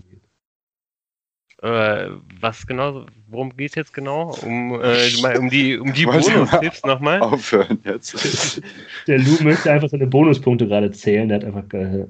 Äh, 1.61 2.09
was 2.39 2.65
genau, 2.65 3.05
worum 3.27 3.55
geht 3.55 3.69
es 3.69 3.75
jetzt 3.75 3.93
genau? 3.93 4.35
Um, 4.41 4.81
äh, 4.81 5.37
um 5.37 5.47
die, 5.47 5.77
um 5.77 5.93
die 5.93 6.05
Bonus-Tipps 6.07 6.83
nochmal? 6.83 7.21
Aufhören 7.21 7.79
jetzt. 7.83 8.59
Der 9.07 9.19
Lou 9.19 9.43
möchte 9.43 9.71
einfach 9.71 9.89
seine 9.89 10.07
Bonuspunkte 10.07 10.67
gerade 10.67 10.89
zählen. 10.89 11.29
Der 11.29 11.37
hat 11.37 11.45
einfach 11.45 11.71
äh, 11.73 12.07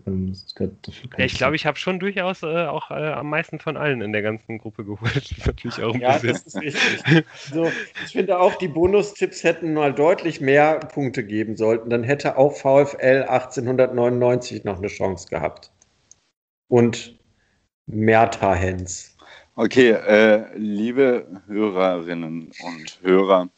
ja, 1.17 1.25
ich 1.25 1.33
glaube, 1.33 1.57
ich 1.57 1.65
habe 1.65 1.77
schon 1.77 1.99
durchaus 1.99 2.43
äh, 2.43 2.65
auch 2.65 2.91
äh, 2.91 2.93
am 2.93 3.29
meisten 3.29 3.59
von 3.59 3.75
allen 3.75 4.01
in 4.01 4.13
der 4.13 4.21
ganzen 4.21 4.57
Gruppe 4.57 4.85
geholt. 4.85 5.35
Natürlich 5.45 5.83
auch 5.83 5.95
ein 5.95 5.99
ja, 5.99 6.17
bisschen. 6.17 6.31
das 6.31 6.45
ist 6.45 6.61
richtig. 6.61 7.25
so, 7.51 7.69
ich 8.05 8.13
finde 8.13 8.39
auch, 8.39 8.55
die 8.55 8.69
Bonustipps 8.69 9.43
hätten 9.43 9.73
mal 9.73 9.93
deutlich 9.93 10.39
mehr 10.39 10.79
Punkte 10.79 11.25
geben 11.25 11.57
sollten. 11.57 11.89
Dann 11.89 12.03
hätte 12.03 12.37
auch 12.37 12.53
VfL 12.53 13.25
1899 13.27 14.63
noch 14.63 14.77
eine 14.77 14.87
Chance 14.87 15.27
gehabt. 15.29 15.71
Und 16.69 17.19
Merta 17.85 18.55
Hens. 18.55 19.17
Okay, 19.55 19.91
äh, 19.91 20.57
liebe 20.57 21.27
Hörerinnen 21.47 22.51
und 22.63 22.99
Hörer, 23.01 23.49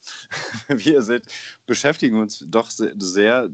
wie 0.68 0.94
ihr 0.94 1.04
seht, 1.04 1.26
beschäftigen 1.68 2.20
uns 2.20 2.44
doch 2.48 2.72
sehr, 2.72 2.94
sehr 2.98 3.50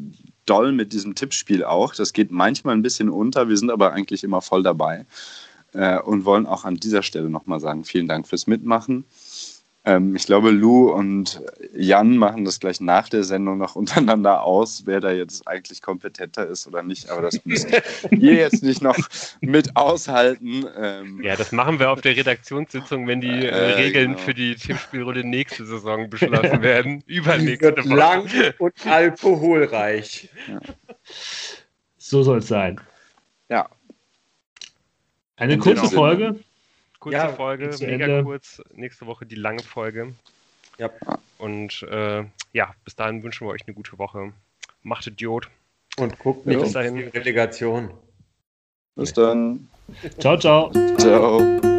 doll 0.46 0.72
mit 0.72 0.94
diesem 0.94 1.16
Tippspiel 1.16 1.66
auch. 1.66 1.94
Das 1.94 2.14
geht 2.14 2.32
manchmal 2.32 2.76
ein 2.76 2.82
bisschen 2.82 3.10
unter, 3.10 3.50
wir 3.50 3.58
sind 3.58 3.70
aber 3.70 3.92
eigentlich 3.92 4.24
immer 4.24 4.42
voll 4.42 4.64
dabei 4.64 5.06
äh, 5.74 6.00
und 6.00 6.24
wollen 6.24 6.46
auch 6.46 6.64
an 6.64 6.76
dieser 6.76 7.04
Stelle 7.04 7.30
nochmal 7.30 7.60
sagen, 7.60 7.84
vielen 7.84 8.08
Dank 8.08 8.26
fürs 8.26 8.48
Mitmachen. 8.48 9.04
Ähm, 9.90 10.16
ich 10.16 10.28
glaube, 10.28 10.52
Lou 10.52 10.92
und 10.92 11.42
Jan 11.74 12.16
machen 12.16 12.46
das 12.46 12.60
gleich 12.60 12.80
nach 12.80 13.10
der 13.10 13.24
Sendung 13.24 13.58
noch 13.58 13.76
untereinander 13.76 14.44
aus, 14.44 14.84
wer 14.86 15.00
da 15.00 15.12
jetzt 15.12 15.48
eigentlich 15.48 15.82
kompetenter 15.82 16.46
ist 16.46 16.68
oder 16.68 16.84
nicht. 16.84 17.10
Aber 17.10 17.24
das 17.24 17.44
müsst 17.44 17.70
ihr 18.12 18.36
jetzt 18.36 18.62
nicht 18.62 18.84
noch 18.84 18.98
mit 19.42 19.76
aushalten. 19.76 20.66
Ähm, 20.78 21.24
ja, 21.24 21.36
das 21.36 21.52
machen 21.52 21.80
wir 21.80 21.90
auf 21.90 22.02
der 22.02 22.16
Redaktionssitzung, 22.16 23.08
wenn 23.08 23.20
die 23.20 23.30
äh, 23.30 23.48
äh, 23.48 23.74
Regeln 23.74 24.12
genau. 24.12 24.20
für 24.20 24.34
die 24.36 24.54
Tippspielrunde 24.56 25.24
nächste 25.24 25.66
Saison 25.66 26.08
beschlossen 26.08 26.62
werden. 26.62 27.04
Übernächste 27.08 27.76
Woche. 27.78 27.96
Lang 27.96 28.30
und 28.60 28.86
alkoholreich. 28.86 30.30
Ja. 30.48 30.60
So 31.98 32.22
soll 32.22 32.40
es 32.40 32.48
sein. 32.48 32.80
Ja. 33.50 33.68
Eine 35.36 35.58
kurze 35.58 35.88
Folge. 35.90 36.40
Kurze 37.00 37.18
Ja, 37.18 37.30
Folge, 37.30 37.70
mega 37.82 38.06
Ende. 38.06 38.24
kurz. 38.24 38.62
Nächste 38.74 39.06
Woche 39.08 39.26
die 39.26 39.36
lange 39.36 39.64
Folge. 39.64 40.14
Ja. 40.78 40.90
Und 41.38 41.84
äh, 41.84 42.24
ja, 42.54 42.74
bis 42.84 42.96
dahin 42.96 43.24
wünschen 43.24 43.48
wir 43.48 43.52
euch 43.52 43.66
eine 43.68 43.74
gute 43.76 43.98
Woche. 43.98 44.34
Macht 44.84 45.08
Idiot. 45.08 45.50
Und 45.98 46.18
guckt 46.20 46.46
nicht 46.46 46.58
Bis 46.60 46.68
auf 46.68 46.74
dahin. 46.74 46.96
die 46.96 47.04
Relegation. 47.04 47.92
Bis 48.96 49.14
dann. 49.14 49.70
Ciao, 50.20 50.38
ciao. 50.38 50.72
Ciao. 50.98 51.79